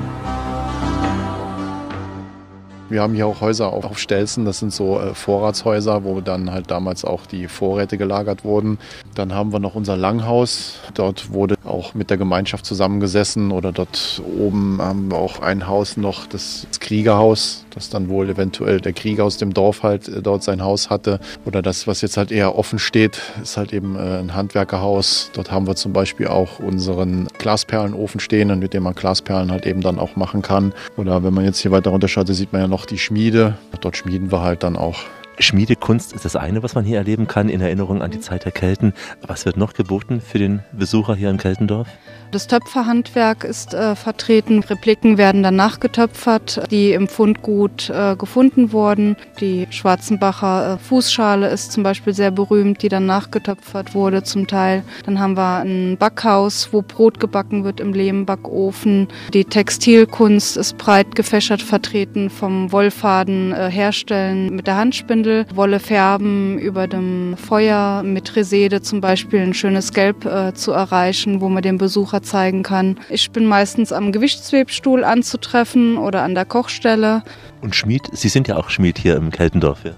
Wir 2.91 3.01
haben 3.01 3.13
hier 3.13 3.25
auch 3.25 3.39
Häuser 3.39 3.71
auf, 3.71 3.97
Stelzen, 3.97 4.43
das 4.43 4.59
sind 4.59 4.73
so 4.73 4.99
äh, 4.99 5.15
Vorratshäuser, 5.15 6.03
wo 6.03 6.19
dann 6.19 6.51
halt 6.51 6.69
damals 6.69 7.05
auch 7.05 7.25
die 7.25 7.47
Vorräte 7.47 7.97
gelagert 7.97 8.43
wurden. 8.43 8.79
Dann 9.15 9.33
haben 9.33 9.53
wir 9.53 9.59
noch 9.59 9.75
unser 9.75 9.95
Langhaus. 9.95 10.79
Dort 10.93 11.31
wurde 11.31 11.55
auch 11.63 11.93
mit 11.93 12.09
der 12.09 12.17
Gemeinschaft 12.17 12.65
zusammengesessen 12.65 13.51
oder 13.51 13.71
dort 13.71 14.21
oben 14.37 14.81
haben 14.81 15.09
wir 15.09 15.19
auch 15.19 15.39
ein 15.39 15.67
Haus 15.67 15.95
noch, 15.95 16.27
das 16.27 16.67
Kriegerhaus, 16.81 17.63
das 17.71 17.89
dann 17.89 18.09
wohl 18.09 18.29
eventuell 18.29 18.79
der 18.79 18.93
Krieger 18.93 19.23
aus 19.23 19.37
dem 19.37 19.53
Dorf 19.53 19.83
halt 19.83 20.07
äh, 20.07 20.21
dort 20.21 20.43
sein 20.43 20.61
Haus 20.61 20.89
hatte. 20.89 21.19
Oder 21.45 21.61
das, 21.61 21.87
was 21.87 22.01
jetzt 22.01 22.17
halt 22.17 22.31
eher 22.31 22.57
offen 22.57 22.79
steht, 22.79 23.21
ist 23.41 23.57
halt 23.57 23.73
eben 23.73 23.95
äh, 23.95 24.19
ein 24.19 24.35
Handwerkerhaus. 24.35 25.31
Dort 25.33 25.51
haben 25.51 25.67
wir 25.67 25.75
zum 25.75 25.93
Beispiel 25.93 26.27
auch 26.27 26.59
unseren 26.59 27.27
Glasperlenofen 27.37 28.19
stehen, 28.19 28.59
mit 28.59 28.73
dem 28.73 28.83
man 28.83 28.95
Glasperlen 28.95 29.51
halt 29.51 29.65
eben 29.65 29.81
dann 29.81 29.99
auch 29.99 30.15
machen 30.15 30.41
kann. 30.41 30.73
Oder 30.97 31.23
wenn 31.23 31.33
man 31.33 31.45
jetzt 31.45 31.59
hier 31.59 31.71
weiter 31.71 31.89
runterschaut, 31.89 32.27
sieht 32.27 32.53
man 32.53 32.61
ja 32.61 32.67
noch 32.67 32.85
die 32.85 32.97
Schmiede. 32.97 33.57
Dort 33.81 33.97
schmieden 33.97 34.31
wir 34.31 34.41
halt 34.41 34.63
dann 34.63 34.77
auch. 34.77 34.99
Schmiedekunst 35.41 36.13
ist 36.13 36.25
das 36.25 36.35
eine, 36.35 36.63
was 36.63 36.75
man 36.75 36.85
hier 36.85 36.97
erleben 36.97 37.27
kann 37.27 37.49
in 37.49 37.61
Erinnerung 37.61 38.01
an 38.01 38.11
die 38.11 38.19
Zeit 38.19 38.45
der 38.45 38.51
Kelten. 38.51 38.93
Was 39.25 39.45
wird 39.45 39.57
noch 39.57 39.73
geboten 39.73 40.21
für 40.21 40.39
den 40.39 40.61
Besucher 40.71 41.15
hier 41.15 41.29
im 41.29 41.37
Keltendorf? 41.37 41.87
Das 42.31 42.47
Töpferhandwerk 42.47 43.43
ist 43.43 43.73
äh, 43.73 43.93
vertreten. 43.93 44.63
Repliken 44.63 45.17
werden 45.17 45.43
dann 45.43 45.57
nachgetöpfert, 45.57 46.71
die 46.71 46.93
im 46.93 47.09
Fundgut 47.09 47.89
äh, 47.89 48.15
gefunden 48.15 48.71
wurden. 48.71 49.17
Die 49.41 49.67
Schwarzenbacher 49.69 50.75
äh, 50.75 50.77
Fußschale 50.77 51.49
ist 51.49 51.73
zum 51.73 51.83
Beispiel 51.83 52.13
sehr 52.13 52.31
berühmt, 52.31 52.83
die 52.83 52.87
dann 52.87 53.05
nachgetöpfert 53.05 53.93
wurde 53.93 54.23
zum 54.23 54.47
Teil. 54.47 54.83
Dann 55.05 55.19
haben 55.19 55.35
wir 55.35 55.57
ein 55.57 55.97
Backhaus, 55.97 56.69
wo 56.71 56.81
Brot 56.81 57.19
gebacken 57.19 57.65
wird 57.65 57.81
im 57.81 57.91
Lehmbackofen. 57.91 59.09
Die 59.33 59.43
Textilkunst 59.43 60.55
ist 60.55 60.77
breit 60.77 61.15
gefächert 61.15 61.61
vertreten, 61.61 62.29
vom 62.29 62.71
Wollfaden 62.71 63.51
äh, 63.51 63.69
herstellen 63.69 64.55
mit 64.55 64.67
der 64.67 64.77
Handspindel, 64.77 65.30
Wolle 65.53 65.79
färben 65.79 66.59
über 66.59 66.87
dem 66.87 67.35
Feuer 67.37 68.03
mit 68.03 68.35
Resede 68.35 68.81
zum 68.81 69.01
Beispiel 69.01 69.39
ein 69.41 69.53
schönes 69.53 69.93
Gelb 69.93 70.25
äh, 70.25 70.53
zu 70.53 70.71
erreichen, 70.71 71.41
wo 71.41 71.49
man 71.49 71.63
den 71.63 71.77
Besucher 71.77 72.21
zeigen 72.21 72.63
kann. 72.63 72.99
Ich 73.09 73.31
bin 73.31 73.45
meistens 73.45 73.91
am 73.91 74.11
Gewichtswebstuhl 74.11 75.03
anzutreffen 75.03 75.97
oder 75.97 76.23
an 76.23 76.35
der 76.35 76.45
Kochstelle. 76.45 77.23
Und 77.61 77.75
Schmied, 77.75 78.03
Sie 78.11 78.29
sind 78.29 78.47
ja 78.47 78.57
auch 78.57 78.69
Schmied 78.69 78.97
hier 78.97 79.15
im 79.15 79.31
Keltendorf, 79.31 79.83
ja? 79.85 79.91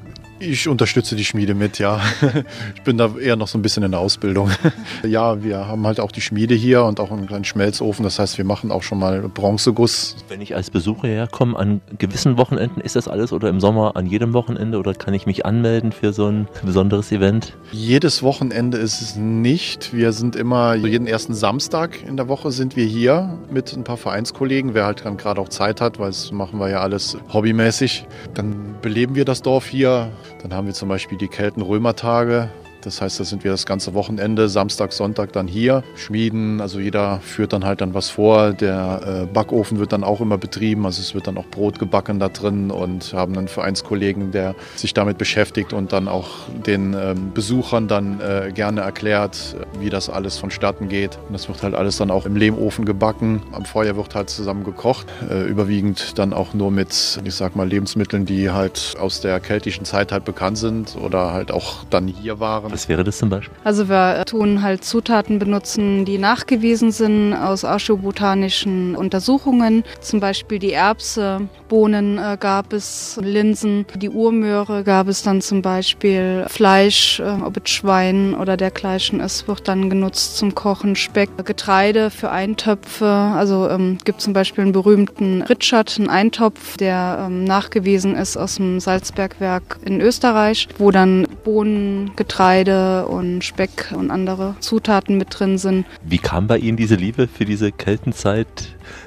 Ich 0.45 0.67
unterstütze 0.67 1.15
die 1.15 1.23
Schmiede 1.23 1.55
mit, 1.55 1.79
ja. 1.79 2.01
Ich 2.75 2.81
bin 2.83 2.97
da 2.97 3.15
eher 3.17 3.37
noch 3.37 3.47
so 3.47 3.57
ein 3.57 3.61
bisschen 3.61 3.83
in 3.83 3.91
der 3.91 3.99
Ausbildung. 3.99 4.49
Ja, 5.03 5.43
wir 5.43 5.67
haben 5.67 5.85
halt 5.85 5.99
auch 5.99 6.11
die 6.11 6.21
Schmiede 6.21 6.55
hier 6.55 6.83
und 6.85 6.99
auch 6.99 7.11
einen 7.11 7.27
kleinen 7.27 7.43
Schmelzofen. 7.43 8.03
Das 8.03 8.19
heißt, 8.19 8.37
wir 8.37 8.45
machen 8.45 8.71
auch 8.71 8.83
schon 8.83 8.99
mal 8.99 9.21
Bronzeguss. 9.27 10.15
Wenn 10.29 10.41
ich 10.41 10.55
als 10.55 10.69
Besucher 10.69 11.07
herkomme, 11.07 11.57
an 11.57 11.81
gewissen 11.97 12.37
Wochenenden 12.37 12.81
ist 12.81 12.95
das 12.95 13.07
alles 13.07 13.33
oder 13.33 13.49
im 13.49 13.59
Sommer 13.59 13.95
an 13.95 14.05
jedem 14.05 14.33
Wochenende 14.33 14.77
oder 14.77 14.93
kann 14.93 15.13
ich 15.13 15.25
mich 15.25 15.45
anmelden 15.45 15.91
für 15.91 16.13
so 16.13 16.27
ein 16.27 16.47
besonderes 16.63 17.11
Event? 17.11 17.57
Jedes 17.71 18.23
Wochenende 18.23 18.77
ist 18.77 19.01
es 19.01 19.15
nicht. 19.15 19.93
Wir 19.93 20.13
sind 20.13 20.35
immer 20.35 20.75
jeden 20.75 21.05
ersten 21.05 21.33
Samstag 21.33 22.03
in 22.07 22.17
der 22.17 22.27
Woche 22.27 22.51
sind 22.51 22.75
wir 22.75 22.85
hier 22.85 23.37
mit 23.51 23.73
ein 23.73 23.83
paar 23.83 23.97
Vereinskollegen, 23.97 24.73
wer 24.73 24.85
halt 24.85 25.05
dann 25.05 25.17
gerade 25.17 25.39
auch 25.41 25.49
Zeit 25.49 25.81
hat, 25.81 25.99
weil 25.99 26.07
das 26.07 26.31
machen 26.31 26.59
wir 26.59 26.69
ja 26.69 26.79
alles 26.79 27.17
hobbymäßig. 27.31 28.05
Dann 28.33 28.75
beleben 28.81 29.15
wir 29.15 29.25
das 29.25 29.41
Dorf 29.41 29.67
hier 29.67 30.11
dann 30.43 30.53
haben 30.53 30.67
wir 30.67 30.73
zum 30.73 30.89
Beispiel 30.89 31.17
die 31.17 31.29
Kelten-Römer-Tage. 31.29 32.49
Das 32.83 33.01
heißt, 33.01 33.19
da 33.19 33.23
sind 33.23 33.43
wir 33.43 33.51
das 33.51 33.65
ganze 33.65 33.93
Wochenende, 33.93 34.49
Samstag, 34.49 34.93
Sonntag 34.93 35.31
dann 35.33 35.47
hier, 35.47 35.83
schmieden. 35.95 36.61
Also 36.61 36.79
jeder 36.79 37.19
führt 37.21 37.53
dann 37.53 37.65
halt 37.65 37.81
dann 37.81 37.93
was 37.93 38.09
vor. 38.09 38.51
Der 38.51 39.23
äh, 39.23 39.25
Backofen 39.25 39.79
wird 39.79 39.93
dann 39.93 40.03
auch 40.03 40.21
immer 40.21 40.37
betrieben. 40.37 40.85
Also 40.85 41.01
es 41.01 41.13
wird 41.13 41.27
dann 41.27 41.37
auch 41.37 41.45
Brot 41.45 41.79
gebacken 41.79 42.19
da 42.19 42.29
drin 42.29 42.71
und 42.71 43.13
haben 43.13 43.37
einen 43.37 43.47
Vereinskollegen, 43.47 44.31
der 44.31 44.55
sich 44.75 44.93
damit 44.93 45.17
beschäftigt 45.17 45.73
und 45.73 45.93
dann 45.93 46.07
auch 46.07 46.29
den 46.65 46.93
ähm, 46.93 47.31
Besuchern 47.33 47.87
dann 47.87 48.19
äh, 48.19 48.51
gerne 48.53 48.81
erklärt, 48.81 49.55
wie 49.79 49.89
das 49.89 50.09
alles 50.09 50.37
vonstatten 50.37 50.89
geht. 50.89 51.17
Und 51.27 51.33
das 51.33 51.47
wird 51.47 51.63
halt 51.63 51.75
alles 51.75 51.97
dann 51.97 52.11
auch 52.11 52.25
im 52.25 52.35
Lehmofen 52.35 52.85
gebacken. 52.85 53.41
Am 53.51 53.65
Feuer 53.65 53.95
wird 53.95 54.13
halt 54.15 54.29
zusammen 54.29 54.63
gekocht. 54.63 55.07
Äh, 55.29 55.43
überwiegend 55.43 56.17
dann 56.19 56.33
auch 56.33 56.53
nur 56.53 56.71
mit, 56.71 57.21
ich 57.23 57.35
sag 57.35 57.55
mal, 57.55 57.67
Lebensmitteln, 57.67 58.25
die 58.25 58.51
halt 58.51 58.95
aus 58.99 59.21
der 59.21 59.39
keltischen 59.39 59.85
Zeit 59.85 60.11
halt 60.11 60.25
bekannt 60.25 60.57
sind 60.57 60.97
oder 60.97 61.31
halt 61.31 61.51
auch 61.51 61.85
dann 61.89 62.07
hier 62.07 62.39
waren. 62.39 62.72
Was 62.73 62.89
wäre 62.89 63.03
das 63.03 63.19
zum 63.19 63.29
Beispiel? 63.29 63.55
Also 63.63 63.87
wir 63.87 64.25
tun 64.25 64.63
halt 64.63 64.83
Zutaten 64.83 65.37
benutzen, 65.37 66.05
die 66.05 66.17
nachgewiesen 66.17 66.91
sind 66.91 67.35
aus 67.35 67.63
archäobotanischen 67.63 68.95
Untersuchungen. 68.95 69.83
Zum 70.01 70.19
Beispiel 70.19 70.57
die 70.57 70.73
Erbse, 70.73 71.41
Bohnen 71.69 72.17
äh, 72.17 72.35
gab 72.39 72.73
es, 72.73 73.19
Linsen, 73.21 73.85
die 73.93 74.09
Urmöhre 74.09 74.83
gab 74.83 75.07
es 75.07 75.21
dann 75.21 75.41
zum 75.41 75.61
Beispiel, 75.61 76.45
Fleisch, 76.47 77.19
äh, 77.19 77.43
ob 77.43 77.57
es 77.57 77.69
Schwein 77.69 78.33
oder 78.33 78.57
dergleichen 78.57 79.19
ist, 79.19 79.47
wird 79.47 79.67
dann 79.67 79.91
genutzt 79.91 80.37
zum 80.37 80.55
Kochen, 80.55 80.95
Speck, 80.95 81.29
Getreide 81.45 82.09
für 82.09 82.31
Eintöpfe. 82.31 83.05
Also 83.05 83.69
ähm, 83.69 83.99
gibt 84.03 84.19
zum 84.19 84.33
Beispiel 84.33 84.63
einen 84.63 84.71
berühmten 84.71 85.43
Ritschat, 85.43 85.95
einen 85.99 86.09
Eintopf, 86.09 86.77
der 86.77 87.25
ähm, 87.27 87.43
nachgewiesen 87.43 88.15
ist 88.15 88.35
aus 88.35 88.55
dem 88.55 88.79
Salzbergwerk 88.79 89.77
in 89.85 90.01
Österreich, 90.01 90.67
wo 90.79 90.89
dann 90.89 91.27
Bohnen, 91.43 92.11
Getreide 92.15 92.62
und 92.71 93.43
Speck 93.43 93.93
und 93.95 94.11
andere 94.11 94.55
Zutaten 94.59 95.17
mit 95.17 95.27
drin 95.37 95.57
sind. 95.57 95.85
Wie 96.03 96.17
kam 96.17 96.47
bei 96.47 96.57
Ihnen 96.57 96.77
diese 96.77 96.95
Liebe 96.95 97.27
für 97.27 97.45
diese 97.45 97.71
Keltenzeit, 97.71 98.47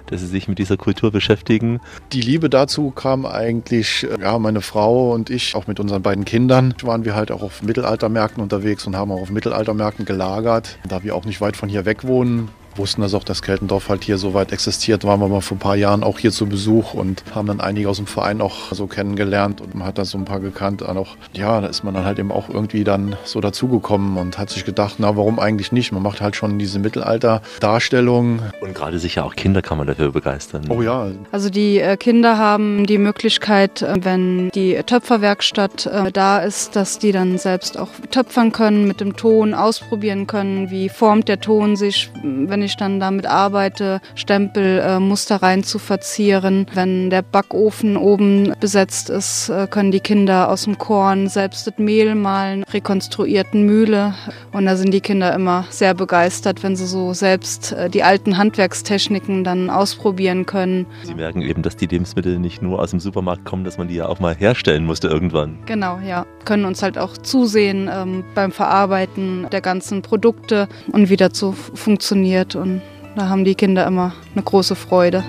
dass 0.07 0.21
Sie 0.21 0.27
sich 0.27 0.49
mit 0.49 0.59
dieser 0.59 0.77
Kultur 0.77 1.11
beschäftigen? 1.11 1.81
Die 2.13 2.21
Liebe 2.21 2.51
dazu 2.51 2.91
kam 2.91 3.27
eigentlich, 3.27 4.07
ja, 4.21 4.39
meine 4.39 4.61
Frau 4.61 5.13
und 5.13 5.31
ich, 5.31 5.55
auch 5.55 5.67
mit 5.67 5.81
unseren 5.81 6.03
beiden 6.03 6.25
Kindern, 6.25 6.75
waren 6.83 7.05
wir 7.05 7.15
halt 7.15 7.31
auch 7.31 7.43
auf 7.43 7.63
Mittelaltermärkten 7.63 8.43
unterwegs 8.43 8.87
und 8.87 8.97
haben 8.97 9.11
auch 9.11 9.21
auf 9.21 9.31
Mittelaltermärkten 9.31 10.05
gelagert. 10.05 10.79
Da 10.89 11.03
wir 11.03 11.15
auch 11.15 11.25
nicht 11.25 11.41
weit 11.41 11.57
von 11.57 11.69
hier 11.69 11.85
weg 11.85 12.05
wohnen, 12.05 12.49
wussten 12.79 13.03
das 13.03 13.15
auch, 13.15 13.25
dass 13.25 13.43
Keltendorf 13.43 13.89
halt 13.89 14.05
hier 14.05 14.19
so 14.19 14.35
weit 14.35 14.53
existiert. 14.53 15.05
Waren 15.05 15.21
wir 15.21 15.29
mal 15.29 15.41
vor 15.41 15.57
ein 15.57 15.61
paar 15.61 15.77
Jahren 15.77 16.03
auch 16.03 16.19
hier 16.19 16.31
zu 16.31 16.47
Besuch 16.47 16.95
und 16.95 17.25
haben 17.35 17.47
dann 17.47 17.61
einige 17.61 17.89
aus 17.89 17.97
dem 17.97 18.07
Verein 18.07 18.41
auch 18.41 18.73
so 18.73 18.87
kennengelernt 18.87 19.61
und 19.61 19.75
man 19.75 19.87
hat 19.87 19.99
da 19.99 20.05
so 20.05 20.19
ein 20.19 20.25
paar 20.25 20.41
gekannt. 20.41 20.83
Und 20.83 20.97
auch, 20.97 21.17
ja, 21.33 21.61
da 21.61 21.67
ist 21.67 21.85
man 21.85 21.95
dann 21.95 22.05
halt 22.05 22.19
eben 22.19 22.33
auch 22.33 22.49
irgendwie 22.49 22.85
dann 22.85 23.17
so 23.25 23.41
dazugekommen 23.41 24.17
und 24.17 24.39
hat 24.39 24.51
sich 24.51 24.65
gedacht, 24.65 24.97
na, 24.99 25.17
warum 25.17 25.39
eigentlich 25.39 25.73
nicht? 25.73 25.93
Man 25.93 26.03
macht 26.03 26.21
halt 26.21 26.37
schon 26.37 26.59
diese 26.59 26.79
Mittelalter-Darstellung. 26.79 28.41
Und 28.61 28.75
gerade 28.75 28.99
sicher 28.99 29.25
auch 29.25 29.35
Kinder 29.35 29.63
kann 29.63 29.79
man 29.79 29.87
dafür 29.87 30.13
begeistern. 30.13 30.65
Oh 30.69 30.83
ja. 30.83 31.09
Also 31.33 31.51
die 31.51 31.79
äh, 31.79 31.97
Kinder 31.97 32.39
haben 32.39 32.87
die 32.87 32.99
Möglichkeit, 32.99 33.83
äh, 33.83 33.95
wenn 34.03 34.51
die 34.51 34.75
Töpferwerkstatt 34.85 35.87
äh, 35.87 36.13
da 36.13 36.39
ist, 36.39 36.77
dass 36.77 36.99
die 36.99 37.13
dann 37.13 37.39
selbst 37.39 37.79
auch 37.79 37.91
töpfern 38.11 38.53
können, 38.53 38.87
mit 38.87 39.01
dem 39.01 39.17
Ton 39.17 39.55
ausprobieren 39.55 40.27
können, 40.27 40.71
wie 40.71 40.89
formt 40.89 41.29
der 41.29 41.41
Ton 41.41 41.77
sich, 41.77 42.11
wenn 42.23 42.63
ich 42.67 42.77
dann 42.77 43.01
damit 43.01 43.27
arbeite, 43.27 44.01
Stempel, 44.15 45.01
Muster 45.01 45.37
rein 45.37 45.65
zu 45.65 45.79
verzieren. 45.79 46.67
Wenn 46.75 47.11
der 47.11 47.23
Backofen 47.23 47.97
oben 47.97 48.53
besetzt 48.61 49.11
ist, 49.11 49.51
können 49.71 49.91
die 49.91 50.01
Kinder 50.01 50.51
aus 50.51 50.65
dem 50.65 50.79
Korn 50.79 51.29
selbst 51.29 51.67
das 51.67 51.79
Mehl 51.79 52.15
malen, 52.15 52.63
rekonstruierten 52.65 53.65
Mühle. 53.65 54.15
Und 54.53 54.67
da 54.67 54.77
sind 54.77 54.93
die 54.93 55.01
Kinder 55.01 55.35
immer 55.35 55.65
sehr 55.71 55.95
begeistert, 55.95 56.63
wenn 56.63 56.77
sie 56.77 56.87
so 56.87 57.15
selbst 57.15 57.75
die 57.93 58.03
alten 58.03 58.37
Handwerkstechniken 58.37 59.45
dann 59.45 59.71
ausprobieren 59.71 60.47
können. 60.47 60.87
Sie 61.05 61.15
merken 61.15 61.43
eben, 61.43 61.63
dass 61.63 61.77
die 61.77 61.87
Lebensmittel 61.87 62.39
nicht 62.39 62.63
nur 62.63 62.81
aus 62.81 62.91
dem 62.91 63.01
Supermarkt 63.01 63.45
kommen, 63.45 63.65
dass 63.65 63.79
man 63.79 63.89
die 63.89 63.95
ja 63.95 64.07
auch 64.07 64.21
mal 64.21 64.35
herstellen 64.35 64.85
musste 64.85 65.09
irgendwann. 65.09 65.59
Genau, 65.67 65.99
ja. 66.07 66.27
Können 66.45 66.65
uns 66.65 66.83
halt 66.83 66.99
auch 66.99 67.17
zusehen 67.17 67.91
ähm, 67.93 68.25
beim 68.35 68.53
Verarbeiten 68.53 69.47
der 69.51 69.61
ganzen 69.61 70.03
Produkte 70.03 70.69
und 70.93 71.11
wie 71.11 71.17
das 71.17 71.39
so 71.39 71.53
funktioniert. 71.53 72.56
Und 72.57 72.83
da 73.15 73.29
haben 73.29 73.45
die 73.45 73.55
Kinder 73.55 73.87
immer 73.87 74.13
eine 74.35 74.43
große 74.43 74.75
Freude. 74.75 75.25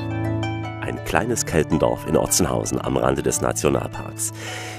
Ein 0.82 1.04
kleines 1.06 1.46
Keltendorf 1.46 2.08
in 2.08 2.16
Otzenhausen 2.16 2.80
am 2.80 2.98
Rande 2.98 3.22
des 3.22 3.42
Nationalparks. 3.42 4.32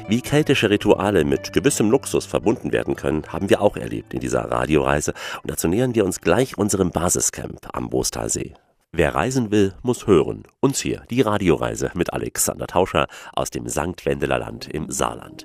Wie 0.08 0.22
keltische 0.22 0.70
Rituale 0.70 1.24
mit 1.24 1.52
gewissem 1.52 1.90
Luxus 1.90 2.24
verbunden 2.24 2.72
werden 2.72 2.96
können, 2.96 3.24
haben 3.28 3.50
wir 3.50 3.60
auch 3.60 3.76
erlebt 3.76 4.14
in 4.14 4.20
dieser 4.20 4.50
Radioreise 4.50 5.12
und 5.42 5.50
dazu 5.50 5.68
nähern 5.68 5.94
wir 5.94 6.06
uns 6.06 6.20
gleich 6.20 6.56
unserem 6.56 6.90
Basiscamp 6.90 7.68
am 7.74 7.90
Bostalsee. 7.90 8.54
Wer 8.90 9.14
reisen 9.14 9.50
will, 9.50 9.74
muss 9.82 10.06
hören. 10.06 10.44
Uns 10.60 10.80
hier 10.80 11.02
die 11.10 11.20
Radioreise 11.20 11.90
mit 11.92 12.14
Alexander 12.14 12.66
Tauscher 12.66 13.06
aus 13.34 13.50
dem 13.50 13.68
St. 13.68 14.06
Wendeler 14.06 14.38
Land 14.38 14.66
im 14.66 14.90
Saarland. 14.90 15.44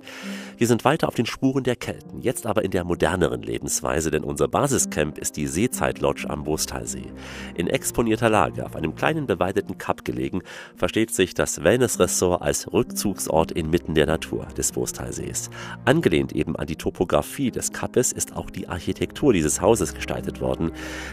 Wir 0.57 0.65
sind 0.65 0.85
weiter 0.85 1.09
auf 1.09 1.15
den 1.15 1.25
Spuren 1.25 1.65
der 1.65 1.75
Kelten, 1.75 2.21
jetzt 2.21 2.45
aber 2.45 2.63
in 2.63 2.71
der 2.71 2.85
moderneren 2.85 3.41
Lebensweise, 3.41 4.11
denn 4.11 4.23
unser 4.23 4.47
Basiscamp 4.47 5.17
ist 5.17 5.35
die 5.35 5.47
Seezeitlodge 5.47 6.29
am 6.29 6.45
Bostalsee. 6.45 7.11
In 7.55 7.67
exponierter 7.67 8.29
Lage 8.29 8.65
auf 8.65 8.77
einem 8.77 8.95
kleinen 8.95 9.27
beweideten 9.27 9.77
Kap 9.77 10.05
gelegen, 10.05 10.41
versteht 10.77 11.13
sich 11.13 11.33
das 11.33 11.65
Wellnessressort 11.65 12.41
als 12.41 12.71
Rückzugsort 12.71 13.51
inmitten 13.51 13.93
der 13.93 14.05
Natur 14.05 14.45
des 14.57 14.71
Bostalsees. 14.71 15.49
Angelehnt 15.83 16.31
eben 16.31 16.55
an 16.55 16.67
die 16.67 16.77
Topografie 16.77 17.51
des 17.51 17.73
Kapes 17.73 18.13
ist 18.13 18.37
auch 18.37 18.49
die 18.49 18.69
Architektur 18.69 19.33
dieses 19.33 19.59
Hauses 19.59 19.93
gestaltet 19.93 20.39
worden, 20.39 20.71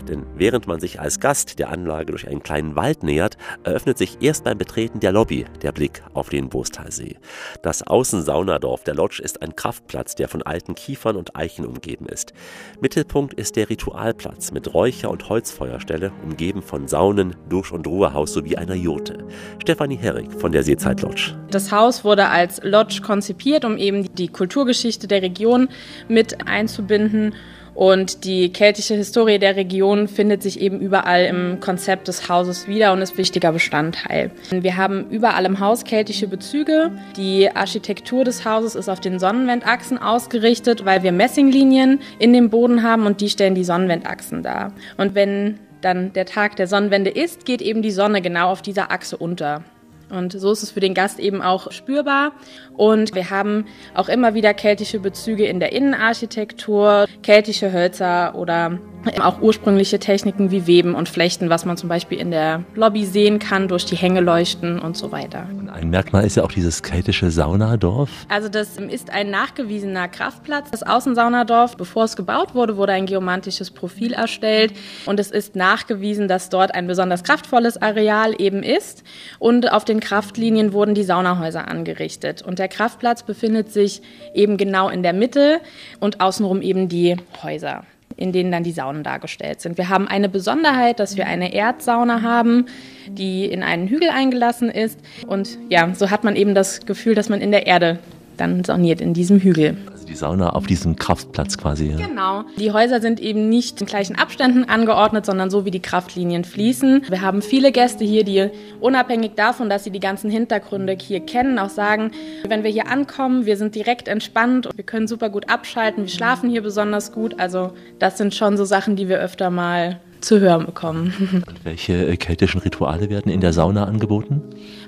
denn 0.09 0.24
während 0.37 0.68
man 0.68 0.78
sich 0.78 1.01
als 1.01 1.18
Gast 1.18 1.59
der 1.59 1.70
Anlage 1.70 2.20
durch 2.21 2.31
einen 2.31 2.43
kleinen 2.43 2.77
Wald 2.77 3.03
nähert, 3.03 3.37
eröffnet 3.64 3.99
sich 3.99 4.18
erst 4.21 4.45
beim 4.45 4.59
Betreten 4.59 5.01
der 5.01 5.12
Lobby 5.12 5.45
der 5.62 5.73
Blick 5.73 6.03
auf 6.14 6.29
den 6.29 6.49
Bostalsee. 6.49 7.16
Das 7.62 7.83
Außensaunadorf 7.83 8.85
der 8.85 8.95
Lodge 8.95 9.23
ist 9.23 9.43
ein 9.43 9.57
Kraftplatz, 9.57 10.14
der 10.14 10.29
von 10.29 10.43
alten 10.43 10.75
Kiefern 10.75 11.16
und 11.16 11.37
Eichen 11.37 11.64
umgeben 11.64 12.07
ist. 12.07 12.33
Mittelpunkt 12.81 13.35
ist 13.35 13.57
der 13.57 13.71
Ritualplatz 13.71 14.53
mit 14.53 14.73
Räucher- 14.75 15.11
und 15.11 15.29
Holzfeuerstelle, 15.29 16.12
umgeben 16.23 16.62
von 16.62 16.89
Saunen, 16.89 17.37
Dusch- 17.49 17.73
und 17.73 17.87
Ruhehaus 17.87 18.33
sowie 18.33 18.57
einer 18.57 18.75
Jurte. 18.75 19.27
Stefanie 19.61 19.97
Herrig 19.97 20.33
von 20.33 20.53
der 20.53 20.62
Seezeit 20.62 21.03
Lodge. 21.03 21.35
Das 21.51 21.73
Haus 21.73 22.05
wurde 22.05 22.29
als 22.29 22.61
Lodge 22.62 23.01
konzipiert, 23.03 23.64
um 23.64 23.77
eben 23.77 24.14
die 24.14 24.29
Kulturgeschichte 24.29 25.09
der 25.09 25.23
Region 25.23 25.68
mit 26.09 26.47
einzubinden 26.47 27.35
und 27.81 28.24
die 28.24 28.53
keltische 28.53 28.95
Historie 28.95 29.39
der 29.39 29.57
Region 29.57 30.07
findet 30.07 30.43
sich 30.43 30.61
eben 30.61 30.81
überall 30.81 31.24
im 31.24 31.61
Konzept 31.61 32.09
des 32.09 32.28
Hauses 32.28 32.68
wieder 32.68 32.93
und 32.93 33.01
ist 33.01 33.16
wichtiger 33.16 33.53
Bestandteil. 33.53 34.33
Wir 34.51 34.76
haben 34.76 35.09
überall 35.09 35.47
im 35.47 35.61
Haus 35.61 35.85
keltische 35.85 36.28
Bezüge. 36.28 36.93
Die 37.16 37.51
Architektur 37.51 38.22
des 38.22 38.45
Hauses 38.45 38.74
ist 38.74 38.91
auf 38.91 39.01
den 39.01 39.18
Sonnenwendachsen 39.18 39.97
ausgerichtet, 39.97 40.85
weil 40.85 41.03
wir 41.03 41.12
Messinglinien 41.12 42.01
in 42.18 42.35
dem 42.35 42.51
Boden 42.51 42.83
haben 42.83 43.07
und 43.07 43.22
die 43.22 43.31
stellen 43.31 43.55
die 43.55 43.64
Sonnenwendachsen 43.64 44.43
dar. 44.43 44.74
Und 44.99 45.14
wenn 45.14 45.59
dann 45.81 46.12
der 46.12 46.26
Tag 46.26 46.57
der 46.57 46.66
Sonnenwende 46.66 47.09
ist, 47.09 47.47
geht 47.47 47.62
eben 47.62 47.81
die 47.81 47.93
Sonne 47.93 48.20
genau 48.20 48.51
auf 48.51 48.61
dieser 48.61 48.91
Achse 48.91 49.16
unter. 49.16 49.64
Und 50.11 50.32
so 50.32 50.52
ist 50.52 50.62
es 50.62 50.70
für 50.70 50.80
den 50.80 50.94
Gast 50.94 51.18
eben 51.18 51.42
auch 51.42 51.70
spürbar. 51.72 52.32
Und 52.76 53.14
wir 53.14 53.30
haben 53.30 53.66
auch 53.94 54.08
immer 54.08 54.34
wieder 54.34 54.54
keltische 54.54 54.98
Bezüge 54.98 55.46
in 55.46 55.61
der 55.61 55.72
Innenarchitektur, 55.72 57.06
keltische 57.22 57.72
Hölzer 57.72 58.34
oder 58.34 58.78
auch 59.20 59.40
ursprüngliche 59.40 59.98
Techniken 59.98 60.51
wie 60.51 60.66
Weben 60.66 60.94
und 60.94 61.09
Flechten, 61.09 61.51
was 61.51 61.64
man 61.64 61.76
zum 61.76 61.88
Beispiel 61.88 62.18
in 62.18 62.30
der 62.30 62.64
Lobby 62.74 63.05
sehen 63.05 63.38
kann 63.38 63.68
durch 63.68 63.84
die 63.84 63.96
Hängeleuchten 63.96 64.78
und 64.78 64.96
so 64.96 65.12
weiter. 65.12 65.46
Ein 65.72 65.90
Merkmal 65.90 66.24
ist 66.24 66.36
ja 66.36 66.44
auch 66.44 66.53
dieses 66.53 66.82
keltische 66.82 67.30
Saunadorf. 67.30 68.11
Also 68.28 68.48
das 68.48 68.76
ist 68.76 69.11
ein 69.11 69.30
nachgewiesener 69.30 70.09
Kraftplatz. 70.09 70.70
Das 70.70 70.82
Außensaunadorf, 70.82 71.76
bevor 71.76 72.05
es 72.05 72.16
gebaut 72.16 72.55
wurde, 72.55 72.76
wurde 72.76 72.92
ein 72.92 73.07
geomantisches 73.07 73.70
Profil 73.70 74.12
erstellt 74.12 74.74
und 75.07 75.18
es 75.18 75.30
ist 75.30 75.57
nachgewiesen, 75.57 76.28
dass 76.28 76.48
dort 76.48 76.74
ein 76.74 76.86
besonders 76.86 77.24
kraftvolles 77.24 77.80
Areal 77.80 78.34
eben 78.38 78.62
ist 78.62 79.03
und 79.38 79.72
auf 79.72 79.84
den 79.84 80.01
Kraftlinien 80.01 80.72
wurden 80.72 80.94
die 80.94 81.05
Saunahäuser 81.05 81.68
angerichtet 81.68 82.42
und 82.42 82.59
der 82.59 82.68
Kraftplatz 82.68 83.22
befindet 83.22 83.72
sich 83.72 84.03
eben 84.34 84.57
genau 84.57 84.88
in 84.88 85.03
der 85.03 85.12
Mitte 85.12 85.61
und 86.01 86.20
außenrum 86.20 86.62
eben 86.62 86.88
die 86.88 87.16
Häuser 87.42 87.84
in 88.21 88.33
denen 88.33 88.53
dann 88.53 88.62
die 88.62 88.73
Saunen 88.73 89.03
dargestellt 89.03 89.61
sind. 89.61 89.79
Wir 89.79 89.89
haben 89.89 90.07
eine 90.07 90.29
Besonderheit, 90.29 91.01
dass 91.01 91.16
wir 91.16 91.27
eine 91.27 91.53
Erdsauna 91.55 92.23
haben, 92.23 92.66
die 93.09 93.47
in 93.47 93.62
einen 93.62 93.89
Hügel 93.89 94.11
eingelassen 94.11 94.68
ist. 94.68 95.01
Und 95.27 95.59
ja, 95.71 95.93
so 95.95 96.11
hat 96.11 96.23
man 96.23 96.37
eben 96.37 96.55
das 96.55 96.85
Gefühl, 96.87 97.14
dass 97.14 97.29
man 97.31 97.41
in 97.41 97.51
der 97.51 97.66
Erde 97.66 97.99
dann 98.37 98.62
sauniert, 98.62 99.01
in 99.01 99.14
diesem 99.14 99.41
Hügel 99.41 99.77
die 100.11 100.16
Sauna 100.16 100.50
auf 100.50 100.66
diesem 100.66 100.96
Kraftplatz 100.96 101.56
quasi. 101.56 101.92
Ja. 101.92 102.06
Genau. 102.06 102.44
Die 102.58 102.72
Häuser 102.72 103.00
sind 103.00 103.20
eben 103.20 103.48
nicht 103.48 103.80
in 103.80 103.86
gleichen 103.86 104.16
Abständen 104.16 104.64
angeordnet, 104.64 105.24
sondern 105.24 105.50
so 105.50 105.64
wie 105.64 105.70
die 105.70 105.80
Kraftlinien 105.80 106.44
fließen. 106.44 107.06
Wir 107.08 107.22
haben 107.22 107.40
viele 107.40 107.70
Gäste 107.70 108.04
hier, 108.04 108.24
die 108.24 108.50
unabhängig 108.80 109.32
davon, 109.36 109.70
dass 109.70 109.84
sie 109.84 109.90
die 109.90 110.00
ganzen 110.00 110.30
Hintergründe 110.30 110.96
hier 111.00 111.20
kennen, 111.20 111.58
auch 111.58 111.70
sagen, 111.70 112.11
wenn 112.46 112.64
wir 112.64 112.70
hier 112.70 112.88
ankommen, 112.88 113.46
wir 113.46 113.56
sind 113.56 113.74
direkt 113.74 114.08
entspannt, 114.08 114.68
wir 114.74 114.84
können 114.84 115.06
super 115.06 115.30
gut 115.30 115.48
abschalten, 115.48 116.04
wir 116.04 116.11
schlafen 116.11 116.50
hier 116.50 116.62
besonders 116.62 117.12
gut. 117.12 117.38
Also 117.38 117.72
das 118.00 118.18
sind 118.18 118.34
schon 118.34 118.56
so 118.56 118.64
Sachen, 118.64 118.96
die 118.96 119.08
wir 119.08 119.20
öfter 119.20 119.50
mal 119.50 120.00
zu 120.21 120.41
hören 120.41 120.66
bekommen. 120.66 121.45
Und 121.47 121.64
welche 121.64 122.07
äh, 122.07 122.16
keltischen 122.16 122.61
Rituale 122.61 123.11
werden 123.11 123.31
in 123.31 123.41
der 123.41 123.53
Sauna 123.53 123.85
angeboten? 123.85 124.43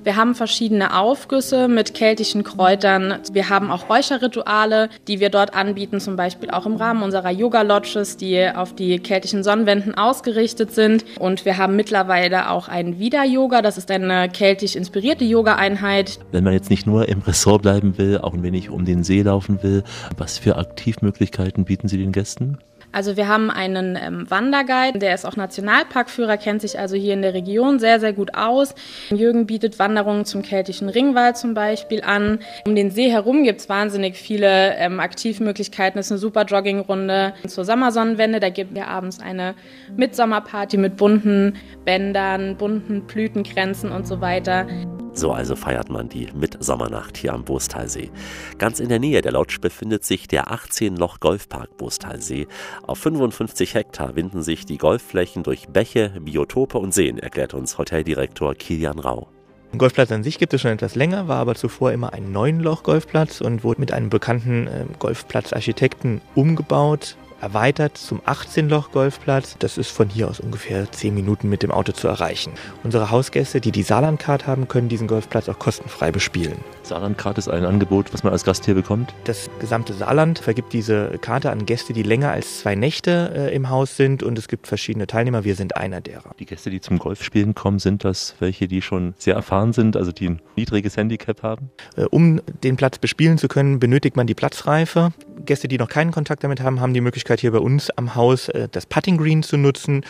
Wir 0.05 0.17
haben 0.17 0.35
verschiedene 0.35 0.99
Aufgüsse 0.99 1.69
mit 1.69 1.95
keltischen 1.95 2.43
Kräutern. 2.43 3.19
Wir 3.33 3.49
haben 3.49 3.71
auch 3.71 3.89
Räucherrituale, 3.89 4.89
die 5.07 5.21
wir 5.21 5.31
dort 5.31 5.55
anbieten, 5.55 6.01
zum 6.01 6.17
Beispiel 6.17 6.51
auch 6.51 6.67
im 6.67 6.75
Rahmen 6.75 7.03
unserer 7.03 7.31
Yoga-Lodges, 7.31 8.17
die 8.17 8.49
auf 8.49 8.75
die 8.75 8.99
keltischen 8.99 9.45
Sonnenwänden 9.45 9.95
ausgerichtet 9.95 10.73
sind. 10.73 11.05
Und 11.21 11.45
wir 11.45 11.57
haben 11.57 11.77
mittlerweile 11.77 12.51
auch 12.51 12.69
ein 12.69 12.99
Vida-Yoga, 12.99 13.63
das 13.63 13.79
ist 13.79 13.91
eine 13.91 14.29
keltisch 14.29 14.75
inspirierte 14.75 15.25
Yoga-Einheit. 15.25 16.19
Wenn 16.33 16.45
man 16.45 16.53
jetzt 16.53 16.71
nicht 16.71 16.87
nur 16.87 17.09
im 17.09 17.21
Ressort 17.21 17.63
bleiben 17.63 17.97
will, 17.97 18.19
auch 18.19 18.35
ein 18.35 18.43
wenig 18.43 18.71
um 18.71 18.85
den 18.85 19.05
See 19.05 19.23
laufen 19.23 19.63
will, 19.63 19.85
was 20.17 20.39
für 20.39 20.57
Aktivmöglichkeiten 20.57 21.65
bieten 21.65 21.87
Sie 21.87 21.99
den 21.99 22.11
Gästen? 22.11 22.59
Also 22.93 23.17
wir 23.17 23.29
haben 23.29 23.51
einen 23.51 23.97
ähm, 23.97 24.31
Wanderguide, 24.31 24.99
der 24.99 25.15
ist 25.15 25.25
auch 25.25 25.37
Nationalparkführer, 25.37 26.37
kennt 26.37 26.61
sich 26.61 26.79
also 26.79 26.95
hier 26.97 27.15
in 27.15 27.23
der 27.23 27.35
Region 27.35 27.79
sehr, 27.79 28.01
sehr 28.01 28.13
gut 28.13 28.35
aus. 28.35 28.75
Jürgen 29.11 29.47
bietet 29.47 29.79
Wanderungen 29.79 30.25
zum 30.25 30.43
keltischen 30.43 30.89
Ringwald 30.89 31.37
zum 31.37 31.55
Beispiel 31.55 32.03
an. 32.03 32.41
Um 32.67 32.75
den 32.75 32.91
See 32.91 33.11
herum 33.11 33.45
gibt 33.45 33.61
es 33.61 33.69
wahnsinnig 33.69 34.17
viele 34.17 34.77
ähm, 34.77 35.01
Aktivmöglichkeiten. 35.01 35.99
Es 35.99 36.07
ist 36.07 36.13
eine 36.13 36.19
super 36.19 36.45
Joggingrunde 36.45 37.35
zur 37.47 37.65
Sommersonnenwende. 37.65 38.41
Da 38.41 38.51
gibt 38.51 38.75
wir 38.75 38.89
abends 38.89 39.21
eine 39.21 39.55
Mitsommerparty 39.97 40.77
mit 40.77 40.97
bunten 40.97 41.55
Bändern, 41.85 42.57
bunten 42.57 43.07
Blütenkränzen 43.07 43.91
und 43.91 44.07
so 44.07 44.21
weiter. 44.21 44.67
So 45.15 45.33
also 45.33 45.57
feiert 45.57 45.91
man 45.91 46.09
die 46.09 46.29
Mitsommernacht 46.35 47.19
hier 47.19 47.35
am 47.35 47.45
Bostalsee. 47.45 48.11
Ganz 48.59 48.81
in 48.81 48.89
der 48.89 48.99
Nähe 48.99 49.21
der 49.21 49.33
Lodge 49.33 49.59
befindet 49.61 50.05
sich 50.05 50.27
der 50.27 50.49
18-Loch-Golfpark 50.49 51.77
Bostalsee. 51.77 52.47
Auf 52.87 52.99
55 52.99 53.75
Hektar 53.75 54.17
winden 54.17 54.43
sich 54.43 54.65
die 54.65 54.79
Golfflächen 54.79 55.43
durch 55.43 55.69
Bäche, 55.69 56.15
Biotope 56.21 56.79
und 56.79 56.95
Seen, 56.95 57.19
erklärt 57.19 57.53
uns 57.53 57.77
Hoteldirektor 57.77 58.55
Kilian 58.55 58.99
Rau. 58.99 59.29
Den 59.73 59.79
Golfplatz 59.79 60.13
an 60.13 60.23
sich 60.23 60.39
gibt 60.39 60.53
es 60.53 60.61
schon 60.61 60.71
etwas 60.71 60.95
länger, 60.95 61.29
war 61.29 61.39
aber 61.39 61.55
zuvor 61.55 61.93
immer 61.93 62.13
ein 62.13 62.31
Neunloch-Golfplatz 62.33 63.41
und 63.41 63.65
wurde 63.65 63.81
mit 63.81 63.93
einem 63.93 64.11
bekannten 64.11 64.67
äh, 64.67 64.85
Golfplatzarchitekten 64.99 66.21
umgebaut 66.35 67.17
erweitert 67.43 67.99
zum 67.99 68.21
18-Loch-Golfplatz. 68.21 69.57
Das 69.59 69.77
ist 69.77 69.91
von 69.91 70.09
hier 70.09 70.29
aus 70.29 70.41
ungefähr 70.41 70.91
10 70.91 71.13
Minuten 71.13 71.49
mit 71.49 71.63
dem 71.63 71.73
Auto 71.73 71.93
zu 71.93 72.09
erreichen. 72.09 72.53
Unsere 72.85 73.11
Hausgäste, 73.11 73.61
die 73.61 73.73
die 73.73 73.83
Saarlandcard 73.83 74.47
haben, 74.47 74.69
können 74.69 74.89
diesen 74.89 75.09
Golfplatz 75.09 75.49
auch 75.49 75.59
kostenfrei 75.59 76.13
bespielen. 76.13 76.59
Saarlandcard 76.85 77.39
ist 77.39 77.49
ein 77.49 77.65
Angebot, 77.65 78.13
was 78.13 78.23
man 78.23 78.33
als 78.33 78.45
Gast 78.45 78.65
hier 78.65 78.75
bekommt. 78.75 79.13
Das 79.25 79.51
gesamte 79.59 79.93
Saarland 79.93 80.39
vergibt 80.39 80.73
diese 80.73 81.19
Karte 81.21 81.51
an 81.51 81.67
Gäste, 81.67 81.93
die 81.93 82.03
länger 82.03 82.31
als 82.31 82.61
zwei 82.61 82.75
Nächte 82.75 83.33
äh, 83.35 83.55
im 83.55 83.71
Haus 83.71 83.97
sind 83.97 84.23
und 84.23 84.39
es 84.39 84.47
gibt 84.49 84.67
verschiedene 84.67 85.07
Teilnehmer. 85.07 85.45
Wir 85.45 85.57
sind 85.57 85.77
einer 85.77 86.01
derer. 86.01 86.35
Die 86.39 86.47
Gäste, 86.47 86.71
die 86.71 86.81
zum 86.81 86.99
Golfspielen 86.99 87.55
kommen, 87.55 87.79
sind 87.81 88.05
das 88.05 88.37
welche, 88.39 88.69
die 88.69 88.83
schon 88.83 89.15
sehr 89.19 89.35
erfahren 89.35 89.73
sind, 89.73 89.97
also 89.97 90.13
die 90.13 90.29
ein 90.29 90.43
niedriges 90.57 90.97
Handicap 90.97 91.43
haben? 91.43 91.71
Äh, 91.97 92.05
um 92.05 92.41
den 92.63 92.77
Platz 92.77 92.99
bespielen 92.99 93.39
zu 93.39 93.49
können, 93.49 93.81
benötigt 93.81 94.17
man 94.17 94.27
die 94.27 94.35
Platzreife. 94.35 95.13
Gäste, 95.45 95.67
die 95.67 95.79
noch 95.79 95.89
keinen 95.89 96.13
Kontakt 96.13 96.45
damit 96.45 96.61
haben, 96.61 96.81
haben 96.81 96.95
die 96.95 97.01
Möglichkeit 97.01 97.32
hier 97.41 97.53
bei 97.53 97.59
uns 97.59 97.91
am 97.91 98.15
Haus 98.15 98.49
äh, 98.49 98.69
das 98.71 98.87
Putting 98.87 99.17
Green 99.17 99.43
zu 99.43 99.57
nutzen. 99.57 100.05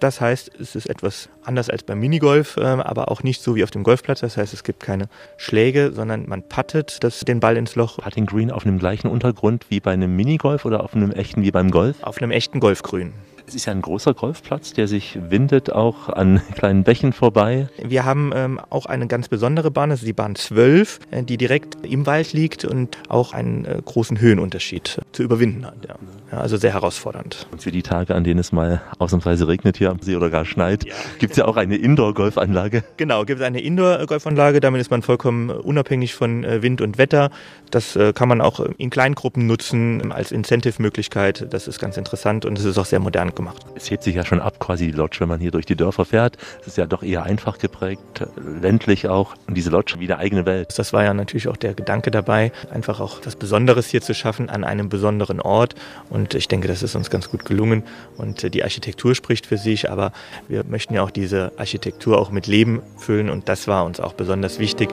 Das 0.00 0.20
heißt, 0.20 0.52
es 0.60 0.76
ist 0.76 0.88
etwas 0.88 1.28
anders 1.42 1.68
als 1.68 1.82
beim 1.82 1.98
Minigolf, 1.98 2.56
äh, 2.56 2.62
aber 2.62 3.10
auch 3.10 3.24
nicht 3.24 3.42
so 3.42 3.56
wie 3.56 3.64
auf 3.64 3.70
dem 3.70 3.82
Golfplatz. 3.82 4.20
Das 4.20 4.36
heißt, 4.36 4.54
es 4.54 4.62
gibt 4.62 4.80
keine 4.80 5.08
Schläge, 5.36 5.92
sondern 5.92 6.28
man 6.28 6.48
puttet 6.48 7.02
das, 7.02 7.20
den 7.20 7.40
Ball 7.40 7.56
ins 7.56 7.74
Loch. 7.74 7.98
Putting 7.98 8.26
Green 8.26 8.52
auf 8.52 8.64
einem 8.64 8.78
gleichen 8.78 9.08
Untergrund 9.08 9.66
wie 9.70 9.80
bei 9.80 9.92
einem 9.92 10.14
Minigolf 10.14 10.64
oder 10.64 10.84
auf 10.84 10.94
einem 10.94 11.10
echten 11.10 11.42
wie 11.42 11.50
beim 11.50 11.70
Golf? 11.70 11.96
Auf 12.02 12.18
einem 12.18 12.30
echten 12.30 12.60
Golfgrün. 12.60 13.12
Es 13.48 13.54
ist 13.54 13.64
ja 13.64 13.72
ein 13.72 13.80
großer 13.80 14.12
Golfplatz, 14.12 14.74
der 14.74 14.86
sich 14.86 15.18
windet 15.30 15.72
auch 15.72 16.10
an 16.10 16.42
kleinen 16.54 16.84
Bächen 16.84 17.14
vorbei. 17.14 17.68
Wir 17.82 18.04
haben 18.04 18.30
ähm, 18.34 18.60
auch 18.68 18.84
eine 18.84 19.06
ganz 19.06 19.28
besondere 19.28 19.70
Bahn, 19.70 19.88
das 19.88 20.00
ist 20.00 20.06
die 20.06 20.12
Bahn 20.12 20.36
12, 20.36 21.00
äh, 21.10 21.22
die 21.22 21.38
direkt 21.38 21.78
im 21.82 22.04
Wald 22.04 22.34
liegt 22.34 22.66
und 22.66 22.98
auch 23.08 23.32
einen 23.32 23.64
äh, 23.64 23.80
großen 23.82 24.20
Höhenunterschied 24.20 25.00
zu 25.12 25.22
überwinden 25.22 25.64
hat. 25.64 25.76
Ja. 25.88 25.96
Ja, 26.30 26.40
also 26.40 26.58
sehr 26.58 26.74
herausfordernd. 26.74 27.46
Und 27.50 27.62
für 27.62 27.72
die 27.72 27.82
Tage, 27.82 28.14
an 28.14 28.22
denen 28.22 28.38
es 28.38 28.52
mal 28.52 28.82
ausnahmsweise 28.98 29.48
regnet 29.48 29.78
hier 29.78 29.90
am 29.90 29.98
See 30.00 30.14
oder 30.14 30.28
gar 30.28 30.44
schneit, 30.44 30.84
ja. 30.84 30.94
gibt 31.18 31.32
es 31.32 31.38
ja 31.38 31.46
auch 31.46 31.56
eine 31.56 31.76
Indoor-Golfanlage. 31.76 32.84
Genau, 32.98 33.24
gibt 33.24 33.40
es 33.40 33.46
eine 33.46 33.60
Indoor-Golfanlage, 33.60 34.60
damit 34.60 34.80
ist 34.82 34.90
man 34.90 35.00
vollkommen 35.00 35.48
unabhängig 35.50 36.14
von 36.14 36.44
äh, 36.44 36.62
Wind 36.62 36.82
und 36.82 36.98
Wetter. 36.98 37.30
Das 37.70 37.96
äh, 37.96 38.12
kann 38.12 38.28
man 38.28 38.42
auch 38.42 38.60
in 38.60 38.90
Kleingruppen 38.90 39.46
nutzen 39.46 40.12
als 40.12 40.30
Incentive-Möglichkeit. 40.32 41.46
Das 41.50 41.66
ist 41.66 41.78
ganz 41.78 41.96
interessant 41.96 42.44
und 42.44 42.58
es 42.58 42.64
ist 42.64 42.76
auch 42.76 42.84
sehr 42.84 43.00
modern 43.00 43.34
gemacht. 43.34 43.64
Es 43.74 43.90
hebt 43.90 44.02
sich 44.02 44.14
ja 44.14 44.24
schon 44.24 44.40
ab, 44.40 44.58
quasi 44.58 44.86
die 44.86 44.92
Lodge, 44.92 45.20
wenn 45.20 45.28
man 45.28 45.40
hier 45.40 45.50
durch 45.50 45.66
die 45.66 45.76
Dörfer 45.76 46.04
fährt. 46.04 46.36
Es 46.60 46.68
ist 46.68 46.76
ja 46.76 46.86
doch 46.86 47.02
eher 47.02 47.22
einfach 47.22 47.58
geprägt, 47.58 48.26
ländlich 48.60 49.08
auch. 49.08 49.34
Und 49.46 49.54
diese 49.54 49.70
Lodge 49.70 49.96
wie 49.98 50.04
eine 50.04 50.18
eigene 50.18 50.44
Welt. 50.44 50.78
Das 50.78 50.92
war 50.92 51.04
ja 51.04 51.14
natürlich 51.14 51.48
auch 51.48 51.56
der 51.56 51.72
Gedanke 51.72 52.10
dabei, 52.10 52.52
einfach 52.70 53.00
auch 53.00 53.20
was 53.24 53.36
Besonderes 53.36 53.88
hier 53.88 54.02
zu 54.02 54.14
schaffen 54.14 54.50
an 54.50 54.64
einem 54.64 54.88
besonderen 54.88 55.40
Ort. 55.40 55.74
Und 56.10 56.17
ich 56.34 56.48
denke, 56.48 56.68
das 56.68 56.82
ist 56.82 56.94
uns 56.94 57.10
ganz 57.10 57.30
gut 57.30 57.44
gelungen. 57.44 57.82
Und 58.16 58.54
die 58.54 58.62
Architektur 58.62 59.14
spricht 59.14 59.46
für 59.46 59.58
sich, 59.58 59.90
aber 59.90 60.12
wir 60.48 60.64
möchten 60.64 60.94
ja 60.94 61.02
auch 61.02 61.10
diese 61.10 61.52
Architektur 61.56 62.18
auch 62.18 62.30
mit 62.30 62.46
Leben 62.46 62.82
füllen 62.96 63.30
und 63.30 63.48
das 63.48 63.68
war 63.68 63.84
uns 63.84 64.00
auch 64.00 64.12
besonders 64.12 64.58
wichtig. 64.58 64.88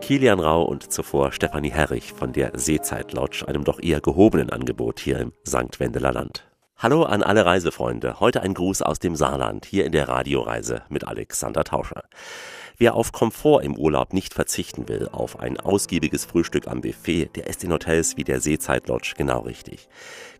Kilian 0.00 0.38
Rau 0.38 0.62
und 0.62 0.92
zuvor 0.92 1.32
Stefanie 1.32 1.70
Herrich 1.70 2.12
von 2.12 2.32
der 2.32 2.52
Seezeit 2.54 3.12
Lodge, 3.12 3.44
einem 3.48 3.64
doch 3.64 3.82
eher 3.82 4.00
gehobenen 4.00 4.50
Angebot 4.50 5.00
hier 5.00 5.18
im 5.18 5.32
St. 5.46 5.80
Wendeler 5.80 6.12
Land. 6.12 6.46
Hallo 6.78 7.04
an 7.04 7.22
alle 7.22 7.44
Reisefreunde. 7.44 8.20
Heute 8.20 8.42
ein 8.42 8.54
Gruß 8.54 8.82
aus 8.82 8.98
dem 8.98 9.16
Saarland, 9.16 9.64
hier 9.64 9.84
in 9.84 9.92
der 9.92 10.08
Radioreise 10.08 10.82
mit 10.90 11.08
Alexander 11.08 11.64
Tauscher. 11.64 12.04
Wer 12.78 12.94
auf 12.94 13.12
Komfort 13.12 13.62
im 13.62 13.74
Urlaub 13.74 14.12
nicht 14.12 14.34
verzichten 14.34 14.86
will, 14.86 15.08
auf 15.10 15.40
ein 15.40 15.58
ausgiebiges 15.58 16.26
Frühstück 16.26 16.68
am 16.68 16.82
Buffet, 16.82 17.30
der 17.34 17.46
ist 17.46 17.64
in 17.64 17.72
Hotels 17.72 18.18
wie 18.18 18.24
der 18.24 18.40
Seezeit 18.40 18.88
Lodge 18.88 19.14
genau 19.16 19.40
richtig. 19.40 19.88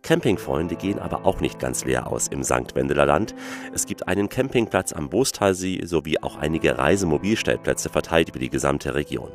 Campingfreunde 0.03 0.75
gehen 0.75 0.99
aber 0.99 1.25
auch 1.25 1.39
nicht 1.39 1.57
ganz 1.57 1.83
leer 1.83 2.05
aus 2.05 2.27
im 2.27 2.43
St. 2.43 2.75
Wendeler 2.75 3.07
Land. 3.07 3.33
Es 3.73 3.87
gibt 3.87 4.07
einen 4.07 4.29
Campingplatz 4.29 4.93
am 4.93 5.09
Bostalsee 5.09 5.83
sowie 5.83 6.19
auch 6.21 6.35
einige 6.35 6.77
Reisemobilstellplätze 6.77 7.89
verteilt 7.89 8.29
über 8.29 8.39
die 8.39 8.51
gesamte 8.51 8.93
Region. 8.93 9.31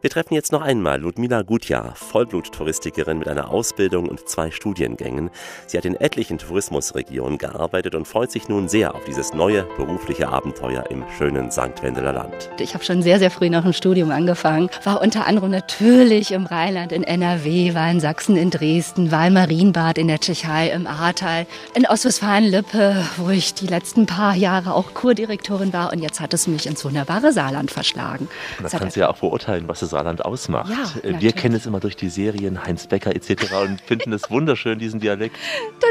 Wir 0.00 0.10
treffen 0.10 0.34
jetzt 0.34 0.52
noch 0.52 0.62
einmal 0.62 1.00
Ludmila 1.00 1.42
Gutjahr, 1.42 1.92
Vollblut-Touristikerin 1.96 3.18
mit 3.18 3.26
einer 3.26 3.50
Ausbildung 3.50 4.08
und 4.08 4.28
zwei 4.28 4.52
Studiengängen. 4.52 5.30
Sie 5.66 5.76
hat 5.76 5.84
in 5.84 5.96
etlichen 5.96 6.38
Tourismusregionen 6.38 7.36
gearbeitet 7.36 7.96
und 7.96 8.06
freut 8.06 8.30
sich 8.30 8.48
nun 8.48 8.68
sehr 8.68 8.94
auf 8.94 9.02
dieses 9.04 9.34
neue 9.34 9.64
berufliche 9.76 10.28
Abenteuer 10.28 10.84
im 10.90 11.02
schönen 11.16 11.50
St. 11.50 11.82
Wendeler 11.82 12.12
Land. 12.12 12.48
Ich 12.60 12.74
habe 12.74 12.84
schon 12.84 13.02
sehr, 13.02 13.18
sehr 13.18 13.32
früh 13.32 13.50
nach 13.50 13.64
dem 13.64 13.72
Studium 13.72 14.12
angefangen. 14.12 14.70
War 14.84 15.02
unter 15.02 15.26
anderem 15.26 15.50
natürlich 15.50 16.30
im 16.30 16.46
Rheinland, 16.46 16.92
in 16.92 17.02
NRW, 17.02 17.74
war 17.74 17.90
in 17.90 17.98
Sachsen, 17.98 18.36
in 18.36 18.50
Dresden, 18.50 19.10
war 19.10 19.26
im 19.26 19.32
Marienbad 19.32 19.98
in 19.98 20.06
der 20.06 20.20
Tschechei, 20.20 20.70
im 20.70 20.86
Ahrtal, 20.86 21.46
in 21.74 21.86
Ostwestfalen-Lippe, 21.86 23.04
wo 23.16 23.30
ich 23.30 23.52
die 23.54 23.66
letzten 23.66 24.06
paar 24.06 24.36
Jahre 24.36 24.74
auch 24.74 24.94
Kurdirektorin 24.94 25.72
war. 25.72 25.92
Und 25.92 25.98
jetzt 26.02 26.20
hat 26.20 26.32
es 26.34 26.46
mich 26.46 26.66
ins 26.66 26.84
wunderbare 26.84 27.32
Saarland 27.32 27.72
verschlagen. 27.72 28.28
Und 28.58 28.64
das 28.64 28.72
kannst 28.72 28.94
du 28.94 29.00
ja 29.00 29.08
auch 29.08 29.18
beurteilen, 29.18 29.66
was 29.66 29.82
es 29.82 29.87
Saarland 29.88 30.24
ausmacht. 30.24 30.70
Ja, 30.70 31.08
äh, 31.10 31.20
Wir 31.20 31.32
kennen 31.32 31.54
es 31.54 31.66
immer 31.66 31.80
durch 31.80 31.96
die 31.96 32.08
Serien 32.08 32.64
Heinz 32.64 32.86
Becker 32.86 33.14
etc. 33.14 33.52
und 33.62 33.80
finden 33.86 34.12
es 34.12 34.30
wunderschön, 34.30 34.78
diesen 34.78 35.00
Dialekt. 35.00 35.36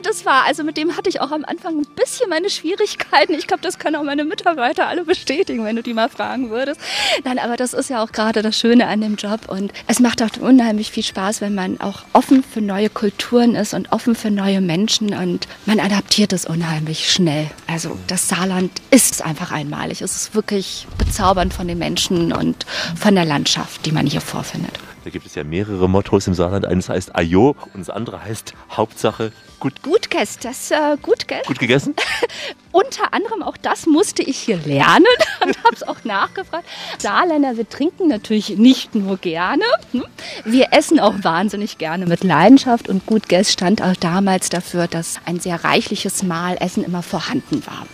Das 0.03 0.25
war, 0.25 0.45
also 0.45 0.63
mit 0.63 0.77
dem 0.77 0.95
hatte 0.95 1.09
ich 1.09 1.21
auch 1.21 1.31
am 1.31 1.43
Anfang 1.45 1.79
ein 1.79 1.87
bisschen 1.95 2.29
meine 2.29 2.49
Schwierigkeiten. 2.49 3.33
Ich 3.33 3.47
glaube, 3.47 3.61
das 3.61 3.79
können 3.79 3.95
auch 3.95 4.03
meine 4.03 4.23
Mitarbeiter 4.23 4.87
alle 4.87 5.03
bestätigen, 5.03 5.65
wenn 5.65 5.75
du 5.75 5.83
die 5.83 5.93
mal 5.93 6.09
fragen 6.09 6.49
würdest. 6.49 6.79
Nein, 7.23 7.39
aber 7.39 7.57
das 7.57 7.73
ist 7.73 7.89
ja 7.89 8.03
auch 8.03 8.11
gerade 8.11 8.41
das 8.41 8.57
Schöne 8.57 8.87
an 8.87 9.01
dem 9.01 9.15
Job 9.15 9.41
und 9.47 9.73
es 9.87 9.99
macht 9.99 10.21
auch 10.21 10.29
unheimlich 10.39 10.91
viel 10.91 11.03
Spaß, 11.03 11.41
wenn 11.41 11.55
man 11.55 11.79
auch 11.81 12.03
offen 12.13 12.43
für 12.43 12.61
neue 12.61 12.89
Kulturen 12.89 13.55
ist 13.55 13.73
und 13.73 13.91
offen 13.91 14.15
für 14.15 14.29
neue 14.31 14.61
Menschen 14.61 15.13
und 15.13 15.47
man 15.65 15.79
adaptiert 15.79 16.33
es 16.33 16.45
unheimlich 16.45 17.11
schnell. 17.11 17.49
Also 17.65 17.97
das 18.07 18.27
Saarland 18.27 18.71
ist 18.91 19.25
einfach 19.25 19.51
einmalig. 19.51 20.01
Es 20.01 20.15
ist 20.15 20.35
wirklich 20.35 20.87
bezaubernd 20.97 21.53
von 21.53 21.67
den 21.67 21.77
Menschen 21.79 22.31
und 22.33 22.65
von 22.95 23.15
der 23.15 23.25
Landschaft 23.25 23.85
die 23.88 23.93
man 23.93 24.05
hier 24.05 24.19
vorfindet. 24.19 24.77
Da 25.05 25.09
gibt 25.09 25.25
es 25.25 25.35
ja 25.35 25.45
mehrere 25.45 25.88
Mottos 25.88 26.27
im 26.27 26.33
Saarland. 26.33 26.65
Eines 26.65 26.89
heißt 26.89 27.15
Ajo 27.15 27.55
und 27.73 27.79
das 27.79 27.89
andere 27.89 28.21
heißt 28.21 28.53
Hauptsache 28.69 29.31
gut. 29.59 29.81
Gut 29.81 30.09
gegessen. 30.09 30.39
Das 30.43 30.71
äh, 30.71 30.97
gut, 31.01 31.27
gell? 31.27 31.41
Gut 31.45 31.59
gegessen? 31.59 31.95
Unter 32.71 33.13
anderem 33.13 33.41
auch 33.41 33.57
das 33.57 33.85
musste 33.87 34.21
ich 34.21 34.37
hier 34.37 34.57
lernen 34.57 35.05
und 35.43 35.57
habe 35.63 35.75
es 35.75 35.83
auch 35.83 36.03
nachgefragt. 36.03 36.65
Saarländer, 36.99 37.57
wir 37.57 37.67
trinken 37.67 38.07
natürlich 38.07 38.57
nicht 38.57 38.93
nur 38.93 39.17
gerne. 39.17 39.63
Hm? 39.91 40.05
Wir 40.45 40.67
essen 40.71 40.99
auch 40.99 41.15
wahnsinnig 41.23 41.77
gerne 41.77 42.05
mit 42.05 42.23
Leidenschaft 42.23 42.87
und 42.89 43.05
gut 43.05 43.29
Guest 43.29 43.51
stand 43.51 43.81
auch 43.81 43.95
damals 43.95 44.49
dafür, 44.49 44.87
dass 44.87 45.19
ein 45.25 45.39
sehr 45.39 45.63
reichliches 45.63 46.23
Mahl 46.23 46.57
Essen 46.59 46.83
immer 46.83 47.03
vorhanden 47.03 47.65
war. 47.65 47.87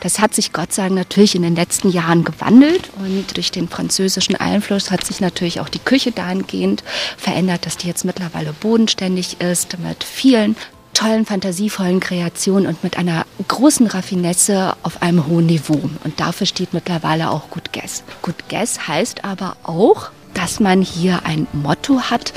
Das 0.00 0.20
hat 0.20 0.34
sich 0.34 0.52
Gott 0.52 0.72
sei 0.72 0.84
Dank 0.84 0.94
natürlich 0.94 1.34
in 1.34 1.42
den 1.42 1.56
letzten 1.56 1.90
Jahren 1.90 2.24
gewandelt 2.24 2.90
und 2.96 3.36
durch 3.36 3.50
den 3.50 3.68
französischen 3.68 4.36
Einfluss 4.36 4.90
hat 4.90 5.04
sich 5.04 5.20
natürlich 5.20 5.60
auch 5.60 5.68
die 5.68 5.78
Küche 5.78 6.12
dahingehend 6.12 6.82
verändert, 7.16 7.66
dass 7.66 7.76
die 7.76 7.88
jetzt 7.88 8.04
mittlerweile 8.04 8.52
bodenständig 8.52 9.40
ist 9.40 9.78
mit 9.78 10.04
vielen 10.04 10.56
tollen, 10.94 11.26
fantasievollen 11.26 12.00
Kreationen 12.00 12.66
und 12.66 12.82
mit 12.84 12.98
einer 12.98 13.24
großen 13.48 13.86
Raffinesse 13.86 14.74
auf 14.82 15.02
einem 15.02 15.26
hohen 15.26 15.46
Niveau. 15.46 15.80
Und 16.04 16.20
dafür 16.20 16.46
steht 16.46 16.74
mittlerweile 16.74 17.30
auch 17.30 17.50
Good 17.50 17.72
Guess. 17.72 18.02
Good 18.22 18.48
Guess 18.48 18.88
heißt 18.88 19.24
aber 19.24 19.56
auch, 19.62 20.10
dass 20.34 20.60
man 20.60 20.82
hier 20.82 21.20
ein 21.24 21.46
Motto 21.52 22.00
hat, 22.02 22.32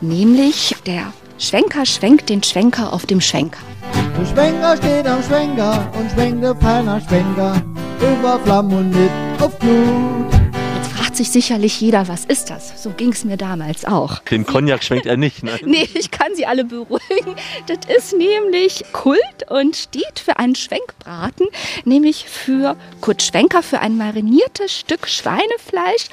nämlich 0.00 0.76
der 0.86 1.12
Schwenker 1.38 1.86
schwenkt 1.86 2.28
den 2.28 2.42
Schwenker 2.42 2.92
auf 2.92 3.06
dem 3.06 3.20
Schwenker. 3.20 3.60
Der 4.18 4.26
Schwenker 4.26 4.76
steht 4.76 5.06
am 5.06 5.22
Schwenker 5.22 5.88
und 5.98 6.10
schwenkt 6.12 6.42
der 6.44 6.54
Schwenker 7.08 7.62
über 8.00 8.40
Flammen 8.44 8.78
und 8.78 8.90
mit 8.90 9.10
auf 9.40 9.58
Blut 9.58 10.41
fragt 11.12 11.26
sich 11.26 11.30
sicherlich 11.30 11.78
jeder, 11.78 12.08
was 12.08 12.24
ist 12.24 12.48
das? 12.48 12.82
So 12.82 12.88
ging 12.88 13.12
es 13.12 13.22
mir 13.22 13.36
damals 13.36 13.84
auch. 13.84 14.20
Den 14.20 14.46
Cognac 14.46 14.82
schwenkt 14.82 15.04
er 15.04 15.18
nicht, 15.18 15.42
ne? 15.42 15.58
nee, 15.66 15.86
ich 15.92 16.10
kann 16.10 16.34
sie 16.34 16.46
alle 16.46 16.64
beruhigen. 16.64 17.36
Das 17.66 17.80
ist 17.94 18.16
nämlich 18.16 18.82
Kult 18.92 19.20
und 19.50 19.76
steht 19.76 20.18
für 20.18 20.38
einen 20.38 20.54
Schwenkbraten, 20.54 21.48
nämlich 21.84 22.24
für 22.24 22.76
Kurt 23.02 23.22
Schwenker, 23.22 23.62
für 23.62 23.80
ein 23.80 23.98
mariniertes 23.98 24.74
Stück 24.74 25.06
Schweinefleisch, 25.06 26.06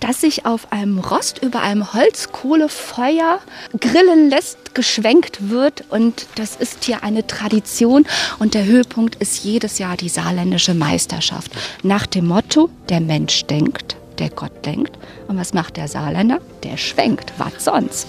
das 0.00 0.22
sich 0.22 0.44
auf 0.44 0.72
einem 0.72 0.98
Rost 0.98 1.38
über 1.40 1.60
einem 1.60 1.92
Holzkohlefeuer 1.92 3.38
grillen 3.78 4.28
lässt, 4.28 4.74
geschwenkt 4.74 5.50
wird. 5.50 5.84
Und 5.88 6.26
das 6.34 6.56
ist 6.56 6.82
hier 6.82 7.04
eine 7.04 7.28
Tradition. 7.28 8.06
Und 8.40 8.54
der 8.54 8.64
Höhepunkt 8.64 9.14
ist 9.16 9.44
jedes 9.44 9.78
Jahr 9.78 9.96
die 9.96 10.08
saarländische 10.08 10.74
Meisterschaft. 10.74 11.52
Nach 11.84 12.06
dem 12.06 12.26
Motto, 12.26 12.70
der 12.88 13.00
Mensch 13.00 13.44
denkt, 13.44 13.96
der 14.18 14.30
Gott 14.30 14.64
denkt. 14.64 14.98
Und 15.28 15.38
was 15.38 15.52
macht 15.54 15.76
der 15.76 15.88
Saarländer? 15.88 16.40
Der 16.62 16.76
schwenkt. 16.76 17.32
Was 17.38 17.64
sonst? 17.64 18.06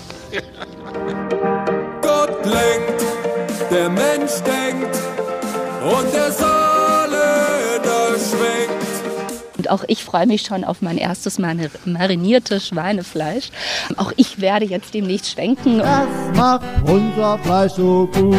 Gott 2.02 2.46
lenkt, 2.46 3.04
der 3.72 3.90
Mensch 3.90 4.42
denkt 4.44 4.98
und 5.84 6.14
der 6.14 6.32
Saarländer 6.32 8.18
schwenkt. 8.18 8.84
Und 9.58 9.70
auch 9.70 9.84
ich 9.88 10.04
freue 10.04 10.26
mich 10.26 10.42
schon 10.42 10.64
auf 10.64 10.82
mein 10.82 10.98
erstes 10.98 11.40
mariniertes 11.40 12.68
Schweinefleisch. 12.68 13.50
Auch 13.98 14.12
ich 14.18 14.42
werde 14.42 14.66
jetzt 14.66 14.94
demnächst 14.94 15.32
schwenken. 15.32 15.78
Das 15.80 16.08
macht 16.36 16.66
unser 16.86 17.38
Fleisch 17.40 17.74
so 17.74 18.10
gut. 18.12 18.36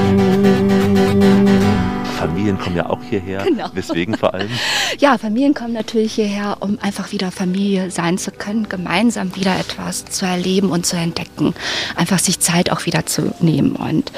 Familien 2.14 2.58
kommen 2.58 2.76
ja 2.76 2.88
auch 2.88 3.02
hierher. 3.02 3.44
Genau. 3.44 3.68
Weswegen 3.74 4.16
vor 4.16 4.34
allem? 4.34 4.48
Ja, 5.00 5.18
Familien 5.18 5.54
kommen 5.54 5.72
natürlich 5.72 6.14
hierher, 6.14 6.58
um 6.60 6.78
einfach 6.80 7.10
wieder 7.10 7.32
Familie 7.32 7.90
sein 7.90 8.16
zu 8.16 8.30
können, 8.30 8.68
gemeinsam 8.68 9.34
wieder 9.34 9.58
etwas 9.58 10.04
zu 10.04 10.24
erleben 10.24 10.70
und 10.70 10.86
zu 10.86 10.96
entdecken. 10.96 11.52
Einfach 11.96 12.18
sich 12.18 12.38
Zeit 12.38 12.70
auch 12.70 12.86
wieder 12.86 13.04
zu 13.06 13.34
nehmen. 13.40 13.74
Und 13.74 14.12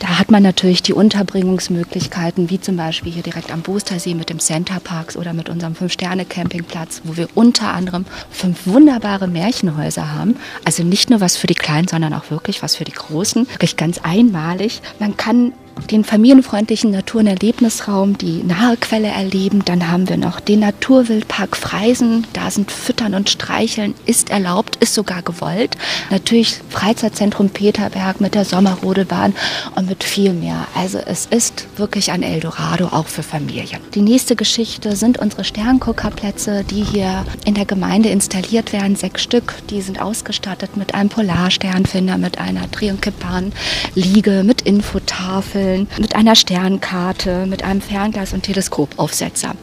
da 0.00 0.18
hat 0.18 0.30
man 0.30 0.42
natürlich 0.42 0.82
die 0.82 0.92
Unterbringungsmöglichkeiten, 0.92 2.50
wie 2.50 2.60
zum 2.60 2.76
Beispiel 2.76 3.12
hier 3.12 3.22
direkt 3.22 3.52
am 3.52 3.62
Boostersee 3.62 4.14
mit 4.14 4.30
dem 4.30 4.40
Center 4.40 4.80
Parks 4.80 5.16
oder 5.16 5.32
mit 5.32 5.48
unserem 5.48 5.74
Fünf-Sterne-Campingplatz, 5.76 7.02
wo 7.04 7.16
wir 7.16 7.28
unter 7.34 7.72
anderem 7.72 8.04
fünf 8.30 8.66
wunderbare 8.66 9.28
Märchenhäuser 9.28 10.12
haben. 10.12 10.36
Also 10.64 10.82
nicht 10.82 11.08
nur 11.08 11.20
was 11.20 11.36
für 11.36 11.46
die 11.46 11.54
Kleinen, 11.54 11.88
sondern 11.88 12.12
auch 12.14 12.30
wirklich 12.30 12.62
was 12.62 12.76
für 12.76 12.84
die 12.84 12.92
Großen. 12.92 13.48
Wirklich 13.48 13.76
ganz 13.76 13.98
einmalig. 13.98 14.82
Man 14.98 15.16
kann 15.16 15.52
den 15.90 16.04
familienfreundlichen 16.04 16.90
Natur- 16.90 17.20
und 17.20 17.26
Erlebnisraum, 17.26 18.18
die 18.18 18.42
nahe 18.42 18.76
Quelle 18.76 19.08
erleben. 19.08 19.64
Dann 19.64 19.88
haben 19.88 20.08
wir 20.08 20.16
noch 20.16 20.40
den 20.40 20.60
Naturwildpark 20.60 21.56
Freisen. 21.56 22.26
Da 22.32 22.50
sind 22.50 22.70
Füttern 22.72 23.14
und 23.14 23.30
Streicheln 23.30 23.94
ist 24.06 24.30
erlaubt, 24.30 24.76
ist 24.76 24.94
sogar 24.94 25.22
gewollt. 25.22 25.76
Natürlich 26.10 26.60
Freizeitzentrum 26.70 27.50
Peterberg 27.50 28.20
mit 28.20 28.34
der 28.34 28.44
Sommerrodelbahn 28.44 29.34
und 29.74 29.88
mit 29.88 30.02
viel 30.02 30.32
mehr. 30.32 30.66
Also 30.74 30.98
es 30.98 31.26
ist 31.26 31.66
wirklich 31.76 32.10
ein 32.10 32.22
Eldorado 32.22 32.86
auch 32.86 33.06
für 33.06 33.22
Familien. 33.22 33.80
Die 33.94 34.02
nächste 34.02 34.34
Geschichte 34.34 34.96
sind 34.96 35.18
unsere 35.18 35.44
Sternguckerplätze, 35.44 36.64
die 36.64 36.82
hier 36.82 37.24
in 37.44 37.54
der 37.54 37.66
Gemeinde 37.66 38.08
installiert 38.08 38.72
werden. 38.72 38.96
Sechs 38.96 39.22
Stück. 39.22 39.54
Die 39.70 39.82
sind 39.82 40.00
ausgestattet 40.00 40.76
mit 40.76 40.94
einem 40.94 41.10
Polarsternfinder, 41.10 42.18
mit 42.18 42.38
einer 42.38 42.66
Dreh- 42.68 42.90
und 42.90 43.02
Kippbahn, 43.02 43.52
Liege, 43.94 44.42
mit 44.44 44.62
Infotafeln, 44.62 45.65
mit 45.98 46.14
einer 46.14 46.34
Sternkarte, 46.34 47.46
mit 47.46 47.62
einem 47.62 47.80
Fernglas 47.80 48.32
und 48.32 48.42
Teleskopaufsetzer. 48.42 49.54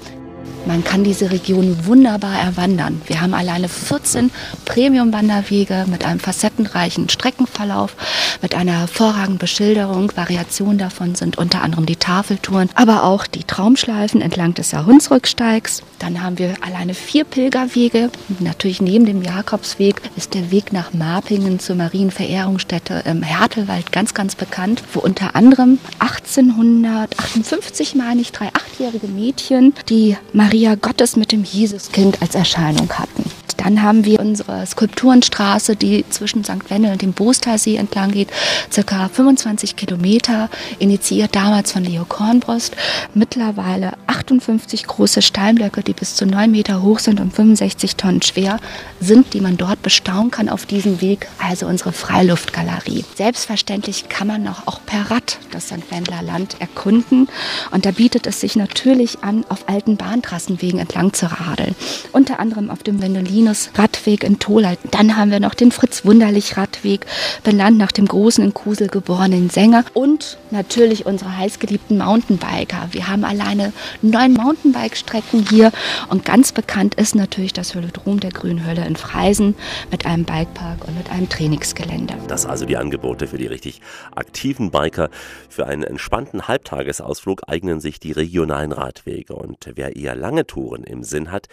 Man 0.66 0.84
kann 0.84 1.04
diese 1.04 1.30
Region 1.30 1.86
wunderbar 1.86 2.40
erwandern. 2.40 3.02
Wir 3.08 3.20
haben 3.20 3.34
alleine 3.34 3.68
14 3.68 4.32
Premium-Wanderwege 4.64 5.86
mit 5.90 6.06
einem 6.06 6.22
facettenreichen 6.22 7.10
Streckenverlauf, 7.10 7.96
mit 8.42 8.56
einer 8.56 8.80
hervorragenden 8.80 9.40
Beschilderung. 9.40 10.12
Variationen 10.16 10.78
davon 10.78 11.16
sind 11.16 11.38
unter 11.38 11.62
anderem 11.64 11.86
die 11.86 11.98
Tafeltouren, 11.98 12.70
aber 12.76 13.04
auch 13.04 13.28
die 13.28 13.44
Traumschleifen 13.44 14.22
entlang 14.22 14.54
des 14.54 14.72
Jahrhundsrücksteigs. 14.72 15.84
Dann 16.04 16.22
haben 16.22 16.38
wir 16.38 16.56
alleine 16.60 16.94
vier 16.96 17.24
Pilgerwege. 17.24 18.10
Natürlich 18.40 18.82
neben 18.82 19.06
dem 19.06 19.22
Jakobsweg 19.22 20.02
ist 20.18 20.34
der 20.34 20.52
Weg 20.52 20.74
nach 20.74 20.94
Marpingen 20.94 21.60
zur 21.60 21.78
Marienverehrungsstätte 21.78 23.04
im 23.06 23.24
Hertelwald 23.24 23.94
ganz, 23.94 24.14
ganz 24.14 24.36
bekannt, 24.36 24.84
wo 24.92 25.00
unter 25.00 25.34
anderem 25.34 25.80
1858, 26.00 27.96
meine 27.96 28.20
ich, 28.20 28.34
drei 28.34 28.50
achtjährige 28.54 29.08
Mädchen 29.08 29.74
die 29.88 30.18
Maria 30.34 30.76
Gottes 30.76 31.16
mit 31.16 31.32
dem 31.32 31.46
Jesuskind 31.46 32.22
als 32.22 32.36
Erscheinung 32.36 32.92
hatten. 32.92 33.24
Dann 33.58 33.82
haben 33.82 34.06
wir 34.06 34.20
unsere 34.20 34.66
Skulpturenstraße, 34.66 35.76
die 35.76 36.06
zwischen 36.10 36.44
St. 36.44 36.70
Wendel 36.70 36.92
und 36.92 37.02
dem 37.02 37.14
Boostalsee 37.14 37.76
entlang 37.76 38.12
geht, 38.12 38.30
circa 38.72 39.10
25 39.10 39.76
Kilometer, 39.76 40.50
initiiert 40.80 41.36
damals 41.36 41.72
von 41.72 41.84
Leo 41.84 42.06
Kornbrost. 42.06 42.76
Mittlerweile 43.14 43.94
58 44.08 44.86
große 44.86 45.22
Steinblöcke, 45.22 45.84
die 45.84 45.94
bis 45.94 46.16
zu 46.16 46.26
9 46.26 46.50
Meter 46.50 46.82
hoch 46.82 47.00
sind 47.00 47.20
und 47.20 47.34
65 47.34 47.96
Tonnen 47.96 48.22
schwer 48.22 48.60
sind, 49.00 49.34
die 49.34 49.42
man 49.42 49.58
dort 49.58 49.82
bestaunen 49.82 50.32
kann 50.32 50.50
auf 50.50 50.66
diesem 50.66 51.02
Weg, 51.02 51.28
also 51.40 51.68
unsere 51.68 51.92
Freiluftgalerie. 51.92 53.06
Selbstverständlich 53.16 54.10
kann 54.10 54.28
man 54.28 54.48
auch, 54.48 54.68
auch 54.68 54.80
per 54.86 55.12
Rad 55.12 55.38
das 55.52 55.68
St. 55.68 55.92
Wendler 55.92 56.22
Land 56.22 56.56
erkunden 56.60 57.28
und 57.72 57.86
da 57.86 57.92
bietet 57.92 58.28
es 58.28 58.40
sich 58.40 58.56
natürlich 58.56 59.24
an, 59.24 59.46
auf 59.50 59.70
alten 59.70 59.98
Bahntrassenwegen 59.98 60.80
entlang 60.80 61.14
zu 61.14 61.26
radeln. 61.28 61.76
Unter 62.12 62.40
anderem 62.40 62.70
auf 62.70 62.84
dem 62.84 63.02
Wendelinus 63.44 63.72
Radweg 63.76 64.24
in 64.24 64.40
Tholheit. 64.40 64.80
Dann 64.92 65.18
haben 65.18 65.30
wir 65.30 65.42
noch 65.42 65.54
den 65.54 65.74
Fritz 65.74 66.06
Wunderlich 66.06 66.56
Radweg, 66.56 67.06
benannt 67.44 67.78
nach 67.78 67.92
dem 67.92 68.06
großen 68.06 68.42
in 68.42 68.54
Kusel 68.54 68.88
geborenen 68.88 69.50
Sänger 69.50 69.84
und 69.94 70.38
natürlich 70.52 71.06
unsere 71.06 71.36
heißgeliebten 71.38 71.98
Mountainbiker. 71.98 72.88
Wir 72.92 73.10
haben 73.10 73.26
alleine 73.26 73.74
neun 74.02 74.34
Mountainbike-Strecken 74.34 75.46
hier 75.50 75.74
und 76.10 76.24
ganz 76.24 76.54
bekannt 76.54 76.96
ist 76.96 77.16
natürlich 77.16 77.52
das 77.52 77.76
Hölodrom 77.76 78.22
der 78.22 78.32
Grünhölle 78.32 78.86
in 78.86 78.96
Freisen 78.96 79.56
mit 79.92 80.06
einem 80.06 80.24
Bikepark 80.24 80.88
und 80.88 80.98
mit 80.98 81.10
einem 81.10 81.28
Trainingsgelände. 81.28 82.14
Das 82.30 82.46
also 82.46 82.66
die 82.66 82.78
Angebote 82.78 83.28
für 83.28 83.38
die 83.38 83.48
richtig 83.48 83.82
aktiven 84.16 84.72
Biker. 84.72 85.10
Für 85.50 85.68
einen 85.68 85.84
entspannten 85.84 86.48
Halbtagesausflug 86.48 87.42
eignen 87.48 87.82
sich 87.82 88.00
die 88.00 88.14
regionalen 88.14 88.72
Radwege. 88.72 89.36
Und 89.36 89.72
wer 89.76 89.98
eher 89.98 90.16
lange 90.16 90.48
Touren 90.48 90.84
im 90.84 91.04
Sinn 91.04 91.32
hat, 91.32 91.48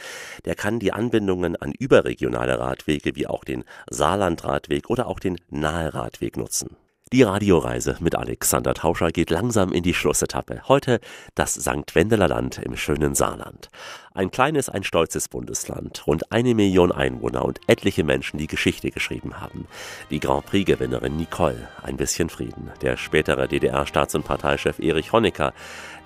der 0.45 0.55
kann 0.55 0.79
die 0.79 0.93
Anbindungen 0.93 1.57
an 1.57 1.73
überregionale 1.81 2.61
Radwege 2.61 3.17
wie 3.17 3.27
auch 3.27 3.43
den 3.43 3.65
Saarlandradweg 3.91 4.89
oder 4.91 5.09
auch 5.09 5.19
den 5.19 5.41
Naheradweg 5.49 6.37
nutzen. 6.37 6.77
Die 7.13 7.25
Radioreise 7.25 7.97
mit 7.99 8.15
Alexander 8.15 8.73
Tauscher 8.73 9.11
geht 9.11 9.31
langsam 9.31 9.73
in 9.73 9.83
die 9.83 9.95
Schlussetappe. 9.95 10.69
Heute 10.69 11.01
das 11.35 11.55
St. 11.55 11.93
Wendeler 11.97 12.29
Land 12.29 12.59
im 12.59 12.77
schönen 12.77 13.17
Saarland. 13.17 13.69
Ein 14.15 14.31
kleines, 14.31 14.69
ein 14.69 14.85
stolzes 14.85 15.27
Bundesland, 15.27 16.07
rund 16.07 16.31
eine 16.31 16.55
Million 16.55 16.93
Einwohner 16.93 17.45
und 17.45 17.59
etliche 17.67 18.05
Menschen, 18.05 18.39
die 18.39 18.47
Geschichte 18.47 18.93
geschrieben 18.93 19.41
haben. 19.41 19.67
Die 20.11 20.21
Grand 20.21 20.47
Prix-Gewinnerin 20.47 21.17
Nicole, 21.17 21.69
ein 21.83 21.97
bisschen 21.97 22.29
Frieden, 22.29 22.71
der 22.81 22.97
spätere 22.97 23.49
DDR-Staats- 23.49 24.15
und 24.15 24.25
Parteichef 24.25 24.79
Erich 24.79 25.11
Honecker, 25.11 25.53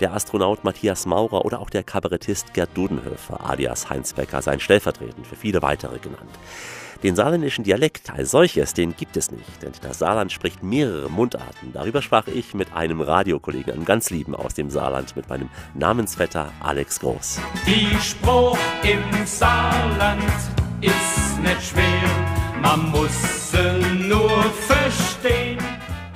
der 0.01 0.15
Astronaut 0.15 0.65
Matthias 0.65 1.05
Maurer 1.05 1.45
oder 1.45 1.61
auch 1.61 1.69
der 1.69 1.83
Kabarettist 1.83 2.55
Gerd 2.55 2.71
Dudenhöfer, 2.75 3.45
alias 3.45 3.91
Heinz 3.91 4.15
Becker, 4.15 4.41
sein 4.41 4.59
stellvertretend 4.59 5.27
für 5.27 5.37
viele 5.37 5.61
weitere 5.61 5.99
genannt. 5.99 6.33
Den 7.03 7.17
saarländischen 7.17 7.65
Dialekt 7.65 8.11
als 8.11 8.31
solches, 8.31 8.75
den 8.75 8.97
gibt 8.97 9.17
es 9.17 9.31
nicht, 9.31 9.63
denn 9.63 9.73
das 9.83 9.99
Saarland 9.99 10.33
spricht 10.33 10.63
mehrere 10.63 11.11
Mundarten. 11.11 11.73
Darüber 11.73 12.03
sprach 12.03 12.27
ich 12.27 12.55
mit 12.55 12.73
einem 12.73 13.01
Radiokollegen, 13.01 13.73
einem 13.73 13.85
ganz 13.85 14.11
lieben 14.11 14.35
aus 14.35 14.55
dem 14.55 14.71
Saarland, 14.71 15.17
mit 15.17 15.29
meinem 15.29 15.51
Namensvetter 15.75 16.53
Alex 16.61 17.01
Groß. 17.01 17.41
Die 17.67 17.95
Spruch 17.99 18.59
im 18.83 19.27
Saarland 19.27 20.23
ist 20.81 21.39
nicht 21.43 21.63
schwer, 21.63 22.63
man 22.63 22.91
muss 22.91 23.51
sie 23.51 24.07
nur 24.09 24.43
verstehen. 24.67 25.59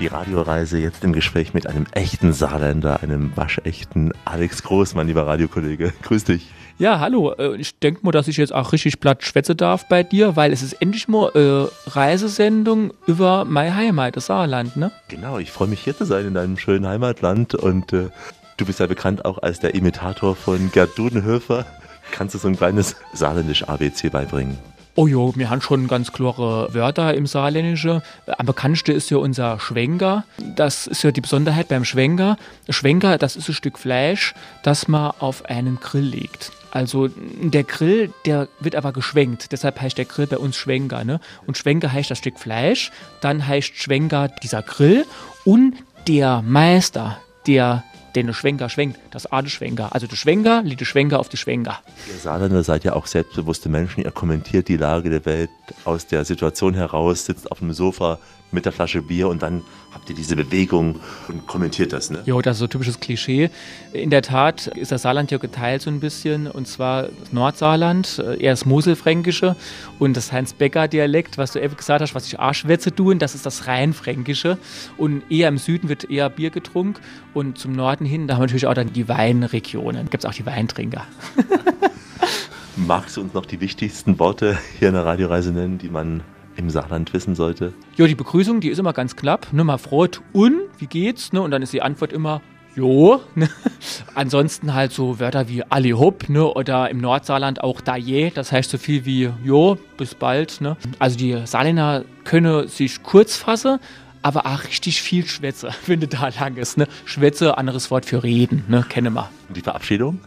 Die 0.00 0.06
Radioreise 0.06 0.78
jetzt 0.78 1.02
im 1.02 1.12
Gespräch 1.12 1.54
mit 1.54 1.66
einem 1.66 1.86
echten 1.90 2.32
Saarländer, 2.32 3.02
einem 3.02 3.36
waschechten 3.36 4.12
Alex 4.24 4.62
Groß, 4.62 4.94
mein 4.94 5.08
lieber 5.08 5.26
Radiokollege. 5.26 5.92
Grüß 6.02 6.24
dich. 6.24 6.52
Ja, 6.78 7.00
hallo. 7.00 7.32
Äh, 7.32 7.56
Ich 7.56 7.78
denke 7.80 8.00
mal, 8.04 8.12
dass 8.12 8.28
ich 8.28 8.36
jetzt 8.36 8.54
auch 8.54 8.72
richtig 8.72 9.00
platt 9.00 9.24
schwätzen 9.24 9.56
darf 9.56 9.88
bei 9.88 10.04
dir, 10.04 10.36
weil 10.36 10.52
es 10.52 10.62
ist 10.62 10.74
endlich 10.74 11.08
mal 11.08 11.30
eine 11.34 11.68
Reisesendung 11.88 12.92
über 13.06 13.44
meine 13.44 13.74
Heimat, 13.74 14.16
das 14.16 14.26
Saarland, 14.26 14.76
ne? 14.76 14.92
Genau, 15.08 15.38
ich 15.38 15.50
freue 15.50 15.68
mich 15.68 15.80
hier 15.80 15.96
zu 15.96 16.04
sein 16.04 16.26
in 16.26 16.34
deinem 16.34 16.56
schönen 16.56 16.86
Heimatland 16.86 17.54
und 17.56 17.92
äh, 17.92 18.10
du 18.58 18.64
bist 18.66 18.78
ja 18.78 18.86
bekannt 18.86 19.24
auch 19.24 19.38
als 19.42 19.58
der 19.58 19.74
Imitator 19.74 20.36
von 20.36 20.70
Gerd 20.70 20.96
Dudenhöfer. 20.96 21.66
Kannst 22.12 22.34
du 22.36 22.38
so 22.38 22.46
ein 22.48 22.56
kleines 22.56 22.94
saarländisch 23.12 23.64
ABC 23.64 24.08
beibringen? 24.10 24.56
Oh 24.94 25.06
jo, 25.06 25.32
wir 25.36 25.48
haben 25.50 25.60
schon 25.60 25.86
ganz 25.86 26.12
klare 26.12 26.74
Wörter 26.74 27.14
im 27.14 27.26
Saarländischen. 27.26 28.02
Am 28.26 28.46
bekanntesten 28.46 28.92
ist 28.96 29.10
ja 29.10 29.18
unser 29.18 29.60
Schwenker. 29.60 30.24
Das 30.56 30.88
ist 30.88 31.04
ja 31.04 31.12
die 31.12 31.20
Besonderheit 31.20 31.68
beim 31.68 31.84
Schwenker. 31.84 32.36
Schwenker, 32.68 33.16
das 33.16 33.36
ist 33.36 33.48
ein 33.48 33.54
Stück 33.54 33.78
Fleisch, 33.78 34.34
das 34.64 34.88
man 34.88 35.12
auf 35.20 35.44
einen 35.44 35.78
Grill 35.78 36.02
legt. 36.02 36.50
Also 36.70 37.08
der 37.08 37.64
Grill, 37.64 38.12
der 38.26 38.48
wird 38.60 38.74
aber 38.74 38.92
geschwenkt. 38.92 39.52
Deshalb 39.52 39.80
heißt 39.80 39.98
der 39.98 40.04
Grill 40.04 40.26
bei 40.26 40.38
uns 40.38 40.56
Schwenker. 40.56 41.04
Ne? 41.04 41.20
Und 41.46 41.56
Schwenker 41.56 41.92
heißt 41.92 42.10
das 42.10 42.18
Stück 42.18 42.38
Fleisch. 42.38 42.90
Dann 43.20 43.46
heißt 43.46 43.76
Schwenker 43.76 44.28
dieser 44.28 44.62
Grill. 44.62 45.04
Und 45.44 45.74
der 46.06 46.42
Meister, 46.42 47.18
der 47.46 47.84
den 48.14 48.32
Schwenker 48.32 48.68
schwenkt, 48.68 48.98
das 49.10 49.30
Adelschwenker. 49.30 49.94
Also 49.94 50.06
der 50.06 50.16
Schwenker 50.16 50.62
liegt 50.62 50.80
der 50.80 51.18
auf 51.18 51.28
die 51.28 51.36
Schwenker. 51.36 51.78
Ihr 52.08 52.18
Saarländer 52.18 52.62
seid 52.64 52.84
ja 52.84 52.94
auch 52.94 53.06
selbstbewusste 53.06 53.68
Menschen. 53.68 54.04
Ihr 54.04 54.10
kommentiert 54.10 54.68
die 54.68 54.76
Lage 54.76 55.10
der 55.10 55.24
Welt 55.24 55.50
aus 55.84 56.06
der 56.06 56.24
Situation 56.24 56.74
heraus, 56.74 57.26
sitzt 57.26 57.50
auf 57.50 57.58
dem 57.58 57.72
Sofa 57.72 58.18
mit 58.50 58.64
der 58.64 58.72
Flasche 58.72 59.02
Bier 59.02 59.28
und 59.28 59.42
dann 59.42 59.62
habt 59.92 60.08
ihr 60.08 60.16
diese 60.16 60.36
Bewegung 60.36 61.00
und 61.28 61.46
kommentiert 61.46 61.92
das, 61.92 62.10
ne? 62.10 62.22
Jo, 62.24 62.40
das 62.40 62.56
ist 62.56 62.58
so 62.60 62.64
ein 62.66 62.70
typisches 62.70 63.00
Klischee. 63.00 63.50
In 63.92 64.10
der 64.10 64.22
Tat 64.22 64.66
ist 64.68 64.92
das 64.92 65.02
Saarland 65.02 65.30
ja 65.30 65.38
geteilt 65.38 65.82
so 65.82 65.90
ein 65.90 66.00
bisschen, 66.00 66.46
und 66.46 66.66
zwar 66.66 67.04
das 67.04 67.32
Nordsaarland, 67.32 68.18
äh, 68.18 68.42
eher 68.42 68.52
das 68.52 68.64
Moselfränkische 68.64 69.56
und 69.98 70.16
das 70.16 70.32
Heinz-Becker-Dialekt, 70.32 71.38
was 71.38 71.52
du 71.52 71.60
eben 71.60 71.76
gesagt 71.76 72.00
hast, 72.00 72.14
was 72.14 72.26
ich 72.26 72.38
Arschwätze 72.38 72.94
tun, 72.94 73.18
das 73.18 73.34
ist 73.34 73.46
das 73.46 73.66
Rheinfränkische. 73.66 74.58
Und 74.96 75.22
eher 75.30 75.48
im 75.48 75.58
Süden 75.58 75.88
wird 75.88 76.10
eher 76.10 76.30
Bier 76.30 76.50
getrunken 76.50 77.02
und 77.34 77.58
zum 77.58 77.72
Norden 77.72 78.04
hin, 78.04 78.28
da 78.28 78.34
haben 78.34 78.40
wir 78.40 78.46
natürlich 78.46 78.66
auch 78.66 78.74
dann 78.74 78.92
die 78.92 79.08
Weinregionen, 79.08 80.10
gibt 80.10 80.24
es 80.24 80.30
auch 80.30 80.34
die 80.34 80.46
Weintrinker. 80.46 81.06
Magst 82.76 83.16
du 83.16 83.22
uns 83.22 83.34
noch 83.34 83.44
die 83.44 83.60
wichtigsten 83.60 84.18
Worte 84.18 84.56
hier 84.78 84.88
in 84.88 84.94
der 84.94 85.04
Radioreise 85.04 85.52
nennen, 85.52 85.78
die 85.78 85.88
man 85.88 86.22
im 86.58 86.70
Saarland 86.70 87.12
wissen 87.14 87.34
sollte? 87.34 87.72
Ja, 87.96 88.06
die 88.06 88.14
Begrüßung, 88.14 88.60
die 88.60 88.68
ist 88.68 88.78
immer 88.78 88.92
ganz 88.92 89.16
knapp. 89.16 89.52
Ne, 89.52 89.64
man 89.64 89.78
freut 89.78 90.20
und, 90.32 90.60
wie 90.78 90.86
geht's? 90.86 91.32
Ne, 91.32 91.40
und 91.40 91.50
dann 91.50 91.62
ist 91.62 91.72
die 91.72 91.82
Antwort 91.82 92.12
immer 92.12 92.42
Jo. 92.74 93.20
Ne? 93.34 93.48
Ansonsten 94.14 94.74
halt 94.74 94.92
so 94.92 95.18
Wörter 95.18 95.48
wie 95.48 95.64
Ali 95.64 95.90
Hopp 95.90 96.28
ne? 96.28 96.44
oder 96.44 96.90
im 96.90 97.00
Nordsaarland 97.00 97.62
auch 97.62 97.80
Daje, 97.80 98.30
das 98.30 98.52
heißt 98.52 98.70
so 98.70 98.78
viel 98.78 99.04
wie 99.04 99.30
Jo, 99.42 99.78
bis 99.96 100.14
bald. 100.14 100.60
Ne? 100.60 100.76
Also 100.98 101.16
die 101.16 101.36
Saarländer 101.44 102.04
können 102.24 102.68
sich 102.68 103.02
kurz 103.02 103.36
fassen, 103.36 103.78
aber 104.22 104.46
auch 104.46 104.64
richtig 104.64 105.02
viel 105.02 105.26
Schwätze, 105.26 105.70
wenn 105.86 106.00
du 106.00 106.08
da 106.08 106.28
lang 106.28 106.56
ist. 106.56 106.76
Ne? 106.76 106.86
Schwätze, 107.04 107.56
anderes 107.56 107.90
Wort 107.90 108.04
für 108.04 108.22
reden, 108.22 108.64
ne? 108.68 108.84
kennen 108.88 109.14
wir. 109.14 109.28
Und 109.48 109.56
die 109.56 109.62
Verabschiedung? 109.62 110.20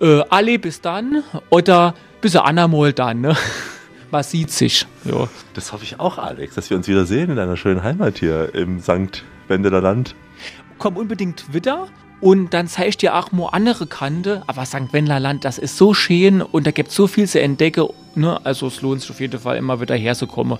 Äh, 0.00 0.22
alle 0.30 0.58
bis 0.58 0.80
dann 0.80 1.22
oder 1.48 1.94
bis 2.20 2.36
Anamol 2.36 2.92
dann. 2.92 3.20
Ne? 3.22 3.36
Man 4.10 4.22
sieht 4.22 4.50
sich. 4.50 4.86
Jo. 5.04 5.28
Das 5.54 5.72
hoffe 5.72 5.84
ich 5.84 6.00
auch, 6.00 6.18
Alex, 6.18 6.54
dass 6.54 6.68
wir 6.70 6.76
uns 6.76 6.88
wieder 6.88 7.06
sehen 7.06 7.30
in 7.30 7.36
deiner 7.36 7.56
schönen 7.56 7.82
Heimat 7.82 8.18
hier 8.18 8.54
im 8.54 8.80
St. 8.80 9.24
Wendeler 9.48 9.80
Land 9.80 10.14
komm 10.80 10.96
unbedingt 10.96 11.54
wieder. 11.54 11.86
Und 12.20 12.52
dann 12.52 12.68
zeige 12.68 12.90
ich 12.90 12.96
dir 12.98 13.16
auch 13.16 13.32
mal 13.32 13.48
andere 13.52 13.86
Kante. 13.86 14.42
Aber 14.46 14.64
St. 14.64 14.92
Wendlerland, 14.92 15.44
das 15.44 15.58
ist 15.58 15.76
so 15.76 15.94
schön 15.94 16.42
und 16.42 16.66
da 16.66 16.70
gibt 16.70 16.90
es 16.90 16.94
so 16.94 17.06
viel 17.06 17.26
zu 17.26 17.40
entdecken. 17.40 17.88
Ne? 18.14 18.38
Also 18.44 18.66
es 18.66 18.82
lohnt 18.82 19.00
sich 19.00 19.10
auf 19.10 19.20
jeden 19.20 19.40
Fall 19.40 19.56
immer 19.56 19.80
wieder 19.80 19.94
herzukommen. 19.94 20.58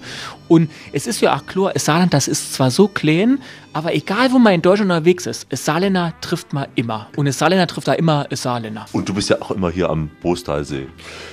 Und 0.49 0.71
es 0.93 1.07
ist 1.07 1.21
ja 1.21 1.37
auch 1.37 1.47
klar, 1.47 1.73
das 1.73 1.85
Saarland, 1.85 2.15
das 2.15 2.29
ist 2.29 2.55
zwar 2.55 2.71
so 2.71 2.89
klein, 2.89 3.41
aber 3.73 3.95
egal 3.95 4.33
wo 4.33 4.39
man 4.39 4.55
in 4.55 4.63
Deutschland 4.63 4.91
unterwegs 4.91 5.27
ist, 5.27 5.47
es 5.51 5.65
Saarländer 5.65 6.15
trifft 6.21 6.53
man 6.53 6.67
immer. 6.77 7.09
Und 7.17 7.27
es 7.27 7.39
Saarländer 7.39 7.67
trifft 7.67 7.89
da 7.89 7.93
immer 7.95 8.27
es 8.31 8.43
Saarländer. 8.43 8.87
Und 8.93 9.09
du 9.09 9.15
bist 9.15 9.31
ja 9.31 9.37
auch 9.41 9.51
immer 9.51 9.71
hier 9.71 9.91
am 9.91 10.11
Bostalsee. 10.23 10.87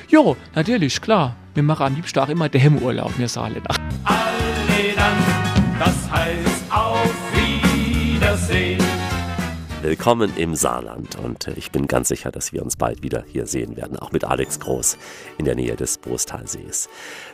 Jo, 0.09 0.35
natürlich, 0.55 0.99
klar. 1.01 1.35
Wir 1.53 1.63
machen 1.63 1.85
am 1.87 1.95
liebsten 1.95 2.19
auch 2.19 2.29
immer 2.29 2.49
der 2.49 2.61
Hemmurlaub, 2.61 3.17
wir 3.17 3.27
Saarländer. 3.27 3.73
Alle 4.03 4.93
dann, 4.95 5.17
das 5.79 6.11
heißt 6.11 6.71
auf 6.71 7.15
Wiedersehen. 7.33 8.76
Willkommen 9.87 10.35
im 10.35 10.53
Saarland 10.53 11.15
und 11.15 11.47
ich 11.47 11.71
bin 11.71 11.87
ganz 11.87 12.09
sicher, 12.09 12.29
dass 12.29 12.51
wir 12.51 12.61
uns 12.61 12.75
bald 12.75 13.03
wieder 13.03 13.23
hier 13.25 13.47
sehen 13.47 13.77
werden, 13.77 13.97
auch 13.97 14.11
mit 14.11 14.25
Alex 14.25 14.59
Groß 14.59 14.97
in 15.37 15.45
der 15.45 15.55
Nähe 15.55 15.77
des 15.77 15.97
Bostalsees. 15.99 16.89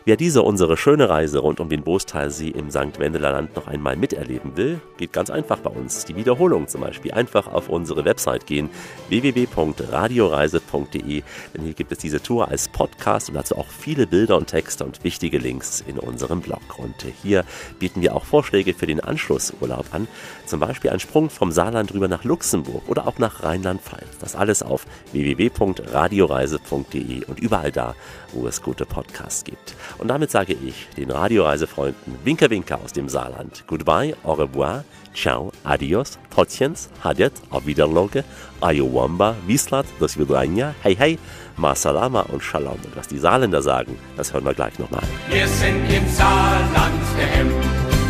Wer 0.05 0.17
diese 0.17 0.41
unsere 0.41 0.75
schöne 0.75 1.07
Reise 1.07 1.39
rund 1.39 1.61
um 1.61 1.69
den 1.69 1.81
Bostalsee 1.81 2.49
im 2.49 2.69
St. 2.69 2.99
Wendeler 2.99 3.31
Land 3.31 3.55
noch 3.55 3.67
einmal 3.67 3.95
miterleben 3.95 4.57
will, 4.57 4.81
geht 4.97 5.13
ganz 5.13 5.29
einfach 5.29 5.59
bei 5.59 5.69
uns. 5.69 6.03
Die 6.03 6.17
Wiederholung 6.17 6.67
zum 6.67 6.81
Beispiel 6.81 7.13
einfach 7.13 7.47
auf 7.47 7.69
unsere 7.69 8.03
Website 8.03 8.45
gehen, 8.45 8.69
www.radioreise.de, 9.07 11.23
denn 11.53 11.63
hier 11.63 11.73
gibt 11.73 11.93
es 11.93 11.99
diese 11.99 12.21
Tour 12.21 12.49
als 12.49 12.67
Podcast 12.67 13.29
und 13.29 13.35
dazu 13.35 13.55
auch 13.55 13.69
viele 13.69 14.05
Bilder 14.05 14.35
und 14.35 14.47
Texte 14.47 14.83
und 14.83 15.05
wichtige 15.05 15.37
Links 15.37 15.81
in 15.87 15.97
unserem 15.97 16.41
Blog. 16.41 16.79
Und 16.79 17.05
hier 17.21 17.45
bieten 17.79 18.01
wir 18.01 18.13
auch 18.13 18.25
Vorschläge 18.25 18.73
für 18.73 18.87
den 18.87 18.99
Anschlussurlaub 18.99 19.85
an, 19.93 20.09
zum 20.45 20.59
Beispiel 20.59 20.89
ein 20.89 20.99
Sprung 20.99 21.29
vom 21.29 21.53
Saarland 21.53 21.93
rüber 21.93 22.09
nach 22.09 22.25
Luxemburg 22.25 22.89
oder 22.89 23.07
auch 23.07 23.19
nach 23.19 23.43
Rheinland-Pfalz. 23.43 24.17
Das 24.19 24.35
alles 24.35 24.63
auf 24.63 24.85
www.radioreise.de 25.13 27.23
und 27.23 27.39
überall 27.39 27.71
da, 27.71 27.95
wo 28.33 28.47
es 28.47 28.61
gute 28.61 28.85
Podcasts 28.85 29.43
gibt. 29.43 29.75
Und 29.97 30.07
damit 30.07 30.31
sage 30.31 30.53
ich 30.53 30.87
den 30.97 31.11
Radioreisefreunden 31.11 32.17
Winker 32.23 32.49
Winker 32.49 32.79
aus 32.83 32.93
dem 32.93 33.09
Saarland. 33.09 33.63
Goodbye, 33.67 34.15
au 34.23 34.33
revoir, 34.33 34.83
ciao, 35.13 35.51
adios, 35.63 36.17
potjens, 36.29 36.89
hadet, 37.03 37.33
auf 37.49 37.65
Wiederloge, 37.65 38.23
ayowamba, 38.61 39.35
wislat, 39.47 39.85
das 39.99 40.17
Vidranja, 40.17 40.73
hey 40.81 40.95
hey, 40.95 41.19
masalama 41.57 42.21
und 42.21 42.43
shalom. 42.43 42.79
Und 42.83 42.95
was 42.95 43.07
die 43.07 43.17
Saarländer 43.19 43.61
sagen, 43.61 43.97
das 44.17 44.33
hören 44.33 44.45
wir 44.45 44.53
gleich 44.53 44.77
nochmal. 44.79 45.03
Wir 45.29 45.47
sind 45.47 45.85
im 45.91 46.07
Saarland 46.09 47.03
der 47.17 47.27
Hemm, 47.27 47.51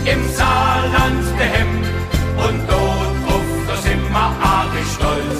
im 0.05 0.29
Saarland 0.31 1.23
der 1.39 1.47
Hemm 1.47 1.77
und 2.37 2.59
dort 2.67 3.33
ruft 3.33 3.69
das 3.69 3.85
immer 3.85 4.35
arisch 4.41 4.93
stolz. 4.95 5.32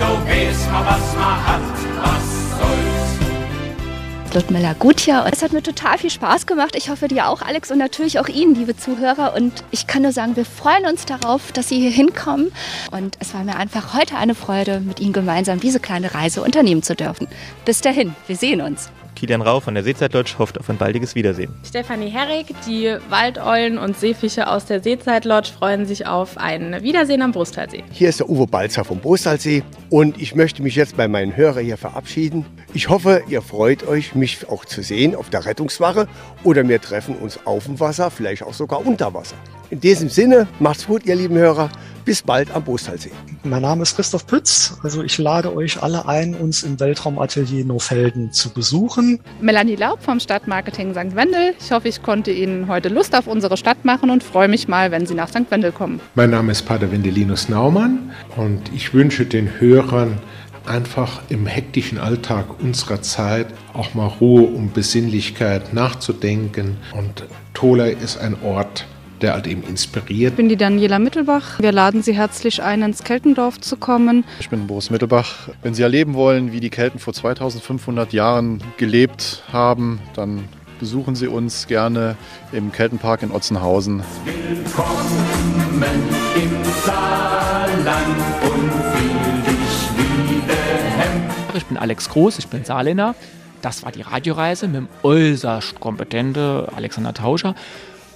Da 0.00 0.08
weiß 0.26 0.66
man, 0.72 0.86
was 0.86 1.14
man 1.14 1.46
hat, 1.46 1.60
was 2.02 2.58
soll's. 2.58 4.34
Ludmilla 4.34 4.74
Gutjahr. 4.78 5.26
Es 5.30 5.42
hat 5.42 5.52
mir 5.52 5.62
total 5.62 5.98
viel 5.98 6.10
Spaß 6.10 6.46
gemacht. 6.46 6.76
Ich 6.76 6.88
hoffe 6.88 7.08
dir 7.08 7.28
auch, 7.28 7.42
Alex, 7.42 7.70
und 7.70 7.78
natürlich 7.78 8.18
auch 8.20 8.28
Ihnen, 8.28 8.54
liebe 8.54 8.76
Zuhörer. 8.76 9.34
Und 9.34 9.64
ich 9.72 9.86
kann 9.86 10.02
nur 10.02 10.12
sagen, 10.12 10.36
wir 10.36 10.44
freuen 10.44 10.86
uns 10.86 11.04
darauf, 11.04 11.52
dass 11.52 11.68
Sie 11.68 11.80
hier 11.80 11.90
hinkommen. 11.90 12.52
Und 12.92 13.16
es 13.18 13.34
war 13.34 13.44
mir 13.44 13.56
einfach 13.56 13.92
heute 13.94 14.16
eine 14.16 14.34
Freude, 14.34 14.80
mit 14.80 15.00
Ihnen 15.00 15.12
gemeinsam 15.12 15.60
diese 15.60 15.80
kleine 15.80 16.14
Reise 16.14 16.42
unternehmen 16.42 16.82
zu 16.82 16.94
dürfen. 16.94 17.26
Bis 17.64 17.80
dahin, 17.80 18.14
wir 18.26 18.36
sehen 18.36 18.60
uns. 18.60 18.90
Kilian 19.20 19.42
Rau 19.42 19.60
von 19.60 19.74
der 19.74 19.84
Seezeitlodge 19.84 20.38
hofft 20.38 20.58
auf 20.58 20.70
ein 20.70 20.78
baldiges 20.78 21.14
Wiedersehen. 21.14 21.54
Stefanie 21.62 22.08
Herrig, 22.08 22.46
die 22.66 22.96
Waldeulen 23.10 23.76
und 23.76 23.94
Seefische 23.98 24.48
aus 24.48 24.64
der 24.64 24.82
Seezeitlodge 24.82 25.52
freuen 25.52 25.84
sich 25.84 26.06
auf 26.06 26.38
ein 26.38 26.82
Wiedersehen 26.82 27.20
am 27.20 27.30
Brustalsee. 27.30 27.84
Hier 27.92 28.08
ist 28.08 28.20
der 28.20 28.30
Uwe 28.30 28.46
Balzer 28.46 28.82
vom 28.82 28.98
Brustalsee 28.98 29.62
und 29.90 30.18
ich 30.18 30.34
möchte 30.34 30.62
mich 30.62 30.74
jetzt 30.74 30.96
bei 30.96 31.06
meinen 31.06 31.36
Hörern 31.36 31.62
hier 31.62 31.76
verabschieden. 31.76 32.46
Ich 32.72 32.88
hoffe, 32.88 33.22
ihr 33.28 33.42
freut 33.42 33.86
euch, 33.86 34.14
mich 34.14 34.48
auch 34.48 34.64
zu 34.64 34.82
sehen 34.82 35.14
auf 35.14 35.28
der 35.28 35.44
Rettungswache 35.44 36.08
oder 36.42 36.66
wir 36.66 36.80
treffen 36.80 37.14
uns 37.16 37.40
auf 37.44 37.66
dem 37.66 37.78
Wasser, 37.78 38.10
vielleicht 38.10 38.42
auch 38.42 38.54
sogar 38.54 38.86
unter 38.86 39.12
Wasser. 39.12 39.36
In 39.70 39.78
diesem 39.78 40.08
Sinne, 40.08 40.48
macht's 40.58 40.88
gut, 40.88 41.06
ihr 41.06 41.14
lieben 41.14 41.36
Hörer. 41.36 41.70
Bis 42.04 42.22
bald 42.22 42.50
am 42.50 42.64
Brustalsee. 42.64 43.12
Mein 43.44 43.62
Name 43.62 43.82
ist 43.82 43.94
Christoph 43.94 44.26
Pütz. 44.26 44.76
Also 44.82 45.04
ich 45.04 45.16
lade 45.18 45.54
euch 45.54 45.80
alle 45.80 46.08
ein, 46.08 46.34
uns 46.34 46.64
im 46.64 46.80
Weltraumatelier 46.80 47.64
Nofelden 47.64 48.32
zu 48.32 48.50
besuchen. 48.50 49.20
Melanie 49.40 49.76
Laub 49.76 50.02
vom 50.02 50.18
Stadtmarketing 50.18 50.92
St. 50.92 51.14
Wendel. 51.14 51.54
Ich 51.60 51.70
hoffe, 51.70 51.86
ich 51.86 52.02
konnte 52.02 52.32
Ihnen 52.32 52.66
heute 52.66 52.88
Lust 52.88 53.14
auf 53.14 53.28
unsere 53.28 53.56
Stadt 53.56 53.84
machen 53.84 54.10
und 54.10 54.24
freue 54.24 54.48
mich 54.48 54.66
mal, 54.66 54.90
wenn 54.90 55.06
Sie 55.06 55.14
nach 55.14 55.28
St. 55.28 55.48
Wendel 55.50 55.70
kommen. 55.70 56.00
Mein 56.16 56.30
Name 56.30 56.50
ist 56.50 56.62
Pater 56.62 56.90
Wendelinus 56.90 57.48
Naumann 57.48 58.10
und 58.36 58.72
ich 58.74 58.92
wünsche 58.92 59.24
den 59.24 59.60
Hörern 59.60 60.18
einfach 60.66 61.22
im 61.28 61.46
hektischen 61.46 61.98
Alltag 61.98 62.60
unserer 62.60 63.02
Zeit 63.02 63.46
auch 63.72 63.94
mal 63.94 64.06
Ruhe, 64.06 64.48
um 64.48 64.72
Besinnlichkeit 64.72 65.72
nachzudenken. 65.72 66.76
Und 66.92 67.24
Tola 67.54 67.86
ist 67.86 68.18
ein 68.18 68.36
Ort, 68.42 68.86
der 69.22 69.34
halt 69.34 69.46
eben 69.46 69.62
inspiriert. 69.62 70.32
Ich 70.32 70.36
bin 70.36 70.48
die 70.48 70.56
Daniela 70.56 70.98
Mittelbach. 70.98 71.60
Wir 71.60 71.72
laden 71.72 72.02
Sie 72.02 72.14
herzlich 72.14 72.62
ein, 72.62 72.82
ins 72.82 73.04
Keltendorf 73.04 73.60
zu 73.60 73.76
kommen. 73.76 74.24
Ich 74.40 74.48
bin 74.48 74.66
Boris 74.66 74.90
Mittelbach. 74.90 75.48
Wenn 75.62 75.74
Sie 75.74 75.82
erleben 75.82 76.14
wollen, 76.14 76.52
wie 76.52 76.60
die 76.60 76.70
Kelten 76.70 76.98
vor 76.98 77.12
2500 77.12 78.12
Jahren 78.12 78.62
gelebt 78.76 79.42
haben, 79.52 80.00
dann 80.14 80.44
besuchen 80.78 81.14
Sie 81.14 81.28
uns 81.28 81.66
gerne 81.66 82.16
im 82.52 82.72
Keltenpark 82.72 83.22
in 83.22 83.30
Otzenhausen. 83.30 84.02
Willkommen 84.24 86.02
im 86.36 86.64
Saarland 86.84 88.16
und 88.42 88.72
fühl 88.72 89.54
dich 89.54 89.88
wie 89.96 90.46
der 90.46 90.90
Hemm. 91.04 91.22
Ich 91.54 91.66
bin 91.66 91.76
Alex 91.76 92.08
Groß, 92.08 92.38
ich 92.38 92.48
bin 92.48 92.64
Saarländer. 92.64 93.14
Das 93.62 93.82
war 93.82 93.92
die 93.92 94.00
Radioreise 94.00 94.68
mit 94.68 94.76
dem 94.76 94.88
äußerst 95.02 95.80
kompetenten 95.80 96.64
Alexander 96.74 97.12
Tauscher. 97.12 97.54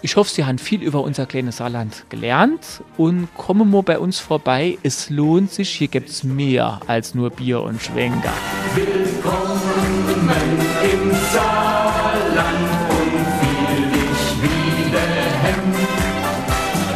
Ich 0.05 0.16
hoffe, 0.16 0.30
Sie 0.30 0.44
haben 0.44 0.59
viel 0.59 0.82
über 0.82 1.02
unser 1.02 1.24
kleines 1.24 1.57
Saarland 1.57 2.05
gelernt 2.11 2.82
und 2.98 3.34
kommen 3.34 3.70
mal 3.70 3.82
bei 3.82 3.98
uns 3.98 4.18
vorbei. 4.18 4.76
Es 4.82 5.09
lohnt 5.09 5.50
sich, 5.50 5.70
hier 5.70 5.88
gibt 5.88 6.11
es 6.11 6.22
mehr 6.22 6.78
als 6.86 7.14
nur 7.14 7.30
Bier 7.30 7.62
und 7.62 7.80
Schwenker. 7.80 8.34
Willkommen 8.74 10.28
im 10.82 11.11
Saarland 11.32 12.70
und 12.90 13.24
fühl 13.40 13.86
dich 13.92 14.24
wie 14.42 14.90
der 14.90 15.24
Hemm. 15.42 15.72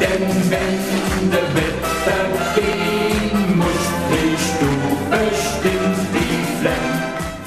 Denn 0.02 0.50
wenn 0.50 1.30
der 1.30 1.48
Wetter 1.54 2.20
gehen 2.56 3.56
muss, 3.56 3.84
bist 4.10 4.54
du 4.60 4.70
bestimmt 5.08 6.08
die 6.12 6.60
Flemm. 6.60 6.86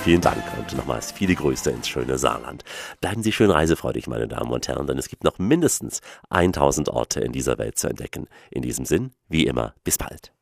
Vielen 0.04 0.22
Dank 0.22 0.51
nochmals 0.92 1.12
viele 1.12 1.36
Grüße 1.36 1.72
ins 1.72 1.88
schöne 1.88 2.18
Saarland. 2.18 2.64
Bleiben 3.00 3.24
Sie 3.24 3.32
schön 3.32 3.50
reisefreudig, 3.50 4.08
meine 4.08 4.28
Damen 4.28 4.52
und 4.52 4.68
Herren, 4.68 4.88
denn 4.88 4.98
es 4.98 5.08
gibt 5.08 5.24
noch 5.24 5.40
mindestens 5.40 6.02
1000 6.30 6.90
Orte 6.90 7.22
in 7.22 7.32
dieser 7.32 7.58
Welt 7.58 7.78
zu 7.78 7.88
entdecken. 7.88 8.28
In 8.50 8.62
diesem 8.62 8.86
Sinn, 8.86 9.12
wie 9.30 9.46
immer, 9.46 9.74
bis 9.84 9.98
bald. 9.98 10.34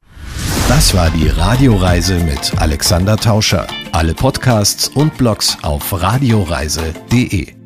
Das 0.68 0.94
war 0.94 1.10
die 1.12 1.28
Radioreise 1.28 2.20
mit 2.20 2.60
Alexander 2.60 3.18
Tauscher. 3.18 3.68
Alle 3.92 4.14
Podcasts 4.14 4.88
und 4.90 5.18
Blogs 5.18 5.58
auf 5.64 6.02
radioreise.de. 6.02 7.59